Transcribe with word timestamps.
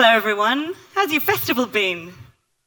Hello, 0.00 0.10
everyone. 0.10 0.74
How's 0.94 1.10
your 1.10 1.20
festival 1.20 1.66
been? 1.66 2.12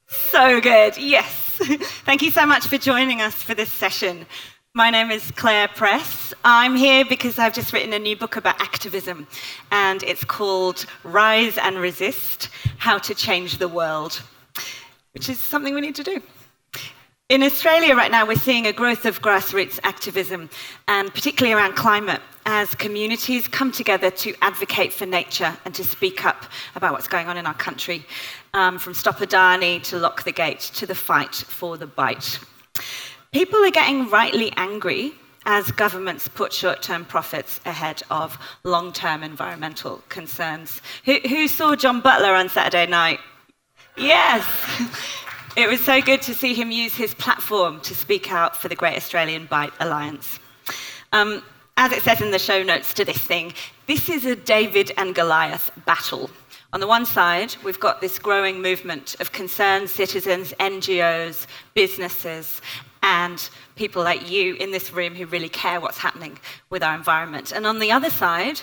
So 0.09 0.59
good, 0.59 0.97
yes. 0.97 1.31
Thank 2.03 2.21
you 2.21 2.29
so 2.29 2.45
much 2.45 2.67
for 2.67 2.77
joining 2.77 3.21
us 3.21 3.35
for 3.35 3.53
this 3.53 3.71
session. 3.71 4.25
My 4.73 4.89
name 4.89 5.11
is 5.11 5.31
Claire 5.31 5.69
Press. 5.69 6.33
I'm 6.43 6.75
here 6.75 7.05
because 7.05 7.39
I've 7.39 7.53
just 7.53 7.71
written 7.71 7.93
a 7.93 7.99
new 7.99 8.17
book 8.17 8.35
about 8.35 8.59
activism, 8.59 9.27
and 9.71 10.03
it's 10.03 10.25
called 10.25 10.85
Rise 11.05 11.57
and 11.57 11.77
Resist 11.77 12.49
How 12.77 12.97
to 12.97 13.15
Change 13.15 13.59
the 13.59 13.69
World, 13.69 14.21
which 15.13 15.29
is 15.29 15.39
something 15.39 15.73
we 15.73 15.79
need 15.79 15.95
to 15.95 16.03
do. 16.03 16.21
In 17.31 17.43
Australia 17.43 17.95
right 17.95 18.11
now, 18.11 18.25
we're 18.27 18.35
seeing 18.35 18.67
a 18.67 18.73
growth 18.73 19.05
of 19.05 19.21
grassroots 19.21 19.79
activism, 19.83 20.49
and 20.89 21.13
particularly 21.13 21.53
around 21.53 21.77
climate, 21.77 22.19
as 22.45 22.75
communities 22.75 23.47
come 23.47 23.71
together 23.71 24.11
to 24.11 24.35
advocate 24.41 24.91
for 24.91 25.05
nature 25.05 25.55
and 25.63 25.73
to 25.75 25.81
speak 25.85 26.25
up 26.25 26.43
about 26.75 26.91
what's 26.91 27.07
going 27.07 27.29
on 27.29 27.37
in 27.37 27.45
our 27.45 27.53
country, 27.53 28.05
um, 28.53 28.77
from 28.77 28.93
Stop 28.93 29.19
Adani 29.19 29.81
to 29.83 29.97
Lock 29.97 30.25
the 30.25 30.33
Gate 30.33 30.59
to 30.75 30.85
the 30.85 30.93
fight 30.93 31.33
for 31.33 31.77
the 31.77 31.87
Bight. 31.87 32.37
People 33.31 33.63
are 33.63 33.71
getting 33.71 34.09
rightly 34.09 34.51
angry 34.57 35.13
as 35.45 35.71
governments 35.71 36.27
put 36.27 36.51
short 36.51 36.81
term 36.81 37.05
profits 37.05 37.61
ahead 37.65 38.03
of 38.11 38.37
long 38.65 38.91
term 38.91 39.23
environmental 39.23 40.03
concerns. 40.09 40.81
Who, 41.05 41.17
who, 41.29 41.47
saw 41.47 41.77
John 41.77 42.01
Butler 42.01 42.33
on 42.33 42.49
Saturday 42.49 42.87
night? 42.87 43.21
Yes! 43.95 44.45
It 45.57 45.67
was 45.67 45.81
so 45.81 46.01
good 46.01 46.21
to 46.21 46.33
see 46.33 46.53
him 46.53 46.71
use 46.71 46.95
his 46.95 47.13
platform 47.13 47.81
to 47.81 47.93
speak 47.93 48.31
out 48.31 48.55
for 48.55 48.69
the 48.69 48.75
Great 48.75 48.95
Australian 48.95 49.47
Bight 49.47 49.73
Alliance. 49.81 50.39
Um, 51.11 51.43
as 51.75 51.91
it 51.91 52.01
says 52.03 52.21
in 52.21 52.31
the 52.31 52.39
show 52.39 52.63
notes 52.63 52.93
to 52.93 53.03
this 53.03 53.17
thing, 53.17 53.53
this 53.85 54.07
is 54.07 54.23
a 54.25 54.37
David 54.37 54.93
and 54.95 55.13
Goliath 55.13 55.69
battle. 55.85 56.29
On 56.71 56.79
the 56.79 56.87
one 56.87 57.05
side, 57.05 57.53
we've 57.65 57.81
got 57.81 57.99
this 57.99 58.17
growing 58.17 58.61
movement 58.61 59.17
of 59.19 59.33
concerned 59.33 59.89
citizens, 59.89 60.53
NGOs, 60.57 61.47
businesses, 61.73 62.61
and 63.03 63.49
people 63.75 64.03
like 64.03 64.31
you 64.31 64.55
in 64.55 64.71
this 64.71 64.93
room 64.93 65.13
who 65.13 65.25
really 65.25 65.49
care 65.49 65.81
what's 65.81 65.97
happening 65.97 66.39
with 66.69 66.81
our 66.81 66.95
environment. 66.95 67.51
And 67.51 67.67
on 67.67 67.79
the 67.79 67.91
other 67.91 68.09
side, 68.09 68.61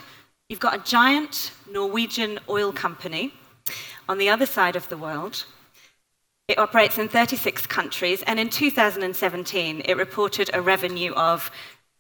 you've 0.48 0.58
got 0.58 0.74
a 0.74 0.91
giant 0.91 1.52
Norwegian 1.70 2.38
oil 2.48 2.72
company 2.72 3.34
on 4.08 4.16
the 4.16 4.30
other 4.30 4.46
side 4.46 4.74
of 4.74 4.88
the 4.88 4.96
world. 4.96 5.44
It 6.48 6.58
operates 6.58 6.96
in 6.96 7.10
36 7.10 7.66
countries, 7.66 8.22
and 8.22 8.41
in 8.41 8.48
2017, 8.48 9.82
it 9.84 9.98
reported 9.98 10.48
a 10.54 10.62
revenue 10.62 11.12
of 11.12 11.50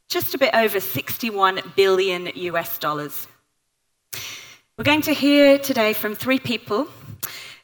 just 0.08 0.34
a 0.34 0.38
bit 0.38 0.54
over 0.54 0.80
61 0.80 1.60
billion 1.76 2.30
US 2.34 2.78
dollars. 2.78 3.28
We're 4.78 4.84
going 4.84 5.02
to 5.02 5.12
hear 5.12 5.58
today 5.58 5.92
from 5.92 6.14
three 6.14 6.38
people 6.38 6.88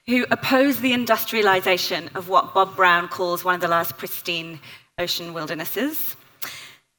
who 0.07 0.27
oppose 0.31 0.81
the 0.81 0.93
industrialization 0.93 2.11
of 2.15 2.29
what 2.29 2.53
Bob 2.53 2.77
Brown 2.77 3.09
calls 3.09 3.45
one 3.45 3.55
of 3.55 3.63
the 3.63 3.69
last 3.69 3.97
pristine 3.97 4.61
ocean 4.99 5.33
wildernesses. 5.33 6.17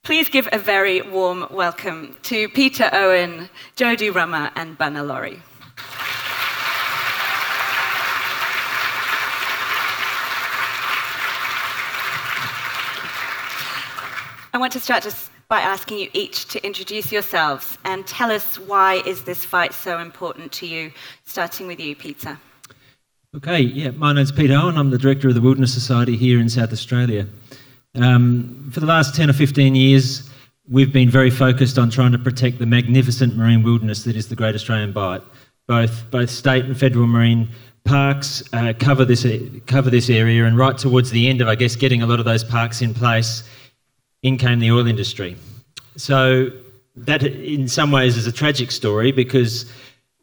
Please 0.03 0.30
give 0.30 0.50
a 0.52 0.58
very 0.58 1.03
warm 1.03 1.45
welcome 1.52 2.17
to 2.23 2.50
Peter 2.50 2.89
Owen, 2.91 3.52
Jody 3.75 4.09
Rummer, 4.09 4.50
and 4.56 4.80
Bunna 4.80 5.06
Lawrie. 5.06 5.44
I 14.56 14.58
want 14.58 14.72
to 14.72 14.80
start 14.80 15.03
just 15.03 15.31
by 15.50 15.59
asking 15.59 16.00
you 16.00 16.09
each 16.14 16.45
to 16.45 16.66
introduce 16.66 17.11
yourselves 17.11 17.78
and 17.84 18.08
tell 18.08 18.31
us 18.31 18.58
why 18.58 19.02
is 19.06 19.25
this 19.25 19.44
fight 19.44 19.73
so 19.73 20.00
important 20.00 20.53
to 20.53 20.66
you, 20.66 20.94
starting 21.25 21.67
with 21.67 21.78
you, 21.78 21.94
Peter. 21.94 22.39
Okay, 23.36 23.59
yeah, 23.59 23.92
my 23.92 24.14
name's 24.14 24.31
Peter 24.31 24.53
Owen. 24.53 24.78
I'm 24.78 24.92
the 24.92 24.97
director 24.97 25.28
of 25.28 25.36
the 25.36 25.42
Wilderness 25.42 25.73
Society 25.73 26.16
here 26.16 26.39
in 26.39 26.47
South 26.47 26.72
Australia. 26.72 27.28
Um, 27.95 28.70
for 28.72 28.80
the 28.80 28.86
last 28.86 29.14
10 29.14 29.30
or 29.30 29.34
15 29.34 29.75
years, 29.75 30.29
we've 30.69 30.94
been 30.94 31.09
very 31.09 31.31
focused 31.31 31.78
on 31.78 31.90
trying 31.90 32.13
to 32.13 32.18
protect 32.18 32.59
the 32.59 32.66
magnificent 32.66 33.35
marine 33.35 33.62
wilderness 33.62 34.06
that 34.06 34.16
is 34.16 34.29
the 34.29 34.38
Great 34.38 34.56
Australian 34.56 34.94
Bight. 34.94 35.22
Both, 35.68 36.09
both 36.12 36.29
state 36.29 36.63
and 36.63 36.79
federal 36.79 37.08
marine 37.08 37.50
parks 37.84 38.41
uh, 38.53 38.72
cover, 38.79 39.03
this, 39.03 39.28
cover 39.66 39.90
this 39.90 40.09
area, 40.09 40.46
and 40.46 40.58
right 40.58 40.78
towards 40.78 41.12
the 41.12 41.28
end 41.28 41.41
of, 41.41 41.50
I 41.50 41.56
guess, 41.56 41.75
getting 41.75 42.02
a 42.02 42.06
lot 42.06 42.19
of 42.19 42.25
those 42.25 42.46
parks 42.46 42.81
in 42.81 42.94
place, 42.94 43.44
in 44.25 44.38
came 44.38 44.59
the 44.59 44.72
oil 44.72 44.88
industry. 44.88 45.38
So 45.97 46.50
that, 46.96 47.22
in 47.24 47.68
some 47.68 47.91
ways, 47.91 48.18
is 48.18 48.25
a 48.25 48.31
tragic 48.31 48.72
story 48.72 49.12
because 49.12 49.72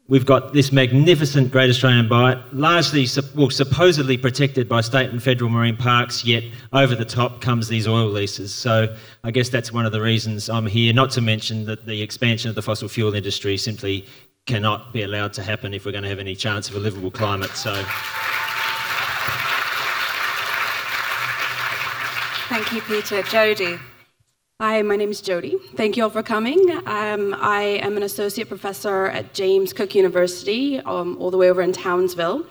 we've 0.09 0.25
got 0.25 0.51
this 0.51 0.73
magnificent 0.73 1.53
Great 1.53 1.69
Australian 1.69 2.09
Bight, 2.09 2.37
largely, 2.53 3.07
well, 3.33 3.49
supposedly 3.49 4.17
protected 4.17 4.67
by 4.67 4.81
state 4.81 5.09
and 5.09 5.23
federal 5.23 5.49
marine 5.49 5.77
parks, 5.77 6.25
yet 6.25 6.43
over 6.73 6.95
the 6.95 7.05
top 7.05 7.39
comes 7.39 7.69
these 7.69 7.87
oil 7.87 8.09
leases. 8.09 8.53
So 8.53 8.93
I 9.23 9.31
guess 9.31 9.47
that's 9.47 9.71
one 9.71 9.85
of 9.85 9.93
the 9.93 10.01
reasons 10.01 10.49
I'm 10.49 10.65
here, 10.65 10.93
not 10.93 11.09
to 11.11 11.21
mention 11.21 11.63
that 11.67 11.85
the 11.85 12.01
expansion 12.01 12.49
of 12.49 12.55
the 12.55 12.61
fossil 12.61 12.89
fuel 12.89 13.13
industry 13.13 13.55
simply 13.55 14.05
cannot 14.47 14.91
be 14.91 15.03
allowed 15.03 15.31
to 15.33 15.43
happen 15.43 15.73
if 15.73 15.85
we're 15.85 15.93
going 15.93 16.03
to 16.03 16.09
have 16.09 16.19
any 16.19 16.35
chance 16.35 16.67
of 16.67 16.75
a 16.75 16.79
livable 16.79 17.09
climate. 17.09 17.51
So. 17.51 17.73
Thank 22.49 22.73
you, 22.73 22.81
Peter. 22.81 23.23
Jody. 23.23 23.79
Hi, 24.65 24.81
my 24.81 24.95
name 24.95 25.11
is 25.11 25.19
Jody. 25.19 25.57
Thank 25.75 25.97
you 25.97 26.03
all 26.03 26.09
for 26.09 26.23
coming. 26.23 26.57
Um, 26.85 27.35
I 27.37 27.81
am 27.83 27.97
an 27.97 28.03
associate 28.03 28.47
professor 28.47 29.07
at 29.07 29.33
James 29.33 29.73
Cook 29.73 29.93
University, 29.93 30.79
um, 30.79 31.17
all 31.17 31.31
the 31.31 31.37
way 31.37 31.49
over 31.49 31.61
in 31.61 31.73
Townsville, 31.73 32.45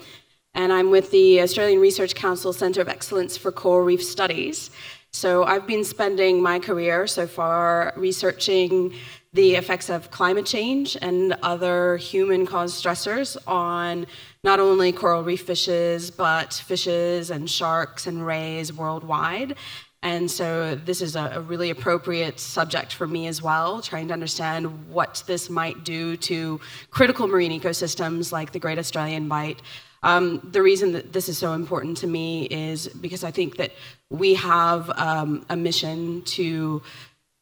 and 0.53 0.75
I'm 0.75 0.91
with 0.91 1.11
the 1.11 1.41
Australian 1.41 1.81
Research 1.81 2.15
Council 2.15 2.53
Centre 2.53 2.83
of 2.83 2.89
Excellence 2.91 3.39
for 3.39 3.51
Coral 3.51 3.87
Reef 3.87 4.05
Studies. 4.05 4.71
So 5.11 5.45
I've 5.45 5.67
been 5.67 5.85
spending 5.85 6.43
my 6.43 6.59
career 6.59 7.07
so 7.07 7.27
far 7.27 7.95
researching 7.97 8.93
the 9.33 9.55
effects 9.55 9.89
of 9.89 10.11
climate 10.11 10.45
change 10.45 10.99
and 11.01 11.33
other 11.43 11.97
human 11.97 12.45
caused 12.45 12.85
stressors 12.85 13.39
on 13.47 14.07
not 14.45 14.61
only 14.61 14.93
coral 14.93 15.23
reef 15.23 15.47
fishes, 15.47 16.11
but 16.11 16.53
fishes 16.53 17.31
and 17.31 17.49
sharks 17.49 18.07
and 18.07 18.27
rays 18.27 18.71
worldwide. 18.71 19.57
And 20.03 20.29
so 20.29 20.75
this 20.75 21.01
is 21.01 21.15
a, 21.15 21.33
a, 21.35 21.41
really 21.41 21.71
appropriate 21.71 22.41
subject 22.41 22.93
for 22.93 23.07
me 23.07 23.29
as 23.29 23.41
well, 23.41 23.81
trying 23.81 24.09
to 24.09 24.13
understand 24.13 24.89
what 24.89 25.23
this 25.29 25.49
might 25.49 25.85
do 25.85 26.17
to 26.17 26.61
critical 26.91 27.29
marine 27.29 27.59
ecosystems 27.59 28.33
like 28.33 28.51
the 28.51 28.59
Great 28.59 28.79
Australian 28.79 29.29
Bight. 29.29 29.63
Um, 30.03 30.41
the 30.51 30.61
reason 30.61 30.91
that 30.93 31.13
this 31.13 31.29
is 31.29 31.39
so 31.39 31.53
important 31.53 31.97
to 31.99 32.09
me 32.09 32.47
is 32.47 32.89
because 32.89 33.23
I 33.23 33.31
think 33.31 33.57
that 33.59 33.71
we 34.11 34.35
have 34.35 34.91
um, 34.99 35.47
a 35.49 35.57
mission 35.57 36.23
to 36.23 36.83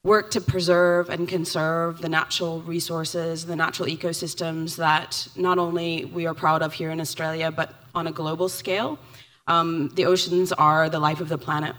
work 0.04 0.30
to 0.32 0.40
preserve 0.40 1.08
and 1.08 1.26
conserve 1.26 2.00
the 2.02 2.08
natural 2.08 2.60
resources, 2.62 3.46
the 3.46 3.56
natural 3.56 3.88
ecosystems 3.88 4.76
that 4.76 5.28
not 5.36 5.58
only 5.58 6.06
we 6.06 6.26
are 6.26 6.34
proud 6.34 6.62
of 6.62 6.74
here 6.74 6.90
in 6.90 7.00
Australia, 7.00 7.50
but 7.50 7.74
on 7.94 8.06
a 8.06 8.12
global 8.12 8.48
scale. 8.48 8.98
Um, 9.46 9.88
the 9.94 10.04
oceans 10.04 10.52
are 10.52 10.88
the 10.90 11.00
life 11.00 11.20
of 11.20 11.28
the 11.28 11.38
planet. 11.38 11.74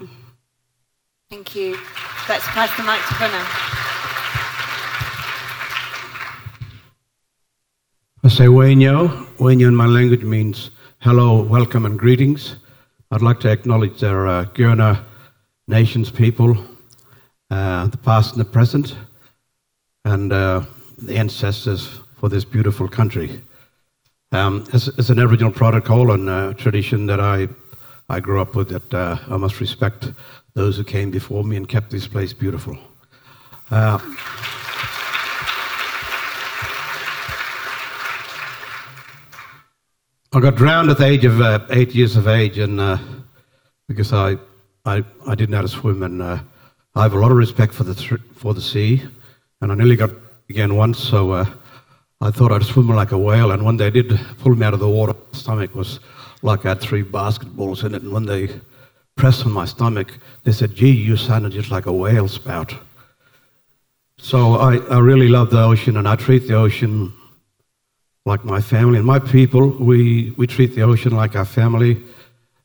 Thank 1.32 1.56
you. 1.56 1.78
Let's 2.28 2.46
pass 2.48 2.76
the 2.76 2.82
mic 2.82 3.00
to 3.08 3.14
Bunna. 3.14 3.42
I 8.22 8.28
say 8.28 8.48
Wenyo. 8.48 9.08
Wenyo 9.38 9.66
in 9.66 9.74
my 9.74 9.86
language 9.86 10.24
means 10.24 10.72
hello, 10.98 11.42
welcome, 11.42 11.86
and 11.86 11.98
greetings. 11.98 12.56
I'd 13.10 13.22
like 13.22 13.40
to 13.40 13.50
acknowledge 13.50 13.98
their 13.98 14.26
uh, 14.26 14.96
Nations 15.68 16.10
people, 16.10 16.54
uh, 17.50 17.86
the 17.86 17.96
past 17.96 18.32
and 18.32 18.40
the 18.40 18.50
present, 18.50 18.94
and 20.04 20.34
uh, 20.34 20.60
the 20.98 21.16
ancestors 21.16 21.98
for 22.20 22.28
this 22.28 22.44
beautiful 22.44 22.88
country. 22.88 23.40
Um, 24.32 24.66
it's, 24.74 24.88
it's, 24.88 25.08
an 25.08 25.18
Aboriginal 25.18 25.50
protocol 25.50 26.10
and 26.10 26.28
uh, 26.28 26.52
tradition 26.52 27.06
that 27.06 27.20
I, 27.20 27.48
I 28.10 28.20
grew 28.20 28.42
up 28.42 28.54
with 28.54 28.68
that 28.68 28.92
uh, 28.92 29.16
I 29.30 29.38
must 29.38 29.60
respect 29.60 30.12
those 30.54 30.76
who 30.76 30.84
came 30.84 31.10
before 31.10 31.44
me 31.44 31.56
and 31.56 31.68
kept 31.68 31.90
this 31.90 32.06
place 32.06 32.32
beautiful. 32.32 32.76
Uh, 33.70 33.98
I 40.34 40.40
got 40.40 40.56
drowned 40.56 40.90
at 40.90 40.98
the 40.98 41.04
age 41.04 41.24
of 41.24 41.40
uh, 41.40 41.60
eight 41.70 41.94
years 41.94 42.16
of 42.16 42.26
age, 42.26 42.58
and 42.58 42.80
uh, 42.80 42.98
because 43.88 44.12
I, 44.12 44.36
I, 44.84 45.04
I 45.26 45.34
didn't 45.34 45.50
know 45.50 45.58
how 45.58 45.62
to 45.62 45.68
swim, 45.68 46.02
and 46.02 46.22
uh, 46.22 46.38
I 46.94 47.02
have 47.02 47.12
a 47.12 47.18
lot 47.18 47.30
of 47.30 47.36
respect 47.36 47.74
for 47.74 47.84
the 47.84 47.94
for 48.34 48.54
the 48.54 48.60
sea, 48.60 49.02
and 49.60 49.70
I 49.70 49.74
nearly 49.74 49.96
got 49.96 50.10
again 50.48 50.74
once, 50.74 50.98
so 50.98 51.32
uh, 51.32 51.44
I 52.20 52.30
thought 52.30 52.52
I'd 52.52 52.64
swim 52.64 52.88
like 52.88 53.12
a 53.12 53.18
whale, 53.18 53.52
and 53.52 53.64
when 53.64 53.76
they 53.76 53.90
did 53.90 54.18
pull 54.38 54.54
me 54.54 54.64
out 54.64 54.74
of 54.74 54.80
the 54.80 54.88
water, 54.88 55.12
my 55.12 55.38
stomach 55.38 55.74
was 55.74 56.00
like 56.42 56.64
I 56.64 56.70
had 56.70 56.80
three 56.80 57.02
basketballs 57.02 57.84
in 57.84 57.94
it, 57.94 58.02
and 58.02 58.12
when 58.12 58.26
they 58.26 58.48
pressed 59.16 59.46
on 59.46 59.52
my 59.52 59.64
stomach. 59.64 60.18
They 60.44 60.52
said, 60.52 60.74
gee, 60.74 60.90
you 60.90 61.16
sounded 61.16 61.52
just 61.52 61.70
like 61.70 61.86
a 61.86 61.92
whale 61.92 62.28
spout. 62.28 62.74
So 64.18 64.54
I, 64.54 64.76
I 64.86 64.98
really 64.98 65.28
love 65.28 65.50
the 65.50 65.62
ocean 65.62 65.96
and 65.96 66.08
I 66.08 66.16
treat 66.16 66.46
the 66.46 66.54
ocean 66.54 67.12
like 68.24 68.44
my 68.44 68.60
family. 68.60 68.98
And 68.98 69.06
my 69.06 69.18
people, 69.18 69.68
we, 69.68 70.30
we 70.36 70.46
treat 70.46 70.74
the 70.74 70.82
ocean 70.82 71.14
like 71.14 71.34
our 71.34 71.44
family. 71.44 72.02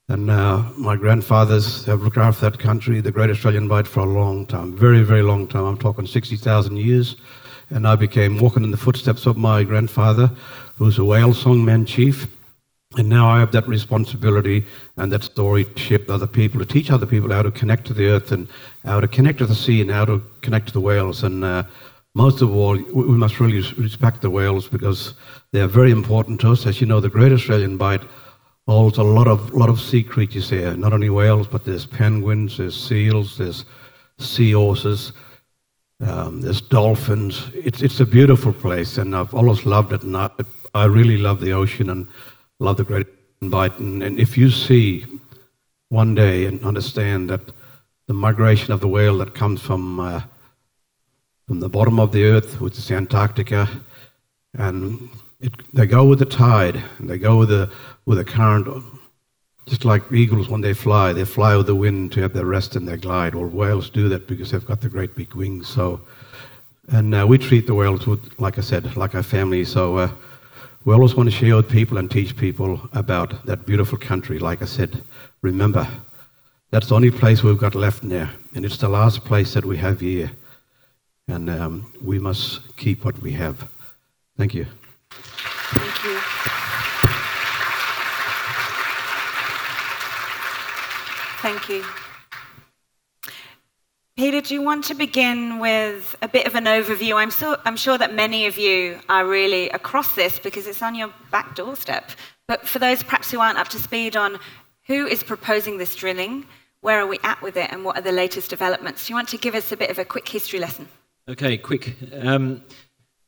And 0.10 0.30
uh, 0.30 0.64
my 0.78 0.96
grandfathers 0.96 1.84
have 1.86 2.02
looked 2.02 2.18
after 2.18 2.50
that 2.50 2.60
country, 2.60 3.02
the 3.02 3.12
Great 3.12 3.30
Australian 3.30 3.68
Bight, 3.68 3.88
for 3.88 4.02
a 4.02 4.06
long 4.06 4.46
time, 4.46 4.78
very, 4.78 5.04
very 5.04 5.22
long 5.22 5.48
time. 5.48 5.66
I'm 5.66 5.78
talking 5.78 6.06
60,000 6.06 6.78
years. 6.78 7.18
And 7.72 7.86
I 7.86 7.96
became 7.98 8.40
walking 8.40 8.64
in 8.64 8.72
the 8.72 8.78
footsteps 8.78 9.26
of 9.26 9.36
my 9.36 9.64
grandfather, 9.64 10.32
who 10.76 10.86
was 10.86 11.00
a 11.00 11.04
whale 11.04 11.34
songman 11.34 11.86
chief. 11.86 12.28
And 12.96 13.10
now 13.10 13.28
I 13.28 13.40
have 13.40 13.52
that 13.52 13.68
responsibility 13.68 14.66
and 14.96 15.12
that 15.12 15.24
story 15.24 15.66
to 15.66 16.14
other 16.14 16.28
people, 16.28 16.60
to 16.60 16.66
teach 16.66 16.90
other 16.90 17.06
people 17.06 17.32
how 17.32 17.42
to 17.42 17.52
connect 17.52 17.86
to 17.88 17.94
the 17.94 18.08
earth 18.08 18.32
and 18.32 18.48
how 18.86 19.02
to 19.02 19.08
connect 19.08 19.40
to 19.40 19.46
the 19.46 19.56
sea 19.56 19.82
and 19.82 19.92
how 19.92 20.06
to 20.06 20.24
connect 20.42 20.68
to 20.68 20.74
the 20.74 20.80
whales. 20.80 21.24
And 21.24 21.44
uh, 21.44 21.64
most 22.16 22.42
of 22.42 22.56
all, 22.56 22.78
we 22.78 23.18
must 23.18 23.42
really 23.42 23.62
respect 23.78 24.22
the 24.22 24.30
whales 24.30 24.70
because 24.70 25.16
they're 25.52 25.68
very 25.68 25.92
important 25.92 26.40
to 26.42 26.52
us. 26.54 26.66
As 26.66 26.80
you 26.80 26.88
know, 26.88 27.02
the 27.02 27.10
Great 27.10 27.34
Australian 27.34 27.76
Bight 27.76 28.02
holds 28.68 28.98
a 28.98 29.04
lot 29.04 29.28
of 29.28 29.54
lot 29.54 29.70
of 29.70 29.80
sea 29.80 30.04
creatures 30.04 30.50
here. 30.50 30.76
Not 30.76 30.94
only 30.94 31.10
whales, 31.10 31.48
but 31.48 31.66
there's 31.66 31.86
penguins, 31.86 32.58
there's 32.58 32.82
seals, 32.82 33.38
there's 33.38 33.66
sea 34.18 34.54
horses, 34.54 35.12
um, 36.06 36.42
there's 36.42 36.62
dolphins. 36.62 37.50
It's 37.54 37.82
it's 37.82 38.00
a 38.00 38.06
beautiful 38.06 38.54
place, 38.54 38.98
and 38.98 39.14
I've 39.14 39.34
always 39.34 39.66
loved 39.66 39.92
it. 39.92 40.04
And 40.04 40.16
I, 40.16 40.30
I 40.74 40.86
really 40.86 41.18
love 41.18 41.42
the 41.42 41.52
ocean 41.52 41.90
and 41.90 42.08
love 42.60 42.78
the 42.78 42.84
Great. 42.84 43.08
And, 43.40 44.02
and 44.02 44.20
if 44.20 44.38
you 44.38 44.50
see 44.50 45.06
one 45.90 46.16
day 46.16 46.46
and 46.46 46.64
understand 46.66 47.30
that 47.30 47.42
the 48.08 48.14
migration 48.14 48.74
of 48.74 48.80
the 48.80 48.88
whale 48.88 49.18
that 49.20 49.36
comes 49.36 49.62
from 49.62 50.00
uh, 50.00 50.22
from 51.48 51.60
the 51.60 51.70
bottom 51.70 52.00
of 52.00 52.12
the 52.12 52.26
earth, 52.26 52.60
which 52.60 52.78
is 52.78 52.92
Antarctica, 52.92 53.70
and 54.56 55.10
it, 55.40 55.54
they 55.74 55.86
go 55.86 56.04
with 56.04 56.20
the 56.20 56.26
tide, 56.26 56.84
and 56.98 57.10
they 57.10 57.18
go 57.18 57.38
with 57.38 57.50
the 57.50 57.72
with 58.06 58.18
the 58.18 58.26
current, 58.26 58.68
just 59.66 59.86
like 59.86 60.12
eagles 60.12 60.50
when 60.50 60.62
they 60.62 60.74
fly. 60.74 61.14
They 61.14 61.26
fly 61.26 61.56
with 61.56 61.68
the 61.68 61.76
wind 61.76 62.12
to 62.14 62.22
have 62.22 62.34
their 62.34 62.46
rest 62.46 62.76
and 62.76 62.88
their 62.88 62.98
glide. 62.98 63.36
Well, 63.36 63.46
whales 63.46 63.90
do 63.90 64.10
that 64.10 64.28
because 64.28 64.52
they've 64.52 64.66
got 64.66 64.82
the 64.82 64.90
great 64.90 65.16
big 65.16 65.36
wings. 65.36 65.68
So, 65.68 66.02
and 66.90 67.14
uh, 67.14 67.26
we 67.28 67.38
treat 67.38 67.68
the 67.68 67.76
whales 67.76 68.08
with, 68.08 68.40
like 68.40 68.58
I 68.58 68.62
said, 68.62 68.98
like 68.98 69.14
our 69.14 69.24
family. 69.24 69.64
So. 69.64 69.98
Uh, 69.98 70.10
we 70.88 70.94
always 70.94 71.16
want 71.16 71.30
to 71.30 71.36
share 71.36 71.58
with 71.58 71.70
people 71.70 71.98
and 71.98 72.10
teach 72.10 72.38
people 72.38 72.80
about 72.94 73.46
that 73.46 73.66
beautiful 73.66 73.98
country. 73.98 74.40
Like 74.40 74.62
I 74.62 74.66
said, 74.66 75.04
remember, 75.42 75.86
that's 76.72 76.88
the 76.88 76.96
only 76.96 77.12
place 77.12 77.44
we've 77.44 77.58
got 77.58 77.76
left 77.76 78.04
now, 78.04 78.30
and 78.56 78.64
it's 78.64 78.78
the 78.78 78.88
last 78.88 79.26
place 79.26 79.54
that 79.54 79.66
we 79.66 79.76
have 79.76 80.00
here. 80.00 80.32
And 81.28 81.50
um, 81.50 81.92
we 82.02 82.20
must 82.20 82.78
keep 82.78 83.04
what 83.04 83.22
we 83.22 83.34
have. 83.34 83.70
Thank 84.38 84.54
you. 84.54 84.66
Thank 85.12 86.04
you. 86.06 86.20
Thank 91.42 91.68
you. 91.68 92.07
Peter, 94.18 94.42
do 94.42 94.56
you 94.56 94.64
want 94.64 94.84
to 94.84 94.96
begin 94.96 95.60
with 95.60 96.16
a 96.24 96.28
bit 96.28 96.48
of 96.48 96.56
an 96.56 96.66
overview? 96.66 97.14
I'm, 97.14 97.30
so, 97.30 97.62
I'm 97.66 97.78
sure 97.78 98.00
that 98.00 98.16
many 98.16 98.48
of 98.48 98.58
you 98.58 99.00
are 99.10 99.28
really 99.28 99.70
across 99.70 100.16
this 100.16 100.40
because 100.40 100.66
it's 100.66 100.82
on 100.82 100.96
your 100.96 101.14
back 101.30 101.56
doorstep. 101.56 102.10
But 102.48 102.68
for 102.68 102.80
those 102.80 103.04
perhaps 103.04 103.30
who 103.30 103.40
aren't 103.40 103.60
up 103.60 103.68
to 103.68 103.78
speed 103.78 104.18
on 104.18 104.40
who 104.88 105.06
is 105.06 105.24
proposing 105.24 105.78
this 105.78 105.94
drilling, 105.94 106.48
where 106.82 107.00
are 107.00 107.06
we 107.06 107.20
at 107.22 107.40
with 107.44 107.58
it, 107.58 107.72
and 107.72 107.86
what 107.86 107.96
are 107.96 108.02
the 108.02 108.12
latest 108.12 108.50
developments? 108.50 109.06
Do 109.06 109.12
you 109.12 109.16
want 109.16 109.30
to 109.30 109.38
give 109.38 109.54
us 109.54 109.72
a 109.72 109.78
bit 109.78 109.92
of 109.92 110.00
a 110.00 110.06
quick 110.06 110.28
history 110.28 110.58
lesson? 110.58 110.88
Okay, 111.30 111.56
quick. 111.56 111.96
Um, 112.14 112.64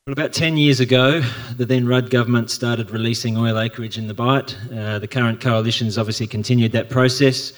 well, 0.07 0.13
about 0.13 0.33
10 0.33 0.57
years 0.57 0.80
ago, 0.80 1.21
the 1.56 1.68
then 1.68 1.86
Rudd 1.86 2.09
government 2.09 2.50
started 2.50 2.89
releasing 2.89 3.38
oil 3.38 3.59
acreage 3.59 4.00
in 4.00 4.07
the 4.07 4.15
Bight. 4.15 4.57
Uh, 4.74 4.97
the 4.97 5.07
current 5.07 5.39
coalition's 5.39 6.00
obviously 6.00 6.25
continued 6.25 6.71
that 6.71 6.89
process. 6.89 7.53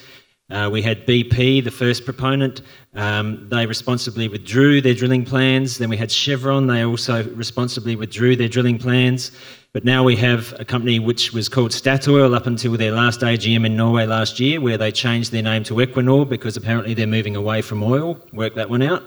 Uh, 0.52 0.70
we 0.70 0.82
had 0.82 1.06
BP, 1.08 1.64
the 1.64 1.72
first 1.72 2.04
proponent. 2.04 2.62
Um, 2.94 3.48
they 3.50 3.66
responsibly 3.66 4.28
withdrew 4.28 4.82
their 4.82 4.94
drilling 4.94 5.24
plans. 5.24 5.78
Then 5.78 5.90
we 5.90 5.96
had 5.96 6.12
Chevron. 6.12 6.68
They 6.68 6.84
also 6.84 7.24
responsibly 7.34 7.96
withdrew 7.96 8.36
their 8.36 8.50
drilling 8.50 8.78
plans. 8.78 9.32
But 9.74 9.86
now 9.86 10.04
we 10.04 10.18
have 10.18 10.54
a 10.60 10.66
company 10.66 11.00
which 11.00 11.32
was 11.32 11.48
called 11.48 11.72
Statoil 11.72 12.36
up 12.36 12.46
until 12.46 12.76
their 12.76 12.92
last 12.92 13.22
AGM 13.22 13.66
in 13.66 13.78
Norway 13.78 14.06
last 14.06 14.42
year, 14.42 14.60
where 14.60 14.78
they 14.78 14.92
changed 14.92 15.32
their 15.32 15.42
name 15.42 15.64
to 15.64 15.76
Equinor 15.76 16.28
because 16.28 16.58
apparently 16.58 16.94
they're 16.94 17.08
moving 17.08 17.38
away 17.38 17.62
from 17.62 17.82
oil. 17.82 18.20
Work 18.34 18.56
that 18.56 18.70
one 18.70 18.82
out. 18.82 19.04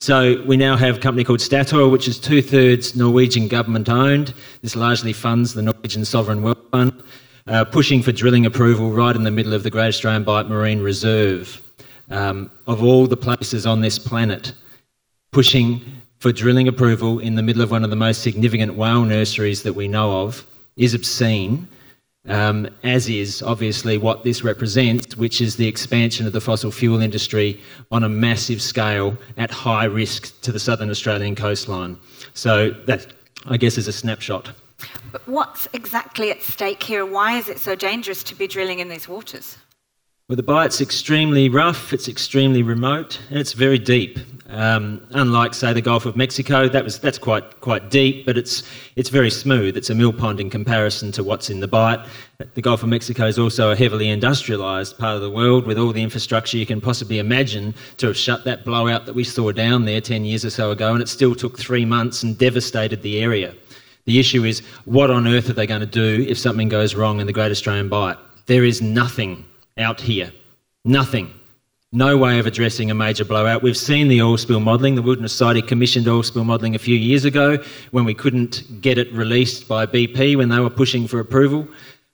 So 0.00 0.42
we 0.46 0.56
now 0.56 0.76
have 0.76 0.96
a 0.96 0.98
company 0.98 1.22
called 1.22 1.38
Statoil, 1.38 1.92
which 1.92 2.08
is 2.08 2.18
two 2.18 2.42
thirds 2.42 2.96
Norwegian 2.96 3.46
government 3.46 3.88
owned. 3.88 4.34
This 4.60 4.74
largely 4.74 5.12
funds 5.12 5.54
the 5.54 5.62
Norwegian 5.62 6.04
Sovereign 6.04 6.42
Wealth 6.42 6.58
Fund 6.72 7.04
uh, 7.46 7.64
pushing 7.64 8.02
for 8.02 8.12
drilling 8.12 8.46
approval 8.46 8.90
right 8.90 9.16
in 9.16 9.24
the 9.24 9.30
middle 9.30 9.52
of 9.52 9.62
the 9.62 9.70
Great 9.70 9.88
Australian 9.88 10.24
Bight 10.24 10.48
Marine 10.48 10.80
Reserve. 10.80 11.60
Um, 12.10 12.50
of 12.66 12.82
all 12.82 13.06
the 13.06 13.16
places 13.16 13.64
on 13.64 13.80
this 13.80 13.98
planet, 13.98 14.52
pushing 15.30 15.80
for 16.18 16.30
drilling 16.30 16.68
approval 16.68 17.18
in 17.18 17.34
the 17.34 17.42
middle 17.42 17.62
of 17.62 17.70
one 17.70 17.84
of 17.84 17.90
the 17.90 17.96
most 17.96 18.22
significant 18.22 18.74
whale 18.74 19.04
nurseries 19.04 19.62
that 19.62 19.72
we 19.72 19.88
know 19.88 20.22
of 20.22 20.46
is 20.76 20.94
obscene, 20.94 21.66
um, 22.28 22.68
as 22.84 23.08
is 23.08 23.42
obviously 23.42 23.98
what 23.98 24.22
this 24.22 24.44
represents, 24.44 25.16
which 25.16 25.40
is 25.40 25.56
the 25.56 25.66
expansion 25.66 26.26
of 26.26 26.32
the 26.32 26.40
fossil 26.40 26.70
fuel 26.70 27.00
industry 27.00 27.60
on 27.90 28.04
a 28.04 28.08
massive 28.08 28.62
scale 28.62 29.16
at 29.36 29.50
high 29.50 29.84
risk 29.84 30.40
to 30.42 30.52
the 30.52 30.60
southern 30.60 30.90
Australian 30.90 31.34
coastline. 31.34 31.98
So 32.34 32.70
that, 32.86 33.06
I 33.46 33.56
guess, 33.56 33.78
is 33.78 33.88
a 33.88 33.92
snapshot. 33.92 34.52
But 35.10 35.26
what's 35.28 35.68
exactly 35.72 36.30
at 36.30 36.42
stake 36.42 36.82
here? 36.82 37.04
Why 37.04 37.36
is 37.36 37.48
it 37.48 37.58
so 37.58 37.74
dangerous 37.74 38.22
to 38.24 38.34
be 38.34 38.46
drilling 38.46 38.78
in 38.78 38.88
these 38.88 39.08
waters? 39.08 39.58
Well, 40.28 40.36
the 40.36 40.42
Bight's 40.42 40.80
extremely 40.80 41.48
rough, 41.48 41.92
it's 41.92 42.08
extremely 42.08 42.62
remote, 42.62 43.20
and 43.28 43.38
it's 43.38 43.52
very 43.52 43.78
deep. 43.78 44.18
Um, 44.48 45.02
unlike, 45.10 45.52
say, 45.52 45.72
the 45.72 45.80
Gulf 45.80 46.06
of 46.06 46.14
Mexico, 46.14 46.68
that 46.68 46.84
was 46.84 46.98
that's 46.98 47.18
quite 47.18 47.60
quite 47.60 47.90
deep, 47.90 48.24
but 48.24 48.38
it's 48.38 48.62
it's 48.96 49.08
very 49.08 49.30
smooth. 49.30 49.76
It's 49.76 49.90
a 49.90 49.94
mill 49.94 50.12
pond 50.12 50.40
in 50.40 50.48
comparison 50.48 51.10
to 51.12 51.24
what's 51.24 51.50
in 51.50 51.60
the 51.60 51.68
Bight. 51.68 52.00
The 52.54 52.62
Gulf 52.62 52.82
of 52.82 52.88
Mexico 52.88 53.26
is 53.26 53.38
also 53.38 53.72
a 53.72 53.76
heavily 53.76 54.06
industrialised 54.06 54.96
part 54.96 55.16
of 55.16 55.22
the 55.22 55.30
world, 55.30 55.66
with 55.66 55.78
all 55.78 55.92
the 55.92 56.02
infrastructure 56.02 56.56
you 56.56 56.66
can 56.66 56.80
possibly 56.80 57.18
imagine 57.18 57.74
to 57.96 58.06
have 58.06 58.16
shut 58.16 58.44
that 58.44 58.64
blowout 58.64 59.06
that 59.06 59.14
we 59.14 59.24
saw 59.24 59.52
down 59.52 59.84
there 59.86 60.00
ten 60.00 60.24
years 60.24 60.44
or 60.44 60.50
so 60.50 60.70
ago, 60.70 60.92
and 60.92 61.02
it 61.02 61.08
still 61.08 61.34
took 61.34 61.58
three 61.58 61.84
months 61.84 62.22
and 62.22 62.38
devastated 62.38 63.02
the 63.02 63.20
area. 63.20 63.54
The 64.04 64.18
issue 64.18 64.44
is 64.44 64.60
what 64.84 65.10
on 65.10 65.28
earth 65.28 65.48
are 65.48 65.52
they 65.52 65.66
going 65.66 65.80
to 65.80 65.86
do 65.86 66.24
if 66.28 66.38
something 66.38 66.68
goes 66.68 66.94
wrong 66.94 67.20
in 67.20 67.26
the 67.26 67.32
Great 67.32 67.50
Australian 67.50 67.88
Bight? 67.88 68.16
There 68.46 68.64
is 68.64 68.82
nothing 68.82 69.44
out 69.78 70.00
here. 70.00 70.32
Nothing. 70.84 71.32
No 71.92 72.16
way 72.16 72.38
of 72.38 72.46
addressing 72.46 72.90
a 72.90 72.94
major 72.94 73.24
blowout. 73.24 73.62
We've 73.62 73.76
seen 73.76 74.08
the 74.08 74.22
oil 74.22 74.36
spill 74.38 74.60
modelling. 74.60 74.96
The 74.96 75.02
Wilderness 75.02 75.32
Society 75.32 75.62
commissioned 75.62 76.08
oil 76.08 76.22
spill 76.22 76.44
modelling 76.44 76.74
a 76.74 76.78
few 76.78 76.96
years 76.96 77.24
ago 77.24 77.62
when 77.92 78.04
we 78.04 78.14
couldn't 78.14 78.80
get 78.80 78.98
it 78.98 79.12
released 79.12 79.68
by 79.68 79.86
BP 79.86 80.36
when 80.36 80.48
they 80.48 80.58
were 80.58 80.70
pushing 80.70 81.06
for 81.06 81.20
approval. 81.20 81.68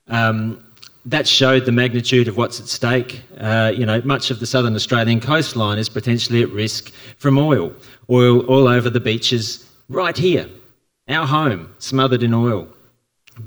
Um, 0.09 0.63
that 1.07 1.27
showed 1.27 1.65
the 1.65 1.73
magnitude 1.73 2.29
of 2.29 2.37
what's 2.37 2.61
at 2.61 2.67
stake. 2.67 3.23
Uh, 3.39 3.73
you 3.75 3.87
know, 3.87 4.03
much 4.05 4.31
of 4.31 4.41
the 4.41 4.47
southern 4.47 4.75
Australian 4.75 5.21
coastline 5.21 5.79
is 5.79 5.89
potentially 5.89 6.43
at 6.43 6.51
risk 6.51 6.93
from 7.17 7.39
oil. 7.39 7.73
Oil 8.11 8.41
all 8.47 8.69
over 8.69 8.91
the 8.91 9.01
beaches 9.01 9.65
right 9.89 10.17
here 10.17 10.49
our 11.09 11.27
home 11.27 11.75
smothered 11.79 12.23
in 12.23 12.35
oil. 12.35 12.69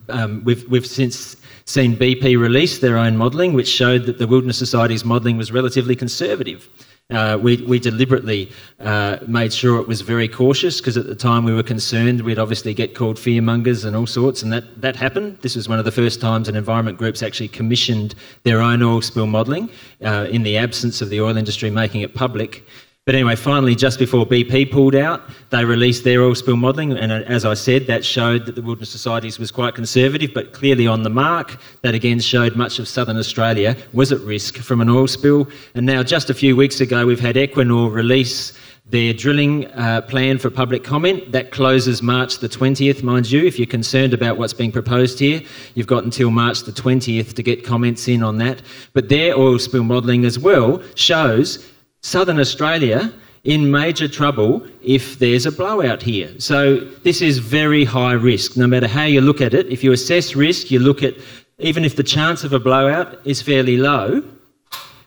Um, 0.09 0.43
we've, 0.43 0.67
we've 0.69 0.85
since 0.85 1.35
seen 1.65 1.95
BP 1.95 2.39
release 2.39 2.79
their 2.79 2.97
own 2.97 3.17
modelling, 3.17 3.53
which 3.53 3.67
showed 3.67 4.05
that 4.05 4.17
the 4.17 4.27
Wilderness 4.27 4.57
Society's 4.57 5.05
modelling 5.05 5.37
was 5.37 5.51
relatively 5.51 5.95
conservative. 5.95 6.67
Uh, 7.09 7.37
we, 7.41 7.57
we, 7.63 7.77
deliberately 7.77 8.49
uh, 8.79 9.17
made 9.27 9.51
sure 9.51 9.81
it 9.81 9.87
was 9.87 9.99
very 9.99 10.29
cautious 10.29 10.79
because 10.79 10.95
at 10.95 11.07
the 11.07 11.15
time 11.15 11.43
we 11.43 11.53
were 11.53 11.63
concerned 11.63 12.21
we'd 12.21 12.39
obviously 12.39 12.73
get 12.73 12.95
called 12.95 13.17
fearmongers 13.17 13.83
and 13.83 13.97
all 13.97 14.07
sorts, 14.07 14.41
and 14.41 14.53
that, 14.53 14.63
that 14.79 14.95
happened. 14.95 15.37
This 15.41 15.57
was 15.57 15.67
one 15.67 15.77
of 15.77 15.83
the 15.83 15.91
first 15.91 16.21
times 16.21 16.47
an 16.47 16.55
environment 16.55 16.97
groups 16.97 17.21
actually 17.21 17.49
commissioned 17.49 18.15
their 18.43 18.61
own 18.61 18.81
oil 18.81 19.01
spill 19.01 19.27
modelling 19.27 19.69
uh, 20.05 20.27
in 20.31 20.43
the 20.43 20.55
absence 20.57 21.01
of 21.01 21.09
the 21.09 21.19
oil 21.19 21.35
industry 21.35 21.69
making 21.69 21.99
it 21.99 22.15
public. 22.15 22.63
But 23.11 23.17
anyway, 23.17 23.35
finally, 23.35 23.75
just 23.75 23.99
before 23.99 24.25
BP 24.25 24.71
pulled 24.71 24.95
out, 24.95 25.21
they 25.49 25.65
released 25.65 26.05
their 26.05 26.21
oil 26.23 26.33
spill 26.33 26.55
modelling, 26.55 26.93
and 26.93 27.11
uh, 27.11 27.15
as 27.27 27.43
I 27.43 27.55
said, 27.55 27.85
that 27.87 28.05
showed 28.05 28.45
that 28.45 28.55
the 28.55 28.61
Wilderness 28.61 28.89
Societies 28.89 29.37
was 29.37 29.51
quite 29.51 29.75
conservative, 29.75 30.33
but 30.33 30.53
clearly 30.53 30.87
on 30.87 31.03
the 31.03 31.09
mark. 31.09 31.57
That 31.81 31.93
again 31.93 32.21
showed 32.21 32.55
much 32.55 32.79
of 32.79 32.87
southern 32.87 33.17
Australia 33.17 33.75
was 33.91 34.13
at 34.13 34.21
risk 34.21 34.59
from 34.59 34.79
an 34.79 34.87
oil 34.87 35.07
spill. 35.07 35.49
And 35.75 35.85
now, 35.85 36.03
just 36.03 36.29
a 36.29 36.33
few 36.33 36.55
weeks 36.55 36.79
ago, 36.79 37.05
we've 37.05 37.19
had 37.19 37.35
Equinor 37.35 37.91
release 37.91 38.57
their 38.85 39.11
drilling 39.11 39.67
uh, 39.71 40.03
plan 40.03 40.37
for 40.37 40.49
public 40.49 40.85
comment. 40.85 41.33
That 41.33 41.51
closes 41.51 42.01
March 42.01 42.39
the 42.39 42.47
20th, 42.47 43.03
mind 43.03 43.29
you. 43.29 43.45
If 43.45 43.59
you're 43.59 43.65
concerned 43.65 44.13
about 44.13 44.37
what's 44.37 44.53
being 44.53 44.71
proposed 44.71 45.19
here, 45.19 45.41
you've 45.75 45.85
got 45.85 46.05
until 46.05 46.31
March 46.31 46.61
the 46.61 46.71
20th 46.71 47.33
to 47.33 47.43
get 47.43 47.65
comments 47.65 48.07
in 48.07 48.23
on 48.23 48.37
that. 48.37 48.61
But 48.93 49.09
their 49.09 49.37
oil 49.37 49.59
spill 49.59 49.83
modelling 49.83 50.23
as 50.23 50.39
well 50.39 50.81
shows 50.95 51.67
Southern 52.01 52.39
Australia 52.39 53.13
in 53.43 53.71
major 53.71 54.07
trouble 54.07 54.65
if 54.83 55.19
there's 55.19 55.45
a 55.45 55.51
blowout 55.51 56.01
here. 56.01 56.29
So 56.39 56.79
this 57.03 57.21
is 57.21 57.39
very 57.39 57.83
high 57.83 58.13
risk. 58.13 58.57
No 58.57 58.67
matter 58.67 58.87
how 58.87 59.03
you 59.05 59.21
look 59.21 59.41
at 59.41 59.53
it, 59.53 59.67
if 59.67 59.83
you 59.83 59.91
assess 59.91 60.35
risk, 60.35 60.69
you 60.69 60.79
look 60.79 61.01
at 61.01 61.15
even 61.57 61.85
if 61.85 61.95
the 61.95 62.03
chance 62.03 62.43
of 62.43 62.53
a 62.53 62.59
blowout 62.59 63.19
is 63.25 63.41
fairly 63.41 63.77
low, 63.77 64.23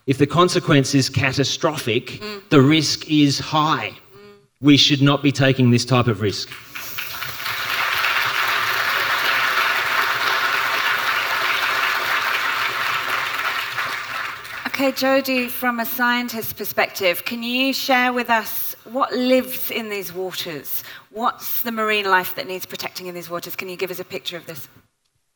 if 0.07 0.17
the 0.17 0.27
consequence 0.27 0.93
is 0.93 1.09
catastrophic, 1.09 2.07
mm. 2.07 2.49
the 2.49 2.61
risk 2.61 3.09
is 3.09 3.39
high. 3.39 3.89
Mm. 3.89 4.35
We 4.61 4.77
should 4.77 5.01
not 5.01 5.23
be 5.23 5.31
taking 5.31 5.71
this 5.71 5.85
type 5.85 6.07
of 6.07 6.21
risk. 6.21 6.49
Okay, 14.75 14.91
Jody, 14.91 15.47
from 15.47 15.79
a 15.79 15.85
scientist's 15.85 16.51
perspective, 16.51 17.23
can 17.23 17.41
you 17.43 17.71
share 17.71 18.11
with 18.11 18.29
us 18.29 18.75
what 18.83 19.13
lives 19.13 19.71
in 19.71 19.87
these 19.87 20.11
waters? 20.11 20.83
What's 21.11 21.61
the 21.61 21.71
marine 21.71 22.03
life 22.03 22.35
that 22.35 22.45
needs 22.45 22.65
protecting 22.65 23.07
in 23.07 23.15
these 23.15 23.29
waters? 23.29 23.55
Can 23.55 23.69
you 23.69 23.77
give 23.77 23.89
us 23.89 24.01
a 24.01 24.03
picture 24.03 24.35
of 24.35 24.45
this? 24.45 24.67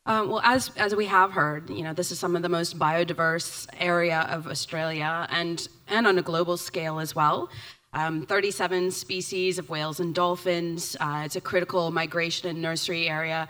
Um, 0.04 0.28
well, 0.28 0.42
as, 0.44 0.70
as 0.76 0.94
we 0.94 1.06
have 1.06 1.32
heard, 1.32 1.70
you 1.70 1.82
know, 1.82 1.94
this 1.94 2.12
is 2.12 2.18
some 2.18 2.36
of 2.36 2.42
the 2.42 2.50
most 2.50 2.78
biodiverse 2.78 3.66
area 3.78 4.26
of 4.28 4.46
Australia 4.46 5.26
and, 5.30 5.66
and 5.88 6.06
on 6.06 6.18
a 6.18 6.22
global 6.22 6.58
scale 6.58 7.00
as 7.00 7.14
well. 7.14 7.48
Um, 7.94 8.26
37 8.26 8.90
species 8.90 9.58
of 9.58 9.70
whales 9.70 10.00
and 10.00 10.14
dolphins. 10.14 10.98
Uh, 11.00 11.22
it's 11.24 11.36
a 11.36 11.40
critical 11.40 11.90
migration 11.90 12.50
and 12.50 12.60
nursery 12.60 13.08
area 13.08 13.48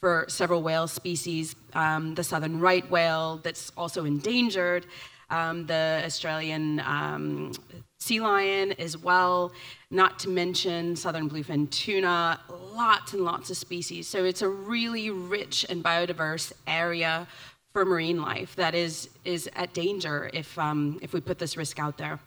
for 0.00 0.26
several 0.28 0.62
whale 0.62 0.86
species. 0.86 1.56
Um, 1.72 2.14
the 2.14 2.24
southern 2.24 2.60
right 2.60 2.88
whale, 2.90 3.40
that's 3.42 3.72
also 3.74 4.04
endangered 4.04 4.84
um, 5.30 5.66
the 5.66 6.02
Australian 6.04 6.80
um, 6.80 7.52
sea 7.98 8.20
lion 8.20 8.72
as 8.78 8.96
well, 8.96 9.52
not 9.90 10.18
to 10.20 10.28
mention 10.28 10.96
southern 10.96 11.28
bluefin 11.28 11.70
tuna, 11.70 12.40
lots 12.74 13.12
and 13.12 13.22
lots 13.22 13.50
of 13.50 13.56
species. 13.56 14.08
So 14.08 14.24
it's 14.24 14.42
a 14.42 14.48
really 14.48 15.10
rich 15.10 15.66
and 15.68 15.84
biodiverse 15.84 16.52
area 16.66 17.26
for 17.72 17.84
marine 17.84 18.20
life 18.20 18.56
that 18.56 18.74
is, 18.74 19.10
is 19.24 19.48
at 19.54 19.72
danger 19.74 20.30
if, 20.32 20.58
um, 20.58 20.98
if 21.02 21.12
we 21.12 21.20
put 21.20 21.38
this 21.38 21.56
risk 21.56 21.78
out 21.78 21.98
there. 21.98 22.18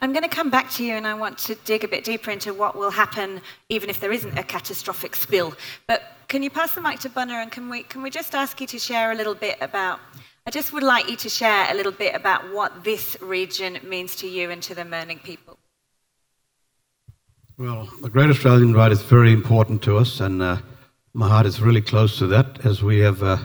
I'm 0.00 0.12
going 0.12 0.22
to 0.22 0.28
come 0.28 0.50
back 0.50 0.70
to 0.72 0.84
you 0.84 0.94
and 0.94 1.06
I 1.06 1.14
want 1.14 1.38
to 1.38 1.54
dig 1.56 1.84
a 1.84 1.88
bit 1.88 2.04
deeper 2.04 2.30
into 2.30 2.54
what 2.54 2.76
will 2.76 2.90
happen 2.90 3.40
even 3.68 3.90
if 3.90 4.00
there 4.00 4.12
isn't 4.12 4.38
a 4.38 4.42
catastrophic 4.42 5.16
spill. 5.16 5.54
But 5.86 6.02
can 6.28 6.42
you 6.42 6.50
pass 6.50 6.74
the 6.74 6.80
mic 6.80 7.00
to 7.00 7.08
Bunna 7.08 7.42
and 7.42 7.50
can 7.50 7.68
we, 7.68 7.82
can 7.82 8.02
we 8.02 8.10
just 8.10 8.34
ask 8.34 8.60
you 8.60 8.66
to 8.68 8.78
share 8.78 9.12
a 9.12 9.14
little 9.14 9.34
bit 9.34 9.58
about 9.60 9.98
I 10.48 10.50
just 10.50 10.72
would 10.72 10.82
like 10.82 11.10
you 11.10 11.16
to 11.16 11.28
share 11.28 11.70
a 11.70 11.74
little 11.74 11.92
bit 11.92 12.14
about 12.14 12.54
what 12.54 12.82
this 12.82 13.18
region 13.20 13.78
means 13.82 14.16
to 14.16 14.26
you 14.26 14.50
and 14.50 14.62
to 14.62 14.74
the 14.74 14.82
Mirning 14.82 15.18
people. 15.18 15.58
Well, 17.58 17.86
the 18.00 18.08
Great 18.08 18.30
Australian 18.30 18.72
Bight 18.72 18.90
is 18.90 19.02
very 19.02 19.34
important 19.34 19.82
to 19.82 19.98
us, 19.98 20.20
and 20.20 20.40
uh, 20.40 20.56
my 21.12 21.28
heart 21.28 21.44
is 21.44 21.60
really 21.60 21.82
close 21.82 22.16
to 22.16 22.26
that 22.28 22.64
as 22.64 22.82
we 22.82 22.98
have, 23.00 23.22
uh, 23.22 23.36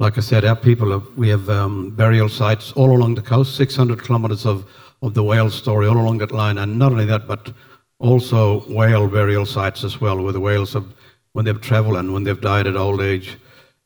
like 0.00 0.18
I 0.18 0.20
said, 0.20 0.44
our 0.44 0.56
people, 0.56 0.90
have, 0.90 1.06
we 1.16 1.28
have 1.28 1.48
um, 1.48 1.90
burial 1.90 2.28
sites 2.28 2.72
all 2.72 2.90
along 2.90 3.14
the 3.14 3.22
coast, 3.22 3.54
600 3.54 4.02
kilometres 4.02 4.44
of, 4.44 4.68
of 5.00 5.14
the 5.14 5.22
whale 5.22 5.48
story 5.48 5.86
all 5.86 5.96
along 5.96 6.18
that 6.18 6.32
line, 6.32 6.58
and 6.58 6.76
not 6.76 6.90
only 6.90 7.04
that, 7.04 7.28
but 7.28 7.52
also 8.00 8.68
whale 8.68 9.06
burial 9.06 9.46
sites 9.46 9.84
as 9.84 10.00
well, 10.00 10.20
where 10.20 10.32
the 10.32 10.40
whales 10.40 10.72
have, 10.72 10.92
when 11.34 11.44
they've 11.44 11.60
travelled 11.60 11.98
and 11.98 12.12
when 12.12 12.24
they've 12.24 12.40
died 12.40 12.66
at 12.66 12.74
old 12.74 13.00
age, 13.00 13.38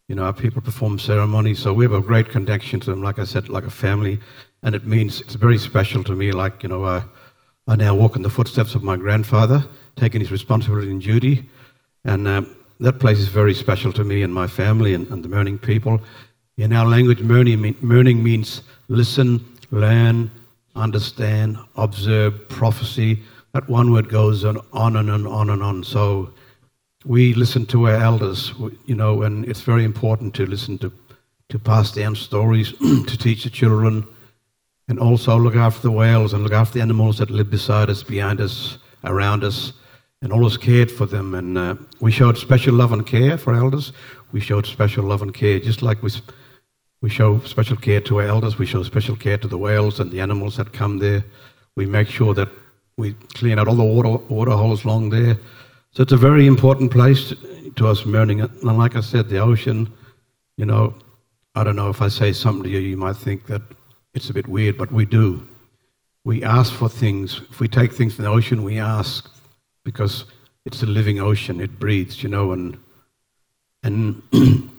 you 0.08 0.14
know, 0.14 0.24
our 0.24 0.32
people 0.32 0.62
perform 0.62 0.98
ceremonies, 0.98 1.58
so 1.58 1.72
we 1.72 1.84
have 1.84 1.92
a 1.92 2.00
great 2.00 2.28
connection 2.28 2.78
to 2.80 2.90
them, 2.90 3.02
like 3.02 3.18
I 3.18 3.24
said, 3.24 3.48
like 3.48 3.64
a 3.64 3.70
family, 3.70 4.20
and 4.62 4.74
it 4.74 4.86
means 4.86 5.20
it's 5.20 5.34
very 5.34 5.58
special 5.58 6.04
to 6.04 6.12
me. 6.14 6.30
Like, 6.32 6.62
you 6.62 6.68
know, 6.68 6.84
uh, 6.84 7.02
I 7.66 7.74
now 7.74 7.94
walk 7.94 8.14
in 8.14 8.22
the 8.22 8.30
footsteps 8.30 8.76
of 8.76 8.84
my 8.84 8.96
grandfather, 8.96 9.64
taking 9.96 10.20
his 10.20 10.30
responsibility 10.30 10.90
and 10.90 11.02
duty, 11.02 11.48
and 12.04 12.28
uh, 12.28 12.42
that 12.78 13.00
place 13.00 13.18
is 13.18 13.28
very 13.28 13.54
special 13.54 13.92
to 13.94 14.04
me 14.04 14.22
and 14.22 14.32
my 14.32 14.46
family 14.46 14.94
and, 14.94 15.08
and 15.08 15.24
the 15.24 15.28
Mirning 15.28 15.58
people. 15.58 16.00
In 16.56 16.72
our 16.72 16.86
language, 16.86 17.20
Mirning, 17.20 18.22
means 18.22 18.62
listen, 18.88 19.44
learn, 19.70 20.30
understand, 20.76 21.58
observe, 21.76 22.48
prophecy. 22.48 23.18
That 23.52 23.68
one 23.68 23.92
word 23.92 24.08
goes 24.08 24.44
on, 24.44 24.60
on 24.72 24.96
and 24.96 25.10
on 25.10 25.50
and 25.50 25.62
on. 25.62 25.82
So 25.82 26.32
we 27.06 27.34
listen 27.34 27.64
to 27.66 27.86
our 27.88 27.94
elders, 27.94 28.52
you 28.84 28.94
know, 28.94 29.22
and 29.22 29.44
it's 29.44 29.60
very 29.60 29.84
important 29.84 30.34
to 30.34 30.46
listen 30.46 30.76
to, 30.78 30.92
to 31.48 31.58
pass 31.58 31.92
down 31.92 32.16
stories, 32.16 32.72
to 32.78 33.16
teach 33.16 33.44
the 33.44 33.50
children, 33.50 34.06
and 34.88 34.98
also 34.98 35.36
look 35.36 35.54
after 35.54 35.82
the 35.82 35.90
whales 35.90 36.32
and 36.32 36.42
look 36.42 36.52
after 36.52 36.74
the 36.74 36.82
animals 36.82 37.18
that 37.18 37.30
live 37.30 37.48
beside 37.48 37.90
us, 37.90 38.02
behind 38.02 38.40
us, 38.40 38.78
around 39.04 39.44
us, 39.44 39.72
and 40.20 40.32
always 40.32 40.56
cared 40.56 40.90
for 40.90 41.06
them. 41.06 41.34
And 41.34 41.56
uh, 41.56 41.76
we 42.00 42.10
showed 42.10 42.38
special 42.38 42.74
love 42.74 42.92
and 42.92 43.06
care 43.06 43.38
for 43.38 43.54
elders. 43.54 43.92
We 44.32 44.40
showed 44.40 44.66
special 44.66 45.04
love 45.04 45.22
and 45.22 45.32
care, 45.32 45.60
just 45.60 45.82
like 45.82 46.02
we, 46.02 46.10
we 47.02 47.08
show 47.08 47.38
special 47.40 47.76
care 47.76 48.00
to 48.00 48.20
our 48.20 48.26
elders. 48.26 48.58
We 48.58 48.66
show 48.66 48.82
special 48.82 49.14
care 49.14 49.38
to 49.38 49.48
the 49.48 49.58
whales 49.58 50.00
and 50.00 50.10
the 50.10 50.20
animals 50.20 50.56
that 50.56 50.72
come 50.72 50.98
there. 50.98 51.24
We 51.76 51.86
make 51.86 52.08
sure 52.08 52.34
that 52.34 52.48
we 52.96 53.12
clean 53.34 53.58
out 53.60 53.68
all 53.68 53.76
the 53.76 53.84
water, 53.84 54.08
water 54.28 54.52
holes 54.52 54.84
along 54.84 55.10
there 55.10 55.36
so 55.96 56.02
it's 56.02 56.12
a 56.12 56.18
very 56.18 56.46
important 56.46 56.90
place 56.90 57.32
to 57.76 57.86
us, 57.86 58.04
Mirning. 58.04 58.42
And 58.42 58.76
like 58.76 58.96
I 58.96 59.00
said, 59.00 59.30
the 59.30 59.38
ocean, 59.38 59.90
you 60.58 60.66
know, 60.66 60.92
I 61.54 61.64
don't 61.64 61.74
know 61.74 61.88
if 61.88 62.02
I 62.02 62.08
say 62.08 62.34
something 62.34 62.64
to 62.64 62.68
you, 62.68 62.80
you 62.80 62.98
might 62.98 63.16
think 63.16 63.46
that 63.46 63.62
it's 64.12 64.28
a 64.28 64.34
bit 64.34 64.46
weird, 64.46 64.76
but 64.76 64.92
we 64.92 65.06
do. 65.06 65.48
We 66.22 66.42
ask 66.42 66.70
for 66.70 66.90
things. 66.90 67.40
If 67.48 67.60
we 67.60 67.68
take 67.68 67.94
things 67.94 68.14
from 68.14 68.26
the 68.26 68.30
ocean, 68.30 68.62
we 68.62 68.78
ask 68.78 69.30
because 69.86 70.26
it's 70.66 70.82
a 70.82 70.86
living 70.86 71.18
ocean. 71.18 71.62
It 71.62 71.78
breathes, 71.78 72.22
you 72.22 72.28
know, 72.28 72.52
and 72.52 72.76
and 73.82 74.22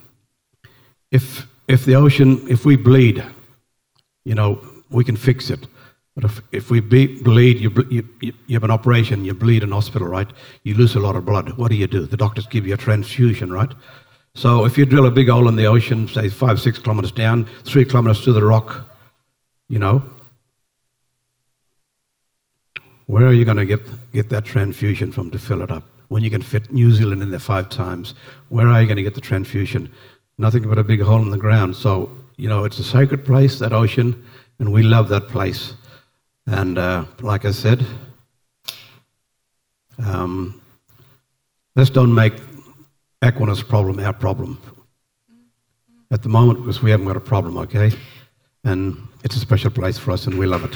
if 1.12 1.48
if 1.68 1.84
the 1.84 1.96
ocean, 1.96 2.46
if 2.48 2.64
we 2.64 2.76
bleed, 2.76 3.26
you 4.24 4.36
know, 4.36 4.64
we 4.92 5.04
can 5.04 5.16
fix 5.16 5.50
it. 5.50 5.66
But 6.18 6.32
if, 6.32 6.42
if 6.52 6.72
we 6.72 6.80
be, 6.80 7.22
bleed, 7.22 7.60
you, 7.60 7.70
you, 7.92 8.34
you 8.48 8.56
have 8.56 8.64
an 8.64 8.72
operation, 8.72 9.24
you 9.24 9.36
bleed 9.36 9.62
in 9.62 9.72
hospital, 9.72 10.08
right? 10.08 10.28
You 10.64 10.74
lose 10.74 10.96
a 10.96 11.00
lot 11.00 11.16
of 11.16 11.26
blood. 11.26 11.56
What 11.60 11.70
do 11.70 11.78
you 11.78 11.86
do? 11.86 12.08
The 12.08 12.18
doctors 12.18 12.48
give 12.48 12.66
you 12.66 12.74
a 12.74 12.78
transfusion, 12.78 13.54
right? 13.54 13.72
So 14.34 14.66
if 14.66 14.80
you 14.80 14.88
drill 14.88 15.06
a 15.06 15.12
big 15.12 15.30
hole 15.30 15.48
in 15.48 15.56
the 15.56 15.68
ocean, 15.68 16.08
say 16.08 16.30
five, 16.30 16.60
six 16.60 16.80
kilometers 16.80 17.12
down, 17.12 17.48
three 17.66 17.86
kilometers 17.86 18.24
to 18.24 18.34
the 18.34 18.44
rock, 18.44 18.90
you 19.70 19.78
know, 19.78 20.02
where 23.06 23.28
are 23.28 23.34
you 23.34 23.46
going 23.46 23.58
to 23.58 23.66
get, 23.66 23.82
get 24.12 24.30
that 24.30 24.44
transfusion 24.44 25.12
from 25.12 25.30
to 25.30 25.38
fill 25.38 25.62
it 25.62 25.70
up? 25.70 25.84
When 26.08 26.24
you 26.24 26.32
can 26.32 26.42
fit 26.42 26.72
New 26.72 26.92
Zealand 26.94 27.22
in 27.22 27.30
there 27.30 27.40
five 27.40 27.70
times, 27.70 28.16
where 28.50 28.68
are 28.70 28.82
you 28.82 28.88
going 28.88 28.98
to 28.98 29.04
get 29.04 29.14
the 29.14 29.22
transfusion? 29.22 29.92
Nothing 30.40 30.68
but 30.68 30.80
a 30.80 30.84
big 30.84 31.02
hole 31.04 31.22
in 31.22 31.30
the 31.30 31.38
ground. 31.38 31.76
So, 31.76 32.10
you 32.38 32.50
know, 32.50 32.66
it's 32.66 32.80
a 32.80 32.84
sacred 32.84 33.24
place, 33.24 33.60
that 33.60 33.72
ocean, 33.72 34.26
and 34.58 34.74
we 34.74 34.82
love 34.82 35.10
that 35.10 35.28
place. 35.28 35.76
And 36.48 36.78
uh, 36.78 37.04
like 37.20 37.44
I 37.44 37.52
said, 37.52 37.86
um, 40.00 40.62
let's 41.76 41.90
don't 41.90 42.16
make 42.16 42.34
Equinor's 43.22 43.62
problem 43.62 44.00
our 44.00 44.14
problem 44.14 44.58
at 46.10 46.24
the 46.24 46.30
moment 46.30 46.60
because 46.60 46.82
we 46.82 46.90
haven't 46.90 47.06
got 47.06 47.18
a 47.18 47.20
problem, 47.20 47.58
okay? 47.58 47.92
And 48.64 48.98
it's 49.26 49.36
a 49.36 49.40
special 49.40 49.72
place 49.72 49.98
for 49.98 50.12
us 50.12 50.26
and 50.26 50.40
we 50.40 50.46
love 50.46 50.64
it. 50.64 50.74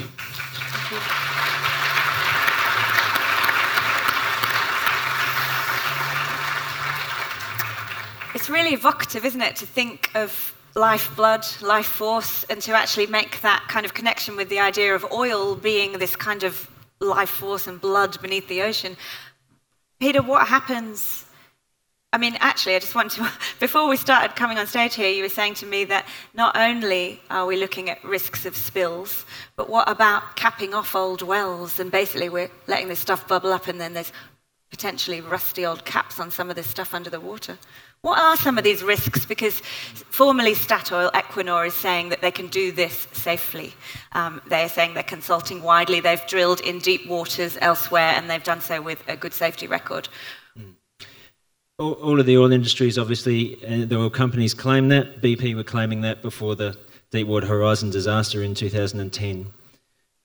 It's 8.36 8.50
really 8.50 8.74
evocative, 8.74 9.24
isn't 9.24 9.42
it, 9.42 9.56
to 9.58 9.66
think 9.66 10.10
of 10.16 10.54
lifeblood, 10.76 11.46
life 11.62 11.86
force, 11.86 12.44
and 12.50 12.62
to 12.62 12.74
actually 12.74 13.08
make 13.08 13.42
that 13.42 13.66
kind 13.68 13.86
of 13.86 13.94
connection 13.94 14.36
with 14.36 14.50
the 14.50 14.60
idea 14.60 14.96
of 14.96 15.06
oil 15.12 15.56
being 15.56 15.94
this 15.94 16.16
kind 16.16 16.44
of 16.44 16.70
life 17.00 17.30
force 17.30 17.68
and 17.68 17.82
blood 17.82 18.22
beneath 18.22 18.48
the 18.48 18.62
ocean. 18.62 18.96
Peter, 20.00 20.22
what 20.22 20.48
happens? 20.48 21.26
I 22.14 22.18
mean, 22.18 22.36
actually, 22.40 22.76
I 22.76 22.80
just 22.80 22.96
want 22.96 23.12
to, 23.12 23.30
before 23.60 23.88
we 23.88 23.98
started 23.98 24.36
coming 24.36 24.58
on 24.58 24.68
stage 24.68 24.96
here, 24.96 25.10
you 25.10 25.24
were 25.24 25.30
saying 25.30 25.56
to 25.56 25.66
me 25.66 25.86
that 25.86 26.06
not 26.34 26.58
only 26.58 27.22
are 27.30 27.46
we 27.46 27.56
looking 27.56 27.90
at 27.90 28.04
risks 28.04 28.46
of 28.46 28.56
spills, 28.56 29.26
but 29.56 29.70
what 29.70 29.90
about 29.90 30.36
capping 30.36 30.74
off 30.74 30.96
old 30.96 31.22
wells? 31.22 31.80
And 31.80 31.92
basically, 31.92 32.30
we're 32.30 32.52
letting 32.68 32.90
this 32.90 33.00
stuff 33.00 33.28
bubble 33.28 33.54
up, 33.54 33.68
and 33.68 33.80
then 33.80 33.94
there's 33.94 34.12
potentially 34.70 35.22
rusty 35.22 35.66
old 35.66 35.86
caps 35.86 36.20
on 36.20 36.32
some 36.32 36.50
of 36.50 36.56
this 36.56 36.68
stuff 36.68 36.94
under 36.94 37.10
the 37.10 37.20
water. 37.20 37.58
What 38.04 38.18
are 38.18 38.36
some 38.36 38.58
of 38.58 38.64
these 38.64 38.82
risks? 38.82 39.28
Because 39.28 39.60
formerly 40.10 40.56
Statoil 40.56 41.12
Equinor 41.12 41.68
is 41.68 41.76
saying 41.76 42.10
that 42.10 42.22
they 42.22 42.32
can 42.32 42.48
do 42.48 42.72
this 42.72 43.08
safely. 43.12 43.74
Um, 44.14 44.42
they're 44.48 44.70
saying 44.70 44.96
they're 44.96 45.04
consulting 45.04 45.62
widely. 45.62 46.00
They've 46.00 46.26
drilled 46.26 46.62
in 46.62 46.80
deep 46.80 47.08
waters 47.08 47.60
elsewhere, 47.62 48.14
and 48.16 48.28
they've 48.28 48.44
done 48.44 48.60
so 48.60 48.82
with 48.82 49.08
a 49.08 49.16
good 49.16 49.34
safety 49.34 49.68
record. 49.68 50.10
Hmm. 50.58 50.72
All, 51.78 52.20
of 52.20 52.26
the 52.26 52.38
oil 52.40 52.52
industries, 52.52 52.98
obviously, 52.98 53.64
uh, 53.66 53.86
the 53.86 54.00
oil 54.00 54.10
companies 54.10 54.56
claim 54.56 54.88
that. 54.90 55.22
BP 55.22 55.56
were 55.56 55.64
claiming 55.64 56.02
that 56.02 56.24
before 56.24 56.56
the 56.56 56.76
Deepwater 57.12 57.46
Horizon 57.46 57.92
disaster 57.92 58.42
in 58.42 58.56
2010. 58.56 59.46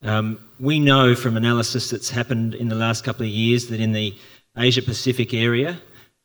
Um, 0.00 0.38
we 0.59 0.80
know 0.80 1.14
from 1.14 1.37
analysis 1.37 1.90
that's 1.90 2.09
happened 2.09 2.54
in 2.54 2.68
the 2.68 2.75
last 2.75 3.04
couple 3.04 3.26
of 3.26 3.30
years 3.30 3.66
that 3.66 3.80
in 3.80 3.92
the 3.92 4.16
Asia 4.56 4.80
Pacific 4.80 5.35
area, 5.35 5.78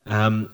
um, 0.05 0.49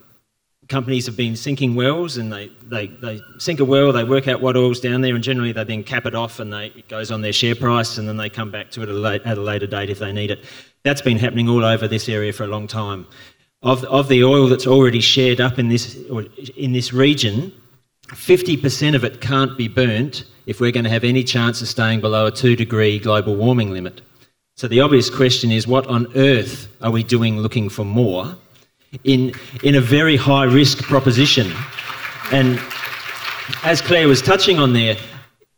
companies 0.68 1.06
have 1.06 1.16
been 1.16 1.36
sinking 1.36 1.76
wells 1.76 2.18
and 2.18 2.32
they, 2.32 2.52
they, 2.64 2.88
they 2.88 3.22
sink 3.38 3.60
a 3.60 3.66
well, 3.66 3.92
they 3.92 4.04
work 4.04 4.28
out 4.28 4.42
what 4.42 4.58
oil's 4.58 4.80
down 4.80 5.02
there, 5.02 5.16
and 5.16 5.24
generally 5.24 5.52
they 5.52 5.64
then 5.64 5.84
cap 5.84 6.06
it 6.06 6.16
off 6.16 6.40
and 6.40 6.52
they, 6.52 6.68
it 6.68 6.88
goes 6.88 7.12
on 7.12 7.22
their 7.22 7.34
share 7.34 7.56
price 7.56 7.98
and 7.98 8.08
then 8.08 8.18
they 8.18 8.30
come 8.30 8.52
back 8.52 8.72
to 8.72 8.82
it 8.82 8.90
at 8.90 8.96
a, 8.96 8.98
late, 8.98 9.22
at 9.24 9.38
a 9.38 9.42
later 9.42 9.68
date 9.68 9.90
if 9.90 10.00
they 10.00 10.12
need 10.12 10.32
it. 10.32 10.46
That's 10.84 11.02
been 11.02 11.18
happening 11.18 11.48
all 11.50 11.64
over 11.64 11.88
this 11.88 12.10
area 12.10 12.34
for 12.34 12.44
a 12.44 12.48
long 12.48 12.68
time. 12.68 13.08
Of, 13.64 13.84
of 13.86 14.08
the 14.08 14.24
oil 14.24 14.48
that's 14.48 14.68
already 14.68 15.02
shared 15.02 15.42
up 15.42 15.58
in 15.58 15.70
this, 15.70 15.96
in 16.56 16.74
this 16.74 16.94
region, 16.94 17.52
50% 18.10 18.96
of 18.96 19.04
it 19.04 19.20
can't 19.20 19.58
be 19.58 19.68
burnt 19.68 20.26
if 20.46 20.62
we're 20.62 20.72
going 20.72 20.86
to 20.86 20.90
have 20.90 21.04
any 21.04 21.24
chance 21.24 21.62
of 21.62 21.68
staying 21.68 22.02
below 22.02 22.28
a 22.28 22.32
2 22.32 22.56
degree 22.56 23.00
global 23.00 23.36
warming 23.36 23.72
limit. 23.72 24.02
So 24.56 24.68
the 24.68 24.82
obvious 24.82 25.10
question 25.10 25.52
is 25.52 25.68
what 25.68 25.86
on 25.88 26.08
earth 26.16 26.68
are 26.82 26.92
we 26.92 27.04
doing 27.04 27.40
looking 27.40 27.70
for 27.70 27.84
more 27.84 28.36
in, 29.04 29.34
in 29.64 29.76
a 29.76 29.82
very 29.82 30.16
high 30.16 30.46
risk 30.46 30.84
proposition? 30.84 31.52
And 32.32 32.60
as 33.64 33.82
Claire 33.82 34.08
was 34.08 34.22
touching 34.22 34.60
on 34.60 34.74
there, 34.74 34.98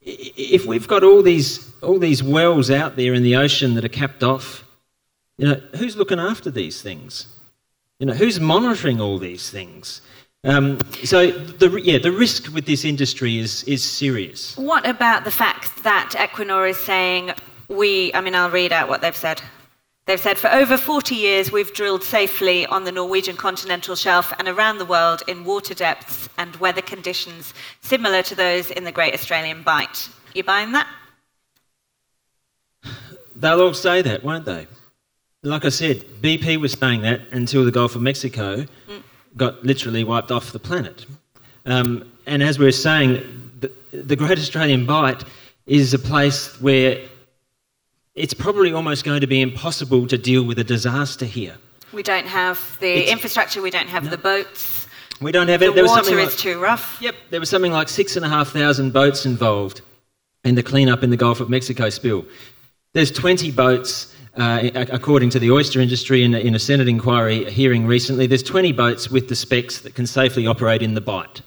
if 0.01 0.65
we've 0.65 0.87
got 0.87 1.03
all 1.03 1.21
these, 1.21 1.71
all 1.81 1.99
these 1.99 2.23
wells 2.23 2.71
out 2.71 2.95
there 2.95 3.13
in 3.13 3.23
the 3.23 3.35
ocean 3.35 3.75
that 3.75 3.85
are 3.85 3.89
capped 3.89 4.23
off, 4.23 4.63
you 5.37 5.47
know, 5.47 5.61
who's 5.77 5.95
looking 5.95 6.19
after 6.19 6.51
these 6.51 6.81
things? 6.81 7.27
You 7.99 8.07
know, 8.07 8.13
who's 8.13 8.39
monitoring 8.39 9.01
all 9.01 9.17
these 9.17 9.49
things? 9.49 10.01
Um, 10.45 10.79
so 11.03 11.31
the 11.31 11.81
yeah 11.81 11.97
the 11.97 12.13
risk 12.13 12.53
with 12.53 12.65
this 12.65 12.85
industry 12.85 13.39
is 13.39 13.63
is 13.65 13.83
serious. 13.83 14.55
What 14.55 14.87
about 14.87 15.25
the 15.25 15.31
fact 15.31 15.83
that 15.83 16.11
Equinor 16.15 16.69
is 16.69 16.77
saying 16.77 17.31
we? 17.67 18.13
I 18.13 18.21
mean, 18.21 18.35
I'll 18.35 18.49
read 18.49 18.71
out 18.71 18.87
what 18.87 19.01
they've 19.01 19.15
said. 19.15 19.41
They've 20.09 20.19
said 20.19 20.39
for 20.39 20.51
over 20.51 20.75
40 20.75 21.13
years 21.13 21.51
we've 21.51 21.71
drilled 21.71 22.01
safely 22.01 22.65
on 22.65 22.83
the 22.83 22.91
Norwegian 22.91 23.37
continental 23.37 23.95
shelf 23.95 24.33
and 24.39 24.47
around 24.47 24.79
the 24.79 24.85
world 24.85 25.21
in 25.27 25.43
water 25.43 25.75
depths 25.75 26.27
and 26.39 26.55
weather 26.55 26.81
conditions 26.81 27.53
similar 27.81 28.23
to 28.23 28.33
those 28.33 28.71
in 28.71 28.85
the 28.85 28.91
Great 28.91 29.13
Australian 29.13 29.61
Bight. 29.61 30.09
You 30.33 30.43
buying 30.43 30.71
that? 30.71 30.87
They'll 33.35 33.61
all 33.61 33.75
say 33.75 34.01
that, 34.01 34.23
won't 34.23 34.45
they? 34.45 34.65
Like 35.43 35.63
I 35.63 35.69
said, 35.69 35.97
BP 36.23 36.59
was 36.59 36.73
saying 36.73 37.01
that 37.03 37.21
until 37.31 37.63
the 37.63 37.71
Gulf 37.71 37.95
of 37.95 38.01
Mexico. 38.01 38.65
Mm 38.87 39.03
got 39.37 39.63
literally 39.63 40.03
wiped 40.03 40.31
off 40.31 40.51
the 40.51 40.59
planet. 40.59 41.05
Um, 41.65 42.11
and 42.25 42.41
as 42.43 42.59
we 42.59 42.67
are 42.67 42.71
saying, 42.71 43.23
the, 43.59 43.71
the 43.91 44.15
Great 44.15 44.37
Australian 44.37 44.85
Bight 44.85 45.23
is 45.65 45.93
a 45.93 45.99
place 45.99 46.59
where 46.61 46.99
it's 48.19 48.33
probably 48.33 48.73
almost 48.73 49.05
going 49.05 49.21
to 49.21 49.27
be 49.27 49.41
impossible 49.41 50.05
to 50.07 50.17
deal 50.17 50.43
with 50.43 50.59
a 50.59 50.63
disaster 50.63 51.25
here. 51.25 51.55
We 51.93 52.03
don't 52.03 52.27
have 52.27 52.77
the 52.79 53.03
it's, 53.03 53.11
infrastructure, 53.11 53.61
we 53.61 53.71
don't 53.71 53.87
have 53.87 54.03
no. 54.03 54.09
the 54.11 54.17
boats. 54.17 54.87
We 55.21 55.31
don't 55.31 55.47
have 55.47 55.61
it. 55.61 55.73
The 55.73 55.85
water 55.85 56.19
is 56.19 56.29
like, 56.29 56.37
too 56.37 56.61
rough. 56.61 56.97
Yep, 57.01 57.15
there 57.29 57.39
was 57.39 57.49
something 57.49 57.71
like 57.71 57.89
six 57.89 58.15
and 58.15 58.25
a 58.25 58.29
half 58.29 58.49
thousand 58.49 58.93
boats 58.93 59.25
involved 59.25 59.81
in 60.43 60.55
the 60.55 60.63
cleanup 60.63 61.03
in 61.03 61.09
the 61.09 61.17
Gulf 61.17 61.39
of 61.39 61.49
Mexico 61.49 61.89
spill. 61.89 62.25
There's 62.93 63.11
20 63.11 63.51
boats 63.51 64.15
uh, 64.37 64.69
according 64.73 65.29
to 65.31 65.39
the 65.39 65.51
oyster 65.51 65.81
industry 65.81 66.23
in 66.23 66.33
a, 66.33 66.39
in 66.39 66.55
a 66.55 66.59
Senate 66.59 66.87
inquiry 66.87 67.49
hearing 67.51 67.85
recently, 67.85 68.27
there's 68.27 68.43
20 68.43 68.71
boats 68.71 69.09
with 69.09 69.27
the 69.27 69.35
specs 69.35 69.81
that 69.81 69.95
can 69.95 70.07
safely 70.07 70.47
operate 70.47 70.81
in 70.81 70.93
the 70.93 71.01
Bight. 71.01 71.41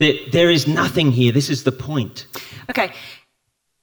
There, 0.00 0.14
there 0.32 0.50
is 0.50 0.66
nothing 0.66 1.12
here. 1.12 1.32
This 1.32 1.50
is 1.50 1.64
the 1.64 1.72
point. 1.72 2.26
Okay. 2.70 2.92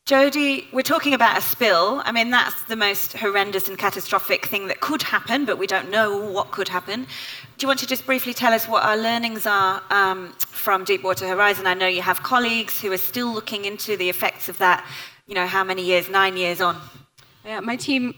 Jody, 0.05 0.67
we're 0.74 0.81
talking 0.81 1.13
about 1.13 1.38
a 1.38 1.41
spill. 1.41 2.01
I 2.03 2.12
mean, 2.12 2.31
that's 2.31 2.63
the 2.63 2.75
most 2.75 3.13
horrendous 3.13 3.70
and 3.70 3.77
catastrophic 3.77 4.48
thing 4.48 4.67
that 4.67 4.81
could 4.81 5.03
happen, 5.03 5.46
but 5.46 5.58
we 5.58 5.67
don't 5.67 5.91
know 5.91 6.17
what 6.17 6.51
could 6.51 6.67
happen. 6.67 7.03
Do 7.03 7.63
you 7.63 7.67
want 7.67 7.79
to 7.81 7.88
just 7.88 8.05
briefly 8.05 8.34
tell 8.34 8.51
us 8.51 8.67
what 8.67 8.84
our 8.84 8.98
learnings 8.98 9.46
are 9.46 9.81
um, 9.91 10.34
from 10.39 10.84
Deepwater 10.84 11.27
Horizon? 11.27 11.67
I 11.67 11.75
know 11.75 11.88
you 11.88 12.01
have 12.01 12.24
colleagues 12.24 12.81
who 12.81 12.91
are 12.91 12.98
still 12.98 13.31
looking 13.31 13.65
into 13.65 13.96
the 13.96 14.10
effects 14.10 14.50
of 14.50 14.58
that, 14.58 14.86
you 15.27 15.35
know, 15.35 15.46
how 15.46 15.64
many 15.64 15.85
years, 15.85 16.09
nine 16.09 16.35
years 16.35 16.61
on? 16.61 16.77
Yeah, 17.46 17.59
my 17.59 17.75
team, 17.75 18.16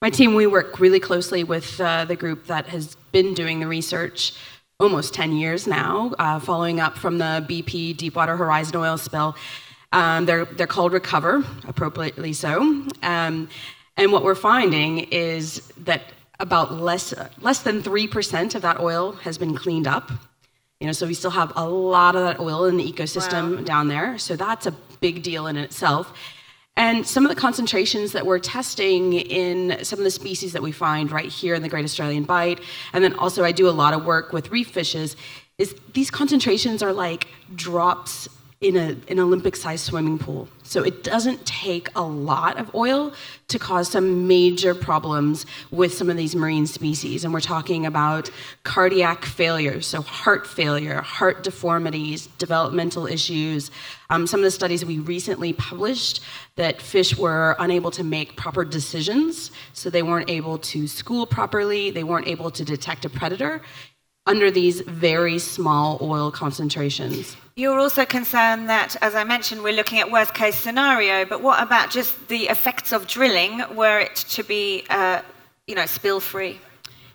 my 0.00 0.10
team, 0.10 0.34
we 0.34 0.46
work 0.46 0.78
really 0.78 1.00
closely 1.00 1.42
with 1.42 1.80
uh, 1.80 2.04
the 2.04 2.16
group 2.16 2.46
that 2.46 2.68
has 2.68 2.96
been 3.10 3.34
doing 3.34 3.58
the 3.58 3.66
research 3.66 4.34
almost 4.80 5.12
10 5.14 5.32
years 5.32 5.66
now, 5.66 6.14
uh, 6.20 6.38
following 6.38 6.78
up 6.78 6.96
from 6.96 7.18
the 7.18 7.44
BP 7.48 7.96
Deepwater 7.96 8.36
Horizon 8.36 8.76
oil 8.76 8.96
spill. 8.96 9.36
Um, 9.92 10.26
they're, 10.26 10.44
they're 10.44 10.66
called 10.66 10.92
Recover, 10.92 11.44
appropriately 11.66 12.32
so. 12.32 12.60
Um, 13.02 13.48
and 13.96 14.12
what 14.12 14.22
we're 14.22 14.34
finding 14.34 14.98
is 15.10 15.72
that 15.78 16.02
about 16.40 16.74
less, 16.74 17.14
less 17.40 17.60
than 17.60 17.82
3% 17.82 18.54
of 18.54 18.62
that 18.62 18.80
oil 18.80 19.12
has 19.12 19.38
been 19.38 19.56
cleaned 19.56 19.86
up. 19.86 20.10
You 20.80 20.86
know, 20.86 20.92
so 20.92 21.06
we 21.06 21.14
still 21.14 21.32
have 21.32 21.52
a 21.56 21.68
lot 21.68 22.14
of 22.14 22.22
that 22.22 22.38
oil 22.38 22.66
in 22.66 22.76
the 22.76 22.92
ecosystem 22.92 23.56
wow. 23.56 23.62
down 23.62 23.88
there. 23.88 24.18
So 24.18 24.36
that's 24.36 24.66
a 24.66 24.70
big 25.00 25.22
deal 25.22 25.48
in 25.48 25.56
itself. 25.56 26.12
And 26.76 27.04
some 27.04 27.24
of 27.24 27.28
the 27.28 27.40
concentrations 27.40 28.12
that 28.12 28.24
we're 28.24 28.38
testing 28.38 29.14
in 29.14 29.84
some 29.84 29.98
of 29.98 30.04
the 30.04 30.12
species 30.12 30.52
that 30.52 30.62
we 30.62 30.70
find 30.70 31.10
right 31.10 31.28
here 31.28 31.56
in 31.56 31.62
the 31.62 31.68
Great 31.68 31.84
Australian 31.84 32.22
Bight, 32.22 32.60
and 32.92 33.02
then 33.02 33.14
also 33.14 33.42
I 33.42 33.50
do 33.50 33.68
a 33.68 33.70
lot 33.70 33.94
of 33.94 34.04
work 34.04 34.32
with 34.32 34.52
reef 34.52 34.70
fishes, 34.70 35.16
is 35.58 35.74
these 35.92 36.08
concentrations 36.08 36.80
are 36.80 36.92
like 36.92 37.26
drops 37.56 38.28
in 38.60 38.76
a, 38.76 38.96
an 39.08 39.20
Olympic 39.20 39.54
sized 39.54 39.84
swimming 39.84 40.18
pool. 40.18 40.48
So 40.64 40.82
it 40.82 41.04
doesn't 41.04 41.46
take 41.46 41.88
a 41.94 42.02
lot 42.02 42.58
of 42.58 42.74
oil 42.74 43.12
to 43.46 43.58
cause 43.58 43.88
some 43.88 44.26
major 44.26 44.74
problems 44.74 45.46
with 45.70 45.94
some 45.94 46.10
of 46.10 46.16
these 46.16 46.34
marine 46.34 46.66
species. 46.66 47.24
And 47.24 47.32
we're 47.32 47.40
talking 47.40 47.86
about 47.86 48.30
cardiac 48.64 49.24
failure, 49.24 49.80
so 49.80 50.02
heart 50.02 50.44
failure, 50.44 51.00
heart 51.02 51.44
deformities, 51.44 52.26
developmental 52.38 53.06
issues. 53.06 53.70
Um, 54.10 54.26
some 54.26 54.40
of 54.40 54.44
the 54.44 54.50
studies 54.50 54.84
we 54.84 54.98
recently 54.98 55.52
published 55.52 56.20
that 56.56 56.82
fish 56.82 57.16
were 57.16 57.54
unable 57.60 57.92
to 57.92 58.02
make 58.02 58.36
proper 58.36 58.64
decisions, 58.64 59.52
so 59.72 59.88
they 59.88 60.02
weren't 60.02 60.28
able 60.28 60.58
to 60.58 60.88
school 60.88 61.26
properly, 61.26 61.90
they 61.90 62.04
weren't 62.04 62.26
able 62.26 62.50
to 62.50 62.64
detect 62.64 63.04
a 63.04 63.08
predator 63.08 63.62
under 64.28 64.50
these 64.50 64.82
very 64.82 65.38
small 65.38 65.98
oil 66.00 66.30
concentrations. 66.30 67.36
You're 67.56 67.80
also 67.80 68.04
concerned 68.04 68.68
that, 68.68 68.94
as 69.02 69.14
I 69.14 69.24
mentioned, 69.24 69.64
we're 69.64 69.72
looking 69.72 69.98
at 69.98 70.12
worst 70.12 70.34
case 70.34 70.54
scenario, 70.54 71.24
but 71.24 71.42
what 71.42 71.60
about 71.60 71.90
just 71.90 72.28
the 72.28 72.48
effects 72.48 72.92
of 72.92 73.06
drilling 73.06 73.64
were 73.74 73.98
it 74.00 74.14
to 74.36 74.44
be, 74.44 74.84
uh, 74.90 75.22
you 75.66 75.74
know, 75.74 75.86
spill 75.86 76.20
free? 76.20 76.60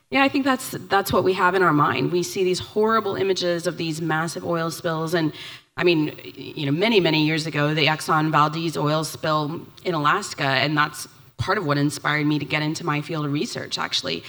Yeah, 0.09 0.23
I 0.23 0.29
think 0.29 0.43
that's 0.43 0.71
that's 0.89 1.13
what 1.13 1.23
we 1.23 1.33
have 1.33 1.55
in 1.55 1.63
our 1.63 1.73
mind. 1.73 2.11
We 2.11 2.23
see 2.23 2.43
these 2.43 2.59
horrible 2.59 3.15
images 3.15 3.67
of 3.67 3.77
these 3.77 4.01
massive 4.01 4.45
oil 4.45 4.69
spills, 4.69 5.13
and 5.13 5.33
I 5.77 5.83
mean, 5.83 6.15
you 6.35 6.65
know, 6.65 6.71
many 6.71 6.99
many 6.99 7.25
years 7.25 7.47
ago, 7.47 7.73
the 7.73 7.87
Exxon 7.87 8.29
Valdez 8.31 8.77
oil 8.77 9.03
spill 9.03 9.65
in 9.85 9.95
Alaska, 9.95 10.43
and 10.43 10.77
that's 10.77 11.07
part 11.45 11.57
of 11.57 11.65
what 11.65 11.77
inspired 11.77 12.25
me 12.33 12.39
to 12.39 12.45
get 12.45 12.61
into 12.69 12.83
my 12.85 13.01
field 13.01 13.25
of 13.25 13.31
research, 13.41 13.77
actually, 13.77 14.23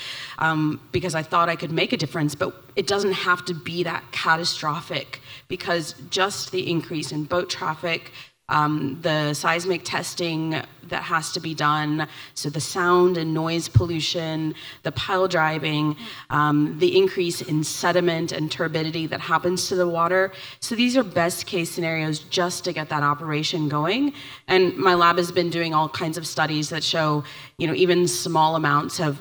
um, 0.46 0.80
because 0.96 1.14
I 1.14 1.22
thought 1.30 1.48
I 1.54 1.56
could 1.62 1.72
make 1.82 1.92
a 1.92 1.96
difference. 2.04 2.32
But 2.42 2.50
it 2.74 2.86
doesn't 2.92 3.16
have 3.28 3.40
to 3.50 3.54
be 3.54 3.84
that 3.84 4.02
catastrophic, 4.10 5.08
because 5.54 5.94
just 6.10 6.50
the 6.50 6.62
increase 6.74 7.12
in 7.16 7.20
boat 7.34 7.48
traffic, 7.58 8.10
um, 8.48 8.98
the 9.02 9.32
seismic 9.34 9.84
testing 9.84 10.60
that 10.88 11.02
has 11.02 11.32
to 11.32 11.40
be 11.40 11.54
done, 11.54 12.06
so 12.34 12.50
the 12.50 12.60
sound 12.60 13.16
and 13.16 13.32
noise 13.32 13.68
pollution, 13.68 14.54
the 14.82 14.92
pile 14.92 15.26
driving, 15.26 15.96
um, 16.30 16.78
the 16.78 16.96
increase 16.96 17.40
in 17.40 17.64
sediment 17.64 18.32
and 18.32 18.50
turbidity 18.50 19.06
that 19.06 19.20
happens 19.20 19.68
to 19.68 19.76
the 19.76 19.88
water. 19.88 20.30
So 20.60 20.74
these 20.74 20.96
are 20.96 21.02
best 21.02 21.46
case 21.46 21.70
scenarios 21.70 22.18
just 22.18 22.64
to 22.64 22.72
get 22.72 22.90
that 22.90 23.02
operation 23.02 23.68
going. 23.68 24.12
And 24.46 24.76
my 24.76 24.94
lab 24.94 25.16
has 25.16 25.32
been 25.32 25.48
doing 25.50 25.72
all 25.72 25.88
kinds 25.88 26.18
of 26.18 26.26
studies 26.26 26.68
that 26.68 26.84
show, 26.84 27.24
you 27.56 27.66
know, 27.66 27.74
even 27.74 28.06
small 28.06 28.56
amounts 28.56 29.00
of 29.00 29.18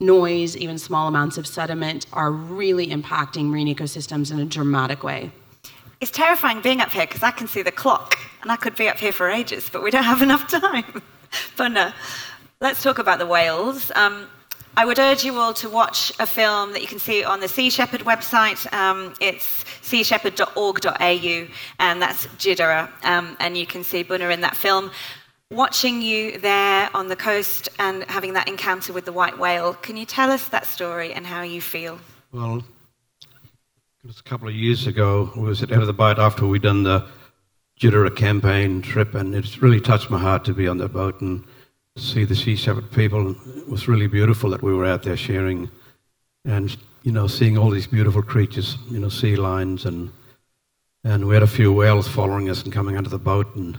noise, 0.00 0.56
even 0.56 0.78
small 0.78 1.08
amounts 1.08 1.38
of 1.38 1.46
sediment 1.46 2.06
are 2.12 2.30
really 2.30 2.88
impacting 2.88 3.46
marine 3.46 3.74
ecosystems 3.74 4.30
in 4.30 4.38
a 4.38 4.44
dramatic 4.44 5.02
way. 5.02 5.32
It's 6.00 6.10
terrifying 6.12 6.60
being 6.60 6.80
up 6.80 6.90
here 6.90 7.06
because 7.06 7.22
I 7.22 7.32
can 7.32 7.48
see 7.48 7.62
the 7.62 7.72
clock 7.72 8.16
and 8.42 8.52
I 8.52 8.56
could 8.56 8.76
be 8.76 8.88
up 8.88 8.98
here 8.98 9.12
for 9.12 9.28
ages, 9.28 9.68
but 9.70 9.82
we 9.82 9.90
don't 9.90 10.04
have 10.04 10.22
enough 10.28 10.48
time. 10.48 11.02
but 11.56 11.68
no, 11.68 11.92
let's 12.60 12.82
talk 12.82 12.98
about 12.98 13.18
the 13.18 13.26
whales. 13.26 13.90
Um, 13.94 14.28
I 14.76 14.84
would 14.84 15.00
urge 15.00 15.24
you 15.24 15.36
all 15.40 15.52
to 15.54 15.68
watch 15.68 16.12
a 16.20 16.26
film 16.26 16.72
that 16.72 16.82
you 16.82 16.86
can 16.86 17.00
see 17.00 17.24
on 17.24 17.40
the 17.40 17.48
Sea 17.48 17.68
Shepherd 17.68 18.02
website. 18.02 18.72
Um, 18.72 19.12
it's 19.20 19.64
seashepherd.org.au, 19.82 21.52
and 21.80 22.00
that's 22.00 22.26
Jidara. 22.38 22.88
Um, 23.04 23.36
and 23.40 23.56
you 23.56 23.66
can 23.66 23.82
see 23.82 24.04
Bunna 24.04 24.32
in 24.32 24.40
that 24.42 24.56
film. 24.56 24.92
Watching 25.50 26.00
you 26.00 26.38
there 26.38 26.90
on 26.94 27.08
the 27.08 27.16
coast 27.16 27.70
and 27.80 28.04
having 28.04 28.34
that 28.34 28.46
encounter 28.46 28.92
with 28.92 29.04
the 29.04 29.12
white 29.12 29.36
whale, 29.36 29.74
can 29.74 29.96
you 29.96 30.04
tell 30.04 30.30
us 30.30 30.48
that 30.50 30.64
story 30.64 31.12
and 31.12 31.26
how 31.26 31.42
you 31.42 31.60
feel? 31.60 31.98
Well, 32.30 32.62
was 34.08 34.20
a 34.20 34.22
couple 34.22 34.48
of 34.48 34.54
years 34.54 34.86
ago. 34.86 35.30
We 35.36 35.42
was 35.42 35.62
at 35.62 35.70
of 35.70 35.86
the 35.86 35.92
Bight 35.92 36.18
after 36.18 36.46
we'd 36.46 36.62
done 36.62 36.82
the 36.82 37.06
Jidara 37.78 38.16
campaign 38.16 38.80
trip, 38.80 39.14
and 39.14 39.34
it's 39.34 39.60
really 39.60 39.82
touched 39.82 40.08
my 40.08 40.18
heart 40.18 40.46
to 40.46 40.54
be 40.54 40.66
on 40.66 40.78
the 40.78 40.88
boat 40.88 41.20
and 41.20 41.44
see 41.94 42.24
the 42.24 42.34
Sea 42.34 42.56
Shepherd 42.56 42.90
people. 42.90 43.32
It 43.58 43.68
was 43.68 43.86
really 43.86 44.06
beautiful 44.06 44.48
that 44.48 44.62
we 44.62 44.72
were 44.72 44.86
out 44.86 45.02
there 45.02 45.16
sharing 45.16 45.70
and, 46.46 46.74
you 47.02 47.12
know, 47.12 47.26
seeing 47.26 47.58
all 47.58 47.68
these 47.68 47.86
beautiful 47.86 48.22
creatures, 48.22 48.78
you 48.90 48.98
know, 48.98 49.10
sea 49.10 49.36
lions 49.36 49.84
and 49.84 50.10
and 51.04 51.28
we 51.28 51.34
had 51.34 51.42
a 51.42 51.46
few 51.46 51.70
whales 51.70 52.08
following 52.08 52.48
us 52.48 52.62
and 52.62 52.72
coming 52.72 52.96
under 52.96 53.10
the 53.10 53.18
boat 53.18 53.54
and 53.56 53.78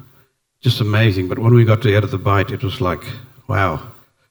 just 0.62 0.80
amazing. 0.80 1.28
But 1.28 1.40
when 1.40 1.56
we 1.56 1.66
got 1.66 1.82
to 1.82 1.88
the 1.88 1.96
end 1.96 2.06
of 2.06 2.12
the 2.12 2.20
bight, 2.20 2.52
it 2.52 2.64
was 2.64 2.80
like, 2.80 3.04
wow. 3.48 3.82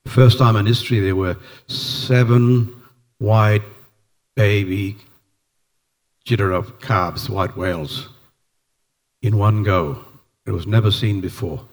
First 0.07 0.39
time 0.39 0.55
in 0.55 0.65
history 0.65 1.01
there 1.01 1.17
were 1.17 1.37
seven 1.67 2.83
white 3.19 3.63
baby 4.37 4.97
Jidara 6.29 6.63
calves, 6.83 7.31
white 7.31 7.57
whales, 7.57 8.11
in 9.23 9.39
one 9.39 9.63
go. 9.63 10.05
It 10.45 10.51
was 10.51 10.67
never 10.67 10.91
seen 10.91 11.23
before. 11.23 11.67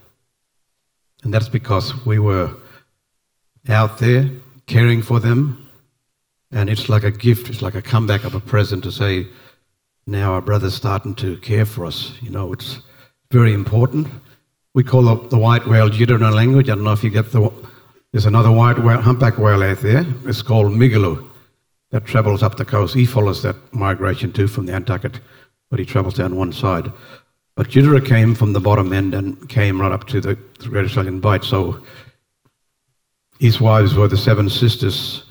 And 1.24 1.34
that's 1.34 1.50
because 1.50 2.06
we 2.06 2.20
were 2.20 2.56
out 3.68 3.98
there 3.98 4.30
caring 4.66 5.02
for 5.02 5.20
them. 5.20 5.70
And 6.52 6.70
it's 6.70 6.88
like 6.88 7.04
a 7.04 7.12
gift, 7.12 7.50
it's 7.50 7.62
like 7.62 7.76
a 7.76 7.82
comeback 7.82 8.24
of 8.24 8.34
a 8.34 8.40
present 8.40 8.86
to 8.86 8.94
say, 8.94 9.28
now 10.08 10.32
our 10.32 10.42
brother's 10.42 10.74
starting 10.74 11.16
to 11.16 11.36
care 11.40 11.66
for 11.66 11.86
us. 11.86 12.14
You 12.22 12.30
know, 12.30 12.54
it's 12.54 12.80
very 13.32 13.54
important. 13.54 14.08
We 14.74 14.86
call 14.86 15.04
the, 15.04 15.28
the 15.28 15.38
white 15.38 15.68
whale 15.68 15.90
Jidara 15.90 16.34
language. 16.34 16.70
I 16.70 16.76
don't 16.76 16.86
know 16.86 16.94
if 16.94 17.04
you 17.04 17.10
get 17.10 17.34
the. 17.34 17.52
There's 18.14 18.26
another 18.26 18.52
white 18.52 18.80
whale, 18.80 19.02
humpback 19.02 19.38
whale 19.38 19.64
out 19.64 19.80
there. 19.80 20.06
It's 20.26 20.42
called 20.42 20.72
Migaloo 20.72 21.30
that 21.96 22.04
travels 22.06 22.44
up 22.44 22.58
the 22.58 22.66
coast. 22.66 22.94
He 22.94 23.06
follows 23.06 23.42
that 23.44 23.56
migration 23.74 24.34
too 24.34 24.48
from 24.50 24.66
the 24.66 24.74
Nantucket, 24.74 25.22
but 25.70 25.80
he 25.80 25.86
travels 25.86 26.16
down 26.16 26.36
one 26.36 26.52
side. 26.52 26.92
But 27.56 27.70
Jidara 27.70 28.06
came 28.06 28.36
from 28.36 28.52
the 28.52 28.60
bottom 28.60 28.92
end 28.92 29.14
and 29.16 29.48
came 29.48 29.80
right 29.80 29.94
up 29.94 30.06
to 30.08 30.20
the, 30.20 30.38
the 30.60 30.68
Great 30.68 30.84
Australian 30.84 31.22
Bight. 31.22 31.46
So 31.46 31.82
his 33.40 33.62
wives 33.62 33.96
were 33.96 34.10
the 34.10 34.18
seven 34.18 34.50
sisters. 34.50 35.24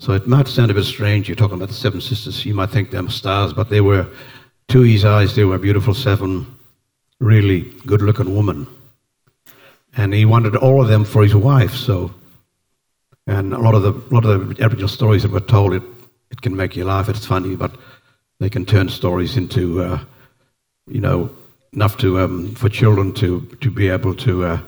So 0.00 0.12
it 0.12 0.26
might 0.26 0.48
sound 0.48 0.72
a 0.72 0.74
bit 0.74 0.86
strange. 0.86 1.28
You're 1.28 1.36
talking 1.36 1.54
about 1.54 1.68
the 1.68 1.74
seven 1.74 2.00
sisters. 2.00 2.44
You 2.44 2.54
might 2.54 2.70
think 2.70 2.90
they're 2.90 3.08
stars, 3.08 3.52
but 3.52 3.70
they 3.70 3.80
were, 3.80 4.08
to 4.70 4.80
his 4.80 5.04
eyes, 5.04 5.36
they 5.36 5.44
were 5.44 5.56
beautiful 5.56 5.94
seven, 5.94 6.52
really 7.20 7.60
good-looking 7.86 8.34
women. 8.34 8.66
And 9.96 10.12
he 10.12 10.24
wanted 10.24 10.56
all 10.56 10.82
of 10.82 10.88
them 10.88 11.04
for 11.04 11.22
his 11.22 11.36
wife. 11.36 11.74
So, 11.74 12.12
and 13.26 13.52
a 13.52 13.58
lot 13.58 13.74
of 13.74 13.82
the 13.82 13.92
lot 14.14 14.24
of 14.24 14.56
the 14.56 14.62
Aboriginal 14.62 14.88
stories 14.88 15.22
that 15.22 15.30
were 15.30 15.40
told, 15.40 15.74
it 15.74 15.82
it 16.30 16.40
can 16.40 16.56
make 16.56 16.76
you 16.76 16.84
laugh. 16.84 17.08
It's 17.08 17.26
funny, 17.26 17.56
but 17.56 17.74
they 18.40 18.50
can 18.50 18.64
turn 18.64 18.88
stories 18.88 19.36
into, 19.36 19.82
uh, 19.82 20.00
you 20.86 21.00
know, 21.00 21.30
enough 21.72 21.96
to 21.98 22.20
um, 22.20 22.54
for 22.54 22.68
children 22.68 23.12
to 23.14 23.40
to 23.60 23.70
be 23.70 23.88
able 23.88 24.14
to. 24.16 24.44
Uh, 24.44 24.60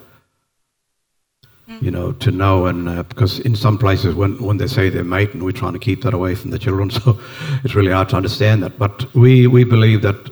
you 1.80 1.90
know, 1.90 2.12
to 2.12 2.30
know, 2.30 2.66
and 2.66 2.88
uh, 2.88 3.02
because 3.04 3.40
in 3.40 3.56
some 3.56 3.78
places 3.78 4.14
when, 4.14 4.40
when 4.42 4.58
they 4.58 4.66
say 4.66 4.90
they're 4.90 5.02
mate, 5.02 5.32
and 5.32 5.42
we're 5.42 5.50
trying 5.50 5.72
to 5.72 5.78
keep 5.78 6.02
that 6.02 6.12
away 6.12 6.34
from 6.34 6.50
the 6.50 6.58
children, 6.58 6.90
so 7.00 7.18
it's 7.64 7.74
really 7.74 7.90
hard 7.90 8.08
to 8.10 8.16
understand 8.16 8.62
that. 8.62 8.78
But 8.78 9.12
we, 9.14 9.46
we 9.46 9.64
believe 9.64 10.02
that, 10.02 10.30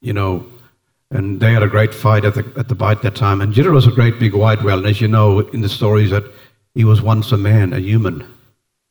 you 0.00 0.14
know, 0.14 0.46
and 1.10 1.40
they 1.40 1.52
had 1.52 1.62
a 1.62 1.68
great 1.68 1.94
fight 1.94 2.24
at 2.24 2.34
the, 2.34 2.52
at 2.56 2.68
the 2.68 2.74
Bight 2.74 3.02
that 3.02 3.14
time. 3.14 3.42
And 3.42 3.52
Jidara 3.52 3.72
was 3.72 3.86
a 3.86 3.90
great 3.90 4.18
big 4.18 4.34
white 4.34 4.62
whale, 4.62 4.78
and 4.78 4.86
as 4.86 5.00
you 5.00 5.08
know 5.08 5.40
in 5.40 5.60
the 5.60 5.68
stories 5.68 6.10
that 6.10 6.24
he 6.74 6.84
was 6.84 7.02
once 7.02 7.32
a 7.32 7.36
man, 7.36 7.72
a 7.72 7.78
human. 7.78 8.26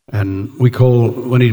And 0.09 0.53
we 0.59 0.69
call, 0.69 1.09
when 1.09 1.41
he, 1.41 1.51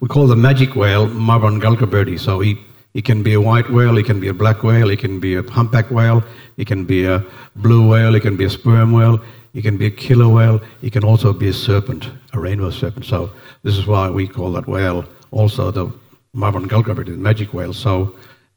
we 0.00 0.08
call 0.08 0.26
the 0.26 0.36
magic 0.36 0.74
whale 0.76 1.08
Marban 1.08 1.60
Gulkaberti, 1.60 2.18
so 2.18 2.40
he, 2.40 2.58
he 2.94 3.02
can 3.02 3.22
be 3.22 3.34
a 3.34 3.40
white 3.40 3.68
whale, 3.70 3.96
he 3.96 4.02
can 4.02 4.20
be 4.20 4.28
a 4.28 4.34
black 4.34 4.62
whale, 4.62 4.88
he 4.88 4.96
can 4.96 5.20
be 5.20 5.34
a 5.34 5.42
humpback 5.42 5.90
whale, 5.90 6.22
he 6.56 6.64
can 6.64 6.84
be 6.84 7.04
a 7.04 7.24
blue 7.56 7.88
whale, 7.88 8.14
he 8.14 8.20
can 8.20 8.36
be 8.36 8.44
a 8.44 8.50
sperm 8.50 8.92
whale, 8.92 9.20
he 9.56 9.62
can 9.62 9.78
be 9.78 9.86
a 9.86 9.90
killer 9.90 10.28
whale. 10.28 10.60
He 10.82 10.90
can 10.90 11.02
also 11.02 11.32
be 11.32 11.48
a 11.48 11.52
serpent, 11.52 12.10
a 12.34 12.38
rainbow 12.38 12.68
serpent. 12.68 13.06
So 13.06 13.30
this 13.62 13.78
is 13.78 13.86
why 13.86 14.10
we 14.10 14.28
call 14.28 14.52
that 14.52 14.66
whale 14.68 15.06
also 15.30 15.70
the 15.70 15.86
Marban 16.34 16.66
Gulkaberti, 16.66 17.06
the 17.06 17.12
magic 17.12 17.54
whale. 17.54 17.72
So, 17.72 18.14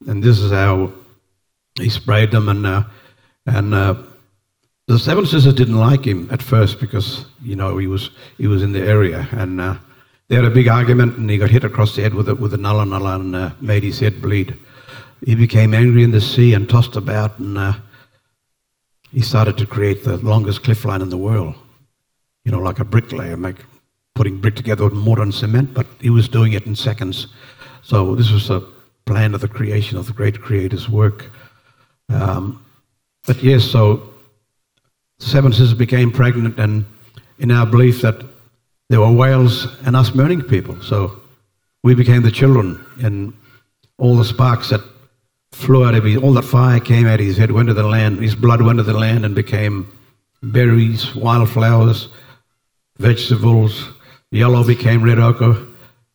and 0.07 0.21
this 0.21 0.39
is 0.39 0.51
how 0.51 0.91
he 1.75 1.87
sprayed 1.87 2.31
them. 2.31 2.49
And 2.49 2.65
uh, 2.65 2.83
and 3.45 3.73
uh, 3.73 3.95
the 4.89 4.97
Seven 4.97 5.23
Sisters 5.23 5.53
didn't 5.53 5.77
like 5.77 6.03
him 6.03 6.27
at 6.31 6.41
first 6.41 6.79
because 6.79 7.25
you 7.43 7.55
know 7.55 7.77
he 7.77 7.85
was 7.85 8.09
he 8.39 8.47
was 8.47 8.63
in 8.63 8.71
the 8.71 8.81
area, 8.81 9.27
and 9.33 9.61
uh, 9.61 9.77
they 10.27 10.35
had 10.35 10.45
a 10.45 10.49
big 10.49 10.67
argument, 10.67 11.15
and 11.15 11.29
he 11.29 11.37
got 11.37 11.51
hit 11.51 11.63
across 11.63 11.95
the 11.95 12.01
head 12.01 12.15
with 12.15 12.27
a, 12.27 12.33
with 12.33 12.55
a 12.55 12.57
nulla 12.57 12.87
nulla 12.87 13.19
and 13.19 13.35
uh, 13.35 13.51
made 13.61 13.83
his 13.83 13.99
head 13.99 14.19
bleed. 14.19 14.57
He 15.23 15.35
became 15.35 15.75
angry 15.75 16.03
in 16.03 16.09
the 16.09 16.19
sea 16.19 16.55
and 16.55 16.67
tossed 16.67 16.95
about 16.95 17.37
and 17.37 17.55
uh, 17.55 17.73
he 19.11 19.21
started 19.21 19.57
to 19.57 19.67
create 19.67 20.03
the 20.03 20.17
longest 20.17 20.63
cliff 20.63 20.83
line 20.85 21.03
in 21.03 21.09
the 21.09 21.17
world. 21.17 21.53
You 22.43 22.51
know, 22.51 22.59
like 22.59 22.79
a 22.79 22.85
bricklayer, 22.85 23.37
make, 23.37 23.57
putting 24.15 24.41
brick 24.41 24.55
together 24.55 24.85
with 24.85 24.93
mortar 24.93 25.21
and 25.21 25.33
cement, 25.33 25.71
but 25.71 25.85
he 25.99 26.09
was 26.09 26.27
doing 26.27 26.53
it 26.53 26.65
in 26.65 26.75
seconds. 26.75 27.27
So 27.83 28.15
this 28.15 28.31
was 28.31 28.49
a 28.49 28.63
plan 29.05 29.35
of 29.35 29.41
the 29.41 29.47
creation 29.47 29.99
of 29.99 30.07
the 30.07 30.13
great 30.13 30.41
creator's 30.41 30.89
work. 30.89 31.29
Um, 32.09 32.65
but 33.27 33.43
yes, 33.43 33.63
so 33.63 34.09
seven 35.19 35.51
sisters 35.51 35.73
became 35.73 36.11
pregnant, 36.11 36.59
and 36.59 36.85
in 37.37 37.51
our 37.51 37.65
belief 37.65 38.01
that 38.01 38.21
there 38.89 38.99
were 38.99 39.11
whales 39.11 39.67
and 39.85 39.95
us 39.95 40.11
Mirning 40.11 40.41
people. 40.41 40.81
So 40.81 41.21
we 41.83 41.93
became 41.93 42.23
the 42.23 42.31
children, 42.31 42.83
and 43.01 43.33
all 43.97 44.17
the 44.17 44.25
sparks 44.25 44.69
that 44.69 44.81
flew 45.51 45.85
out 45.85 45.95
of 45.95 46.03
his, 46.03 46.17
all 46.17 46.33
that 46.33 46.43
fire 46.43 46.79
came 46.79 47.05
out 47.05 47.19
of 47.19 47.25
his 47.25 47.37
head, 47.37 47.51
went 47.51 47.67
to 47.67 47.73
the 47.73 47.83
land, 47.83 48.19
his 48.19 48.35
blood 48.35 48.61
went 48.61 48.77
to 48.77 48.83
the 48.83 48.97
land 48.97 49.25
and 49.25 49.35
became 49.35 49.87
berries, 50.41 51.15
wildflowers, 51.15 52.09
vegetables. 52.97 53.89
Yellow 54.31 54.63
became 54.63 55.03
red 55.03 55.19
ochre, 55.19 55.55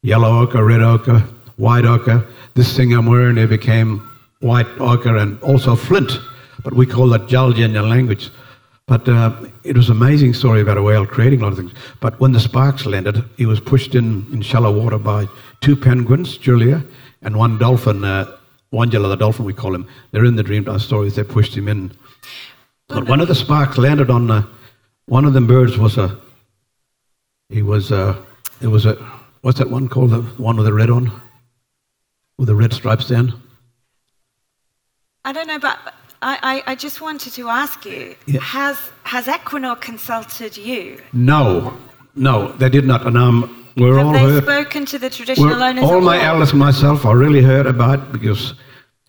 yellow 0.03 0.43
ochre, 0.43 0.65
red 0.65 0.81
ochre, 0.81 1.19
white 1.57 1.85
ochre. 1.85 2.27
This 2.55 2.77
thing 2.77 2.93
I'm 2.93 3.07
wearing, 3.07 3.39
it 3.39 3.49
became 3.49 4.09
white 4.41 4.69
ochre 4.79 5.17
and 5.17 5.41
also 5.43 5.75
flint, 5.75 6.13
but 6.63 6.75
we 6.75 6.87
call 6.87 7.09
that 7.09 7.23
Jalja 7.23 7.65
in 7.65 7.73
language. 7.89 8.31
But 8.87 9.09
uh, 9.09 9.47
it 9.63 9.77
was 9.77 9.89
an 9.89 9.97
amazing 9.97 10.35
story 10.35 10.61
about 10.61 10.77
a 10.77 10.83
whale 10.83 11.07
creating 11.07 11.41
a 11.41 11.45
lot 11.45 11.53
of 11.53 11.59
things. 11.59 11.73
But 12.01 12.21
when 12.21 12.33
the 12.33 12.41
sparks 12.41 12.85
landed, 12.85 13.25
he 13.37 13.47
was 13.47 13.59
pushed 13.59 13.95
in, 13.95 14.27
in 14.33 14.43
shallow 14.43 14.71
water 14.71 14.99
by 14.99 15.27
two 15.61 15.75
penguins, 15.75 16.37
Julia, 16.37 16.85
and 17.23 17.37
one 17.37 17.57
dolphin, 17.57 18.05
uh, 18.05 18.37
Wanjala 18.73 19.09
the 19.09 19.17
dolphin, 19.17 19.47
we 19.47 19.55
call 19.55 19.75
him. 19.75 19.89
They're 20.11 20.25
in 20.25 20.37
the 20.37 20.43
Dreamtime 20.43 20.81
stories. 20.81 21.15
They 21.17 21.25
pushed 21.25 21.57
him 21.57 21.69
in. 21.69 21.93
But 22.89 23.09
one 23.09 23.21
of 23.21 23.29
the 23.29 23.35
sparks 23.35 23.79
landed 23.79 24.11
on 24.11 24.31
uh, 24.31 24.47
one 25.07 25.25
of 25.25 25.33
the 25.33 25.41
birds 25.41 25.79
was 25.79 25.97
a. 25.97 26.19
He 27.49 27.63
was 27.63 27.91
a. 27.91 28.23
It 28.61 28.67
was 28.67 28.85
a. 28.85 28.95
What's 29.43 29.59
that 29.59 29.71
one 29.71 29.89
called? 29.89 30.11
The 30.11 30.23
one 30.43 30.57
with 30.57 30.67
the 30.67 30.73
red 30.73 30.91
on, 30.91 31.11
with 32.39 32.49
the 32.49 32.55
red 32.55 32.73
stripes 32.73 33.09
down. 33.09 33.41
I 35.25 35.33
don't 35.33 35.47
know, 35.47 35.59
but 35.59 35.95
I, 36.25 36.39
I, 36.43 36.73
I 36.73 36.75
just 36.75 37.01
wanted 37.03 37.35
to 37.35 37.49
ask 37.49 37.85
you: 37.85 38.17
Yeah. 38.27 38.41
Has 38.41 38.79
has 39.05 39.27
Equinor 39.27 39.79
consulted 39.81 40.57
you? 40.57 41.01
No, 41.13 41.77
no, 42.17 42.53
they 42.53 42.71
did 42.71 42.87
not. 42.87 43.07
And 43.07 43.17
um, 43.19 43.67
we're 43.77 43.99
Have 43.99 44.07
all 44.07 44.13
they 44.15 44.21
hurt. 44.21 44.43
spoken 44.45 44.87
to 44.87 44.99
the 44.99 45.11
traditional 45.11 45.63
owners? 45.63 45.85
all 45.85 46.01
my 46.01 46.21
elders 46.23 46.51
and 46.51 46.59
myself 46.59 47.05
are 47.05 47.19
really 47.19 47.43
hurt 47.43 47.67
about 47.67 47.99
it 48.01 48.13
because 48.13 48.55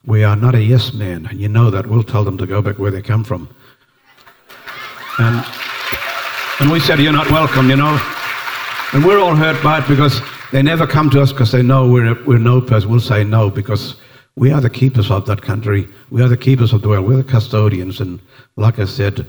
we 0.06 0.24
are 0.26 0.36
not 0.36 0.56
a 0.56 0.62
yes 0.62 0.94
man. 0.94 1.26
And 1.28 1.40
you 1.40 1.48
know 1.48 1.70
that. 1.72 1.88
We'll 1.88 2.04
tell 2.04 2.26
them 2.26 2.38
to 2.38 2.46
go 2.46 2.62
back 2.62 2.78
where 2.80 2.92
they 2.92 3.02
come 3.02 3.24
from. 3.24 3.48
And, 5.18 5.46
and 6.60 6.70
we 6.70 6.82
said, 6.82 7.00
You're 7.00 7.14
not 7.14 7.32
welcome, 7.32 7.70
you 7.70 7.78
know. 7.78 7.98
And 8.92 9.06
we're 9.06 9.20
all 9.20 9.36
hurt 9.36 9.62
by 9.64 9.80
it 9.80 9.88
because 9.88 10.22
they 10.52 10.62
never 10.62 10.86
come 10.86 11.10
to 11.12 11.22
us 11.22 11.32
because 11.32 11.52
they 11.52 11.64
know 11.64 11.90
we're, 11.90 12.22
we're 12.26 12.40
no 12.40 12.60
person. 12.60 12.90
We'll 12.90 13.00
say 13.00 13.24
no 13.24 13.50
because 13.50 13.96
we 14.36 14.52
are 14.52 14.62
the 14.62 14.70
keepers 14.70 15.10
of 15.12 15.26
that 15.28 15.42
country. 15.42 15.88
We 16.10 16.22
are 16.22 16.28
the 16.28 16.38
keepers 16.38 16.74
of 16.74 16.82
the 16.82 16.90
world. 16.90 17.08
We're 17.08 17.18
the 17.18 17.24
custodians. 17.24 18.02
And 18.02 18.20
like 18.58 18.80
I 18.80 18.86
said, 18.86 19.26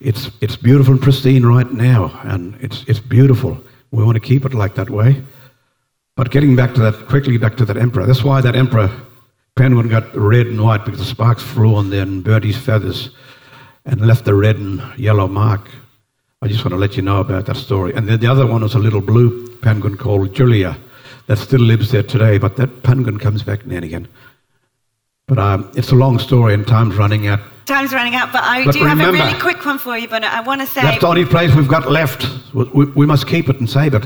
it's, 0.00 0.30
it's 0.40 0.56
beautiful 0.56 0.94
and 0.94 1.02
pristine 1.02 1.44
right 1.44 1.70
now. 1.70 2.18
And 2.24 2.56
it's, 2.60 2.84
it's 2.86 3.00
beautiful. 3.00 3.58
We 3.90 4.02
want 4.02 4.16
to 4.16 4.20
keep 4.20 4.44
it 4.44 4.54
like 4.54 4.74
that 4.76 4.90
way. 4.90 5.22
But 6.16 6.30
getting 6.30 6.56
back 6.56 6.74
to 6.74 6.80
that, 6.80 7.06
quickly 7.08 7.36
back 7.36 7.56
to 7.58 7.64
that 7.66 7.76
emperor, 7.76 8.06
that's 8.06 8.24
why 8.24 8.40
that 8.40 8.56
emperor 8.56 8.90
penguin 9.56 9.88
got 9.88 10.14
red 10.16 10.46
and 10.46 10.62
white 10.62 10.84
because 10.84 11.00
the 11.00 11.04
sparks 11.04 11.42
flew 11.42 11.74
on 11.74 11.90
there 11.90 12.02
and 12.02 12.26
his 12.44 12.56
feathers 12.56 13.10
and 13.84 14.00
left 14.00 14.24
the 14.24 14.34
red 14.34 14.56
and 14.56 14.82
yellow 14.98 15.28
mark. 15.28 15.68
I 16.40 16.48
just 16.48 16.64
want 16.64 16.72
to 16.72 16.78
let 16.78 16.96
you 16.96 17.02
know 17.02 17.20
about 17.20 17.46
that 17.46 17.56
story. 17.56 17.94
And 17.94 18.08
then 18.08 18.20
the 18.20 18.26
other 18.26 18.46
one 18.46 18.62
was 18.62 18.74
a 18.74 18.78
little 18.78 19.00
blue 19.00 19.54
penguin 19.58 19.96
called 19.96 20.34
Julia 20.34 20.76
that 21.26 21.38
still 21.38 21.60
lives 21.60 21.90
there 21.90 22.02
today, 22.02 22.38
but 22.38 22.56
that 22.56 22.82
penguin 22.82 23.18
comes 23.18 23.42
back 23.42 23.66
now 23.66 23.76
and 23.76 23.84
again. 23.84 24.08
But 25.26 25.38
um, 25.38 25.70
it's 25.74 25.90
a 25.90 25.94
long 25.94 26.18
story 26.18 26.52
and 26.52 26.66
time's 26.66 26.96
running 26.96 27.26
out. 27.26 27.40
Time's 27.64 27.94
running 27.94 28.14
out, 28.14 28.30
but 28.30 28.42
I 28.44 28.64
But 28.66 28.74
do 28.74 28.84
have 28.84 29.00
a 29.00 29.10
really 29.10 29.40
quick 29.40 29.64
one 29.64 29.78
for 29.78 29.96
you. 29.96 30.06
But 30.06 30.22
I 30.22 30.42
want 30.42 30.60
to 30.60 30.66
say, 30.66 30.82
That's 30.82 31.00
the 31.00 31.06
only 31.06 31.24
place 31.24 31.54
we've 31.54 31.68
got 31.68 31.90
left. 31.90 32.28
We, 32.52 32.64
we, 32.64 32.84
we 32.90 33.06
must 33.06 33.26
keep 33.26 33.48
it 33.48 33.58
and 33.58 33.68
save 33.68 33.94
it. 33.94 34.04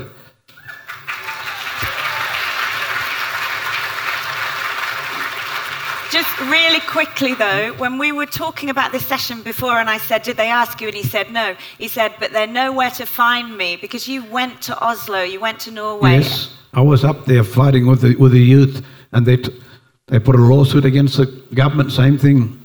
Just 6.11 6.41
really 6.41 6.81
quickly 6.81 7.35
though, 7.35 7.75
when 7.75 7.99
we 7.99 8.13
were 8.13 8.25
talking 8.25 8.71
about 8.71 8.93
this 8.93 9.05
session 9.05 9.43
before, 9.43 9.79
and 9.79 9.91
I 9.91 9.99
said, 9.99 10.23
Did 10.23 10.37
they 10.39 10.49
ask 10.49 10.81
you? 10.81 10.87
And 10.89 10.97
he 10.97 11.03
said, 11.03 11.31
No. 11.33 11.55
He 11.79 11.89
said, 11.89 12.15
But 12.19 12.33
they're 12.33 12.47
nowhere 12.47 12.91
to 12.93 13.05
find 13.05 13.59
me 13.59 13.77
because 13.77 14.09
you 14.09 14.25
went 14.25 14.63
to 14.63 14.81
Oslo, 14.81 15.23
you 15.23 15.39
went 15.41 15.61
to 15.61 15.71
Norway. 15.71 16.13
Yes, 16.13 16.49
I 16.73 16.81
was 16.81 17.05
up 17.05 17.25
there 17.25 17.45
fighting 17.45 17.87
with 17.87 18.03
the, 18.03 18.15
with 18.17 18.33
the 18.33 18.41
youth, 18.41 18.85
and 19.13 19.25
they, 19.27 19.37
t- 19.39 19.59
they 20.07 20.19
put 20.19 20.35
a 20.35 20.39
lawsuit 20.39 20.85
against 20.85 21.17
the 21.17 21.27
government, 21.55 21.93
same 21.93 22.19
thing, 22.19 22.65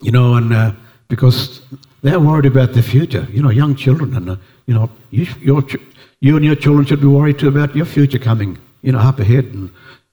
you 0.00 0.12
know, 0.12 0.34
and 0.36 0.52
uh, 0.52 0.72
because 1.08 1.60
they're 2.02 2.20
worried 2.20 2.46
about 2.46 2.72
the 2.72 2.82
future, 2.82 3.26
you 3.30 3.42
know, 3.42 3.50
young 3.50 3.74
children, 3.74 4.14
and, 4.14 4.30
uh, 4.30 4.36
you 4.66 4.74
know, 4.74 4.88
you, 5.10 5.26
your, 5.40 5.62
ch- 5.62 5.76
you 6.20 6.36
and 6.36 6.44
your 6.44 6.54
children 6.54 6.86
should 6.86 7.00
be 7.00 7.06
worried 7.06 7.38
too 7.38 7.48
about 7.48 7.74
your 7.74 7.86
future 7.86 8.18
coming, 8.18 8.56
you 8.82 8.92
know, 8.92 8.98
up 9.00 9.18
ahead. 9.18 9.44
And, 9.46 9.70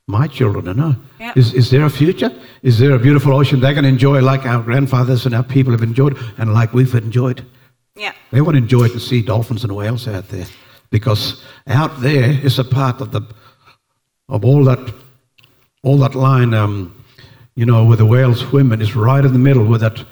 my 0.10 0.26
children, 0.26 0.70
I 0.70 0.74
know. 0.74 0.96
Yep. 1.20 1.36
Is, 1.36 1.54
is 1.54 1.70
there 1.70 1.84
a 1.84 1.90
future? 1.90 2.32
Is 2.64 2.80
there 2.80 2.94
a 2.94 3.00
beautiful 3.00 3.34
ocean 3.36 3.60
they 3.60 3.74
can 3.74 3.84
enjoy 3.84 4.22
like 4.22 4.46
our 4.46 4.64
grandfathers 4.64 5.26
and 5.26 5.36
our 5.36 5.44
people 5.44 5.74
have 5.74 5.84
enjoyed 5.84 6.18
and 6.38 6.54
like 6.54 6.74
we've 6.74 6.96
enjoyed? 6.96 7.46
Yeah. 7.94 8.14
They 8.32 8.40
want 8.40 8.56
to 8.56 8.60
enjoy 8.60 8.86
it 8.86 8.94
and 8.94 9.02
see 9.02 9.22
dolphins 9.22 9.66
and 9.66 9.76
whales 9.76 10.08
out 10.08 10.30
there 10.30 10.46
because 10.90 11.44
out 11.68 12.02
there 12.02 12.30
is 12.30 12.60
a 12.60 12.64
part 12.64 13.02
of 13.02 13.12
the 13.12 13.22
of 14.30 14.44
all 14.44 14.64
that 14.66 14.94
all 15.84 15.98
that 15.98 16.16
line, 16.16 16.54
um, 16.54 16.94
you 17.56 17.66
know, 17.66 17.86
where 17.86 17.98
the 17.98 18.06
whales 18.06 18.40
swim 18.40 18.72
and 18.72 18.82
it's 18.82 18.96
right 18.96 19.24
in 19.24 19.34
the 19.34 19.40
middle 19.40 19.66
where 19.66 19.80
that 19.80 20.04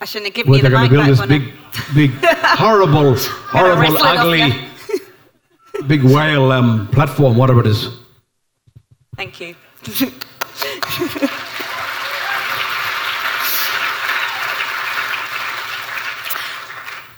I 0.00 0.04
shouldn't 0.06 0.28
have 0.28 0.34
given 0.34 0.50
where 0.50 0.58
you 0.58 0.62
they're 0.62 0.70
going 0.70 0.88
to 0.88 0.94
build 0.94 1.06
this 1.06 1.26
big, 1.26 1.52
big, 1.94 2.10
horrible, 2.22 3.14
horrible, 3.16 3.80
wrestle 3.80 3.96
it 3.96 4.02
off 4.02 4.18
ugly, 4.18 5.86
big 5.86 6.02
whale 6.02 6.50
um, 6.50 6.88
platform, 6.88 7.36
whatever 7.36 7.60
it 7.60 7.66
is. 7.66 7.88
Thank 9.16 9.40
you. 9.40 9.54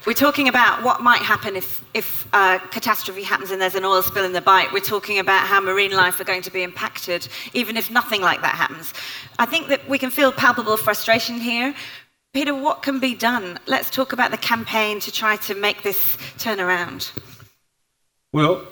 We're 0.07 0.12
talking 0.12 0.47
about 0.47 0.85
what 0.85 1.03
might 1.03 1.21
happen 1.21 1.57
if, 1.57 1.85
if 1.92 2.29
uh, 2.33 2.61
catastrophe 2.71 3.25
happens 3.25 3.51
and 3.51 3.61
there's 3.61 3.75
an 3.75 3.85
oil 3.85 4.03
spill 4.03 4.25
in 4.25 4.33
the 4.33 4.40
Bight. 4.40 4.73
We're 4.73 4.79
talking 4.79 5.19
about 5.19 5.49
how 5.49 5.61
marine 5.61 5.90
life 5.90 6.21
are 6.21 6.25
going 6.25 6.42
to 6.42 6.53
be 6.53 6.62
impacted, 6.62 7.27
even 7.55 7.77
if 7.77 7.90
nothing 7.90 8.21
like 8.21 8.40
that 8.42 8.55
happens. 8.55 8.95
I 9.40 9.47
think 9.47 9.66
that 9.66 9.88
we 9.88 9.99
can 9.99 10.11
feel 10.11 10.31
palpable 10.31 10.77
frustration 10.77 11.40
here. 11.40 11.75
Peter, 12.33 12.55
what 12.55 12.85
can 12.85 13.01
be 13.01 13.16
done? 13.16 13.59
Let's 13.66 13.90
talk 13.90 14.12
about 14.12 14.31
the 14.31 14.37
campaign 14.37 15.01
to 15.01 15.11
try 15.11 15.37
to 15.38 15.57
make 15.57 15.83
this 15.83 16.16
turn 16.38 16.61
around. 16.61 17.11
Well, 18.33 18.64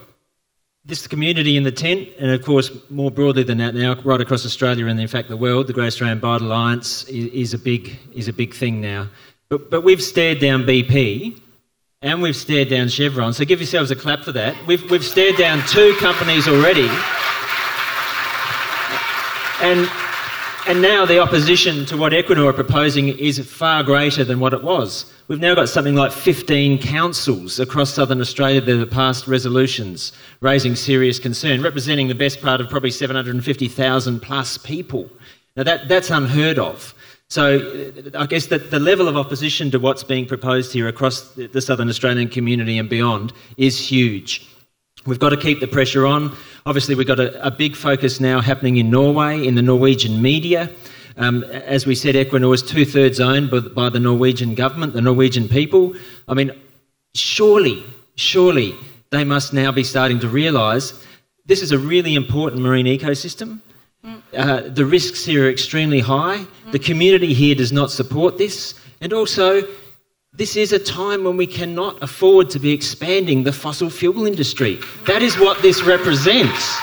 this 0.85 1.09
community 1.09 1.57
in 1.57 1.65
the 1.65 1.73
tent, 1.73 2.11
and 2.21 2.31
of 2.31 2.45
course 2.45 2.71
more 2.91 3.11
broadly 3.11 3.43
than 3.43 3.59
that 3.59 3.75
now, 3.75 4.01
right 4.05 4.21
across 4.21 4.47
Australia 4.47 4.87
and 4.87 5.01
in 5.01 5.09
fact 5.09 5.29
the 5.29 5.37
world, 5.37 5.67
the 5.67 5.73
Great 5.73 5.89
Australian 5.89 6.21
Bight 6.21 6.43
Alliance 6.43 7.05
is, 7.05 7.27
is 7.33 7.55
a 7.55 7.59
big 7.59 7.99
is 8.15 8.29
a 8.29 8.33
big 8.33 8.55
thing 8.55 8.81
now. 8.81 9.09
But 9.49 9.71
but 9.71 9.83
we've 9.83 10.03
stared 10.03 10.41
down 10.41 10.65
BP, 10.65 11.41
and 12.03 12.23
we've 12.23 12.37
stared 12.37 12.69
down 12.69 12.89
Chevron. 12.89 13.33
So 13.33 13.45
give 13.45 13.61
yourselves 13.61 13.91
a 13.91 13.97
clap 13.97 14.25
for 14.25 14.33
that. 14.33 14.55
We've 14.67 14.91
we've 14.91 15.05
stared 15.05 15.37
down 15.37 15.67
two 15.67 15.95
companies 16.01 16.49
already, 16.49 16.89
and 19.61 19.89
and 20.67 20.81
now 20.81 21.05
the 21.05 21.19
opposition 21.19 21.85
to 21.87 21.97
what 21.97 22.13
Equinor 22.13 22.49
are 22.49 22.53
proposing 22.55 23.09
is 23.19 23.39
far 23.39 23.83
greater 23.83 24.25
than 24.25 24.41
what 24.41 24.55
it 24.55 24.63
was. 24.63 25.13
We've 25.29 25.41
now 25.41 25.55
got 25.55 25.69
something 25.69 25.95
like 25.95 26.11
15 26.11 26.79
councils 26.79 27.61
across 27.61 27.93
southern 27.93 28.21
Australia 28.21 28.63
that 28.63 28.79
have 28.79 28.91
passed 28.91 29.27
resolutions 29.27 30.13
raising 30.41 30.75
serious 30.75 31.19
concern, 31.19 31.63
representing 31.63 32.09
the 32.09 32.15
best 32.15 32.41
part 32.41 32.63
of 32.63 32.71
probably 32.71 32.91
750,000 32.91 34.21
plus 34.21 34.57
people. 34.57 35.11
Now 35.55 35.65
that, 35.65 35.87
that's 35.89 36.11
unheard 36.11 36.59
of. 36.59 36.95
So 37.35 37.59
uh, 37.59 38.17
I 38.17 38.27
guess 38.27 38.47
that 38.47 38.71
the 38.71 38.79
level 38.79 39.09
of 39.09 39.17
opposition 39.17 39.69
to 39.73 39.81
what's 39.81 40.05
being 40.05 40.25
proposed 40.25 40.73
here 40.73 40.87
across 40.87 41.33
the 41.35 41.49
the 41.49 41.61
southern 41.61 41.89
Australian 41.89 42.29
community 42.29 42.79
and 42.79 42.89
beyond 42.89 43.33
is 43.57 43.77
huge. 43.77 44.49
We've 45.05 45.19
got 45.19 45.31
to 45.31 45.37
keep 45.37 45.59
the 45.59 45.67
pressure 45.67 46.07
on. 46.07 46.31
Obviously, 46.65 46.95
we've 46.95 47.09
got 47.09 47.19
a, 47.19 47.45
a 47.45 47.51
big 47.51 47.75
focus 47.75 48.21
now 48.21 48.41
happening 48.41 48.77
in 48.77 48.89
Norway, 48.89 49.45
in 49.45 49.57
the 49.57 49.63
Norwegian 49.63 50.23
media. 50.23 50.71
Um, 51.17 51.43
as 51.43 51.87
we 51.87 51.97
said, 51.97 52.15
Equinor 52.15 52.55
is 52.55 52.63
two 52.63 52.85
thirds 52.85 53.19
owned 53.19 53.51
by, 53.51 53.59
by 53.59 53.89
the 53.89 53.99
Norwegian 53.99 54.55
government, 54.55 54.93
the 54.93 55.03
Norwegian 55.03 55.49
people. 55.49 55.93
I 56.29 56.35
mean, 56.35 56.53
surely, 57.17 57.83
surely 58.15 58.77
they 59.11 59.25
must 59.25 59.53
now 59.53 59.73
be 59.73 59.83
starting 59.83 60.21
to 60.21 60.29
realise 60.29 61.05
this 61.47 61.63
is 61.63 61.73
a 61.73 61.81
really 61.81 62.15
important 62.15 62.63
marine 62.63 62.87
ecosystem. 62.87 63.61
Uh, 64.37 64.61
the 64.69 64.85
risks 64.85 65.25
here 65.25 65.47
are 65.47 65.51
extremely 65.51 66.01
high. 66.01 66.45
The 66.75 66.81
community 66.81 67.33
here 67.33 67.55
does 67.55 67.71
not 67.71 67.93
support 67.93 68.37
this. 68.37 68.75
And 69.01 69.13
also, 69.13 69.63
this 70.33 70.57
is 70.57 70.73
a 70.73 70.79
time 70.81 71.23
when 71.23 71.37
we 71.37 71.47
cannot 71.47 72.03
afford 72.03 72.51
to 72.51 72.59
be 72.59 72.73
expanding 72.73 73.45
the 73.45 73.53
fossil 73.53 73.89
fuel 73.89 74.27
industry. 74.27 74.81
That 75.07 75.23
is 75.23 75.39
what 75.39 75.63
this 75.63 75.85
represents. 75.85 76.77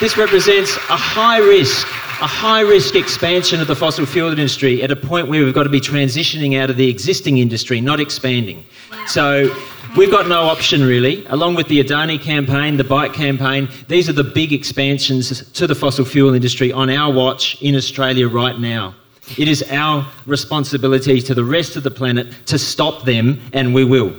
This 0.00 0.16
represents 0.16 0.74
a 0.88 0.96
high 0.96 1.36
risk, 1.36 1.86
a 2.22 2.26
high 2.26 2.62
risk 2.62 2.94
expansion 2.94 3.60
of 3.60 3.66
the 3.66 3.76
fossil 3.76 4.06
fuel 4.06 4.30
industry 4.30 4.82
at 4.82 4.90
a 4.90 4.96
point 4.96 5.28
where 5.28 5.44
we've 5.44 5.52
got 5.52 5.64
to 5.64 5.68
be 5.68 5.82
transitioning 5.82 6.58
out 6.58 6.70
of 6.70 6.78
the 6.78 6.88
existing 6.88 7.36
industry, 7.36 7.82
not 7.82 8.00
expanding. 8.00 8.64
So 9.06 9.54
we've 9.96 10.10
got 10.10 10.28
no 10.28 10.42
option 10.42 10.84
really. 10.84 11.24
Along 11.26 11.54
with 11.54 11.68
the 11.68 11.82
Adani 11.82 12.20
campaign, 12.20 12.76
the 12.76 12.84
Bight 12.84 13.12
campaign, 13.12 13.68
these 13.88 14.08
are 14.08 14.12
the 14.12 14.24
big 14.24 14.52
expansions 14.52 15.50
to 15.52 15.66
the 15.66 15.74
fossil 15.74 16.04
fuel 16.04 16.34
industry 16.34 16.72
on 16.72 16.90
our 16.90 17.12
watch 17.12 17.60
in 17.62 17.76
Australia 17.76 18.28
right 18.28 18.58
now. 18.58 18.94
It 19.38 19.48
is 19.48 19.62
our 19.70 20.06
responsibility 20.26 21.20
to 21.22 21.34
the 21.34 21.44
rest 21.44 21.76
of 21.76 21.82
the 21.82 21.90
planet 21.90 22.46
to 22.46 22.58
stop 22.58 23.04
them, 23.04 23.40
and 23.52 23.74
we 23.74 23.84
will. 23.84 24.14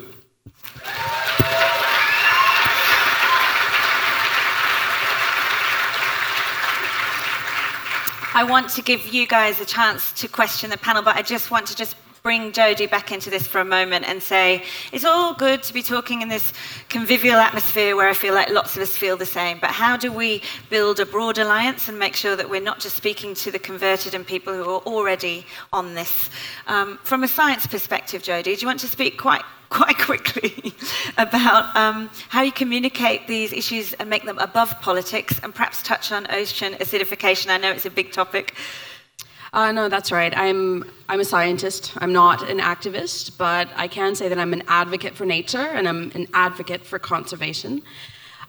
I 8.34 8.44
want 8.44 8.70
to 8.72 8.82
give 8.82 9.08
you 9.08 9.28
guys 9.28 9.62
a 9.62 9.66
chance 9.66 10.12
to 10.14 10.28
question 10.28 10.70
the 10.70 10.78
panel, 10.78 11.02
but 11.02 11.16
I 11.16 11.22
just 11.22 11.52
want 11.52 11.68
to 11.68 11.76
just 11.76 11.96
bring 12.26 12.52
Jody 12.52 12.88
back 12.88 13.12
into 13.12 13.30
this 13.30 13.46
for 13.46 13.62
a 13.62 13.66
moment 13.66 14.04
and 14.10 14.20
say 14.20 14.64
it's 14.92 15.06
all 15.06 15.36
good 15.36 15.62
to 15.62 15.72
be 15.72 15.84
talking 15.84 16.24
in 16.24 16.28
this 16.28 16.54
convivial 16.90 17.36
atmosphere 17.36 17.96
where 17.96 18.10
I 18.10 18.16
feel 18.16 18.34
like 18.34 18.50
lots 18.50 18.76
of 18.76 18.82
us 18.82 18.98
feel 18.98 19.16
the 19.16 19.28
same, 19.28 19.60
but 19.60 19.70
how 19.70 19.96
do 19.96 20.12
we 20.12 20.42
build 20.72 21.00
a 21.00 21.06
broad 21.06 21.38
alliance 21.38 21.88
and 21.88 22.00
make 22.00 22.16
sure 22.16 22.36
that 22.36 22.50
we're 22.50 22.62
not 22.62 22.80
just 22.80 22.96
speaking 22.96 23.36
to 23.36 23.52
the 23.52 23.60
converted 23.60 24.16
and 24.16 24.26
people 24.26 24.56
who 24.56 24.64
are 24.64 24.82
already 24.88 25.46
on 25.72 25.94
this? 25.94 26.32
Um, 26.66 26.98
from 27.04 27.24
a 27.24 27.28
science 27.28 27.68
perspective, 27.68 28.24
Jody, 28.24 28.56
do 28.56 28.62
you 28.62 28.68
want 28.68 28.80
to 28.80 28.88
speak 28.88 29.20
quite 29.20 29.44
quite 29.70 29.98
quickly 30.00 30.74
about 31.18 31.76
um, 31.76 32.10
how 32.30 32.42
you 32.42 32.52
communicate 32.52 33.28
these 33.28 33.54
issues 33.54 33.94
and 33.94 34.10
make 34.10 34.24
them 34.24 34.40
above 34.40 34.72
politics 34.82 35.40
and 35.44 35.54
perhaps 35.54 35.84
touch 35.84 36.12
on 36.12 36.26
ocean 36.32 36.74
acidification. 36.76 37.50
I 37.50 37.58
know 37.58 37.72
it's 37.72 37.86
a 37.86 37.92
big 37.92 38.12
topic. 38.12 38.56
Uh, 39.56 39.72
no, 39.72 39.88
that's 39.88 40.12
right. 40.12 40.38
I'm 40.38 40.84
I'm 41.08 41.22
a 41.22 41.26
scientist. 41.26 41.94
I'm 42.00 42.12
not 42.12 42.50
an 42.50 42.60
activist, 42.60 43.38
but 43.38 43.70
I 43.78 43.88
can 43.88 44.14
say 44.14 44.28
that 44.28 44.38
I'm 44.38 44.52
an 44.52 44.64
advocate 44.68 45.16
for 45.16 45.26
nature 45.26 45.58
and 45.78 45.88
I'm 45.88 46.12
an 46.14 46.28
advocate 46.34 46.86
for 46.86 47.00
conservation. 47.00 47.82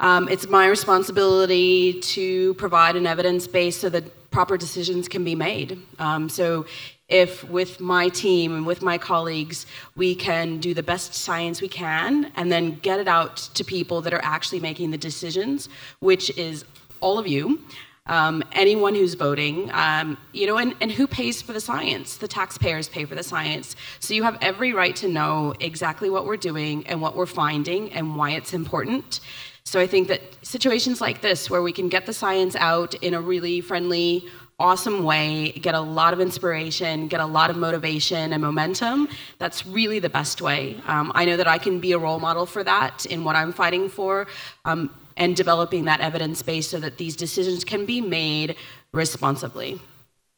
Um, 0.00 0.28
it's 0.28 0.48
my 0.48 0.66
responsibility 0.66 2.00
to 2.00 2.54
provide 2.54 2.96
an 2.96 3.06
evidence 3.06 3.46
base 3.46 3.76
so 3.76 3.88
that 3.90 4.30
proper 4.32 4.56
decisions 4.56 5.06
can 5.06 5.22
be 5.22 5.36
made. 5.36 5.80
Um, 6.00 6.28
so, 6.28 6.66
if 7.08 7.48
with 7.48 7.78
my 7.78 8.08
team 8.08 8.56
and 8.56 8.66
with 8.66 8.82
my 8.82 8.98
colleagues 8.98 9.64
we 9.94 10.12
can 10.12 10.58
do 10.58 10.74
the 10.74 10.82
best 10.82 11.14
science 11.14 11.62
we 11.62 11.68
can 11.68 12.32
and 12.34 12.50
then 12.50 12.80
get 12.80 12.98
it 12.98 13.06
out 13.06 13.36
to 13.54 13.62
people 13.62 14.00
that 14.00 14.12
are 14.12 14.24
actually 14.24 14.58
making 14.58 14.90
the 14.90 14.98
decisions, 14.98 15.68
which 16.00 16.36
is 16.36 16.64
all 17.00 17.16
of 17.16 17.28
you, 17.28 17.60
um, 18.06 18.42
anyone 18.52 18.94
who's 18.94 19.14
voting, 19.14 19.70
um, 19.72 20.16
you 20.32 20.46
know, 20.46 20.58
and, 20.58 20.74
and 20.80 20.92
who 20.92 21.06
pays 21.06 21.42
for 21.42 21.52
the 21.52 21.60
science? 21.60 22.16
The 22.16 22.28
taxpayers 22.28 22.88
pay 22.88 23.04
for 23.04 23.14
the 23.14 23.22
science. 23.22 23.76
So 24.00 24.14
you 24.14 24.22
have 24.22 24.38
every 24.40 24.72
right 24.72 24.94
to 24.96 25.08
know 25.08 25.54
exactly 25.60 26.10
what 26.10 26.26
we're 26.26 26.36
doing 26.36 26.86
and 26.86 27.00
what 27.00 27.16
we're 27.16 27.26
finding 27.26 27.92
and 27.92 28.16
why 28.16 28.30
it's 28.30 28.52
important. 28.52 29.20
So 29.64 29.80
I 29.80 29.88
think 29.88 30.06
that 30.08 30.22
situations 30.42 31.00
like 31.00 31.22
this, 31.22 31.50
where 31.50 31.62
we 31.62 31.72
can 31.72 31.88
get 31.88 32.06
the 32.06 32.12
science 32.12 32.54
out 32.54 32.94
in 32.94 33.14
a 33.14 33.20
really 33.20 33.60
friendly, 33.60 34.24
awesome 34.58 35.02
way, 35.02 35.50
get 35.50 35.74
a 35.74 35.80
lot 35.80 36.12
of 36.12 36.20
inspiration, 36.20 37.08
get 37.08 37.20
a 37.20 37.26
lot 37.26 37.50
of 37.50 37.56
motivation 37.56 38.32
and 38.32 38.40
momentum, 38.40 39.08
that's 39.38 39.66
really 39.66 39.98
the 39.98 40.08
best 40.08 40.40
way. 40.40 40.80
Um, 40.86 41.12
I 41.14 41.24
know 41.24 41.36
that 41.36 41.48
I 41.48 41.58
can 41.58 41.80
be 41.80 41.92
a 41.92 41.98
role 41.98 42.20
model 42.20 42.46
for 42.46 42.62
that 42.64 43.04
in 43.06 43.24
what 43.24 43.36
I'm 43.36 43.52
fighting 43.52 43.88
for. 43.88 44.28
Um, 44.64 44.90
and 45.16 45.34
developing 45.36 45.84
that 45.86 46.00
evidence 46.00 46.42
base 46.42 46.68
so 46.68 46.78
that 46.80 46.98
these 46.98 47.16
decisions 47.16 47.64
can 47.64 47.86
be 47.86 48.00
made 48.00 48.56
responsibly. 48.92 49.80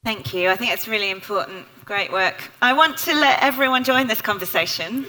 Thank 0.05 0.33
you. 0.33 0.49
I 0.49 0.57
think 0.57 0.73
it's 0.73 0.87
really 0.87 1.11
important. 1.11 1.67
Great 1.85 2.13
work. 2.13 2.51
I 2.63 2.73
want 2.73 2.97
to 2.99 3.15
let 3.15 3.43
everyone 3.43 3.83
join 3.85 4.07
this 4.07 4.21
conversation. 4.23 5.07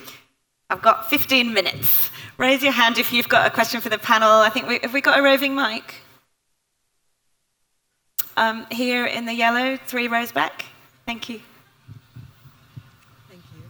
I've 0.69 0.81
got 0.81 1.09
15 1.09 1.53
minutes. 1.53 2.09
Raise 2.37 2.63
your 2.63 2.71
hand 2.71 2.97
if 2.97 3.11
you've 3.13 3.29
got 3.29 3.45
a 3.45 3.49
question 3.49 3.81
for 3.81 3.89
the 3.89 3.97
panel. 3.97 4.29
I 4.29 4.49
think 4.49 4.67
we 4.67 4.79
have 4.81 4.93
we 4.93 5.01
got 5.01 5.19
a 5.19 5.21
roving 5.21 5.55
mic. 5.55 5.95
um, 8.39 8.65
here 8.71 9.05
in 9.05 9.25
the 9.25 9.33
yellow, 9.33 9.77
three 9.85 10.07
rows 10.07 10.31
back. 10.31 10.65
Thank 11.05 11.29
you. 11.29 11.41
Thank 13.29 13.43
you. 13.53 13.63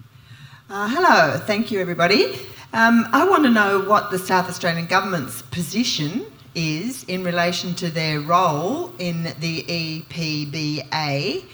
Uh, 0.70 0.88
hello, 0.88 1.40
thank 1.40 1.72
you 1.72 1.80
everybody. 1.82 2.40
Um, 2.72 3.08
I 3.12 3.28
want 3.28 3.46
to 3.46 3.50
know 3.50 3.80
what 3.80 4.12
the 4.12 4.20
South 4.20 4.48
Australian 4.48 4.86
Government's 4.86 5.42
position 5.42 6.24
is 6.54 7.04
in 7.06 7.24
relation 7.24 7.74
to 7.76 7.90
their 7.90 8.20
role 8.20 8.94
in 9.00 9.24
the 9.40 9.64
EPBA, 9.64 11.46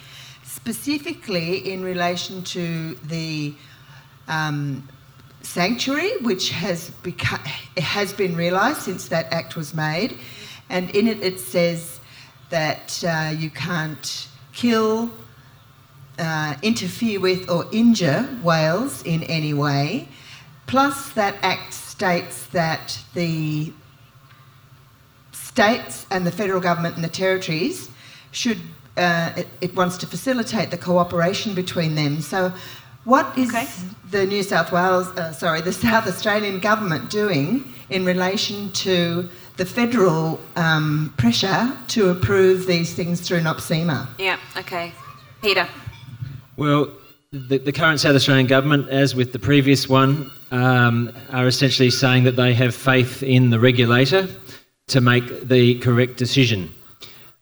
specifically 0.43 1.71
in 1.71 1.85
relation 1.85 2.43
to 2.43 2.95
the 2.95 3.53
um, 4.27 4.85
sanctuary, 5.41 6.17
which 6.17 6.49
has, 6.49 6.91
has 7.77 8.11
been 8.11 8.35
realised 8.35 8.79
since 8.81 9.07
that 9.07 9.31
act 9.31 9.55
was 9.55 9.73
made. 9.73 10.19
And 10.69 10.89
in 10.89 11.07
it, 11.07 11.21
it 11.21 11.39
says 11.39 12.01
that 12.49 13.01
uh, 13.07 13.31
you 13.33 13.49
can't 13.51 14.27
kill, 14.51 15.09
uh, 16.19 16.55
interfere 16.61 17.21
with, 17.21 17.49
or 17.49 17.67
injure 17.71 18.23
whales 18.43 19.01
in 19.03 19.23
any 19.23 19.53
way. 19.53 20.09
Plus, 20.67 21.11
that 21.13 21.35
act 21.41 21.73
states 21.73 22.47
that 22.47 22.99
the 23.13 23.71
states 25.31 26.05
and 26.11 26.25
the 26.25 26.31
federal 26.31 26.59
government 26.59 26.95
and 26.95 27.03
the 27.03 27.09
territories 27.09 27.89
should, 28.31 28.59
uh, 28.97 29.31
it, 29.37 29.47
it, 29.61 29.75
wants 29.75 29.97
to 29.97 30.07
facilitate 30.07 30.71
the 30.71 30.77
cooperation 30.77 31.53
between 31.53 31.95
them. 31.95 32.21
So, 32.21 32.51
what 33.05 33.37
is 33.37 33.49
okay. 33.49 33.67
the 34.09 34.25
New 34.25 34.43
South 34.43 34.71
Wales, 34.71 35.07
uh, 35.09 35.31
sorry, 35.31 35.61
the 35.61 35.71
South 35.87 36.07
Australian 36.07 36.59
government 36.59 37.09
doing 37.09 37.73
in 37.89 38.03
relation 38.03 38.71
to 38.71 39.29
the 39.57 39.65
federal 39.65 40.39
um, 40.55 41.13
pressure 41.17 41.71
to 41.89 42.09
approve 42.09 42.65
these 42.65 42.93
things 42.93 43.21
through 43.21 43.39
NOPSEMA? 43.39 44.07
Yeah, 44.17 44.39
okay. 44.57 44.91
Peter. 45.41 45.67
Well, 46.57 46.89
the, 47.35 47.57
the, 47.57 47.71
current 47.71 47.99
South 47.99 48.15
Australian 48.15 48.47
government, 48.47 48.87
as 48.89 49.13
with 49.13 49.33
the 49.33 49.39
previous 49.39 49.89
one, 49.89 50.31
um, 50.51 51.13
are 51.31 51.47
essentially 51.47 51.89
saying 51.89 52.23
that 52.23 52.37
they 52.37 52.53
have 52.53 52.73
faith 52.73 53.21
in 53.23 53.49
the 53.49 53.59
regulator 53.59 54.27
to 54.87 55.01
make 55.01 55.47
the 55.47 55.77
correct 55.79 56.15
decision. 56.15 56.71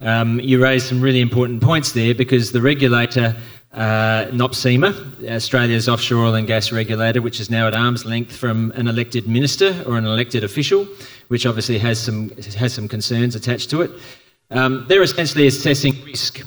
Um, 0.01 0.39
you 0.39 0.61
raised 0.61 0.87
some 0.87 0.99
really 0.99 1.21
important 1.21 1.61
points 1.61 1.91
there 1.91 2.15
because 2.15 2.51
the 2.51 2.61
regulator, 2.61 3.35
uh, 3.73 4.25
NOPSEMA, 4.31 5.29
Australia's 5.29 5.87
offshore 5.87 6.25
oil 6.25 6.35
and 6.35 6.47
gas 6.47 6.71
regulator, 6.71 7.21
which 7.21 7.39
is 7.39 7.51
now 7.51 7.67
at 7.67 7.75
arm's 7.75 8.03
length 8.03 8.35
from 8.35 8.71
an 8.71 8.87
elected 8.87 9.27
minister 9.27 9.83
or 9.85 9.97
an 9.99 10.05
elected 10.05 10.43
official, 10.43 10.87
which 11.27 11.45
obviously 11.45 11.77
has 11.77 11.99
some, 11.99 12.29
has 12.57 12.73
some 12.73 12.87
concerns 12.87 13.35
attached 13.35 13.69
to 13.69 13.81
it, 13.81 13.91
um, 14.49 14.85
they're 14.89 15.03
essentially 15.03 15.45
assessing 15.45 16.03
risk. 16.03 16.41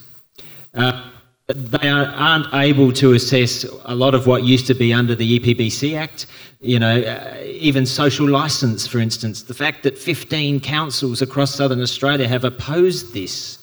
Uh, 0.74 1.10
they 1.48 1.88
aren't 1.88 2.52
able 2.54 2.92
to 2.92 3.12
assess 3.12 3.64
a 3.84 3.94
lot 3.94 4.14
of 4.14 4.26
what 4.26 4.42
used 4.42 4.66
to 4.66 4.74
be 4.74 4.92
under 4.92 5.14
the 5.14 5.38
EPBC 5.38 5.96
Act. 5.96 6.26
You 6.60 6.80
know, 6.80 7.00
uh, 7.00 7.40
even 7.44 7.86
social 7.86 8.28
licence, 8.28 8.86
for 8.86 8.98
instance. 8.98 9.44
The 9.44 9.54
fact 9.54 9.84
that 9.84 9.96
15 9.96 10.58
councils 10.60 11.22
across 11.22 11.54
southern 11.54 11.80
Australia 11.80 12.26
have 12.26 12.44
opposed 12.44 13.14
this. 13.14 13.58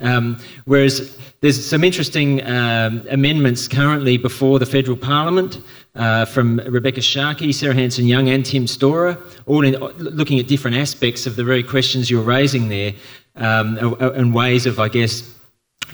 Um, 0.00 0.38
whereas 0.64 1.16
there's 1.40 1.64
some 1.64 1.84
interesting 1.84 2.44
um, 2.46 3.06
amendments 3.08 3.68
currently 3.68 4.18
before 4.18 4.58
the 4.58 4.66
federal 4.66 4.96
parliament 4.96 5.60
uh, 5.94 6.24
from 6.26 6.58
Rebekha 6.58 6.98
Sharkie, 6.98 7.54
Sarah 7.54 7.74
Hanson-Young, 7.74 8.28
and 8.28 8.44
Tim 8.44 8.66
Storer, 8.66 9.16
all 9.46 9.64
in, 9.64 9.76
looking 9.76 10.40
at 10.40 10.48
different 10.48 10.76
aspects 10.76 11.26
of 11.26 11.36
the 11.36 11.44
very 11.44 11.62
questions 11.62 12.10
you're 12.10 12.22
raising 12.22 12.68
there, 12.68 12.92
um, 13.36 13.78
and 14.00 14.34
ways 14.34 14.66
of, 14.66 14.80
I 14.80 14.88
guess, 14.88 15.33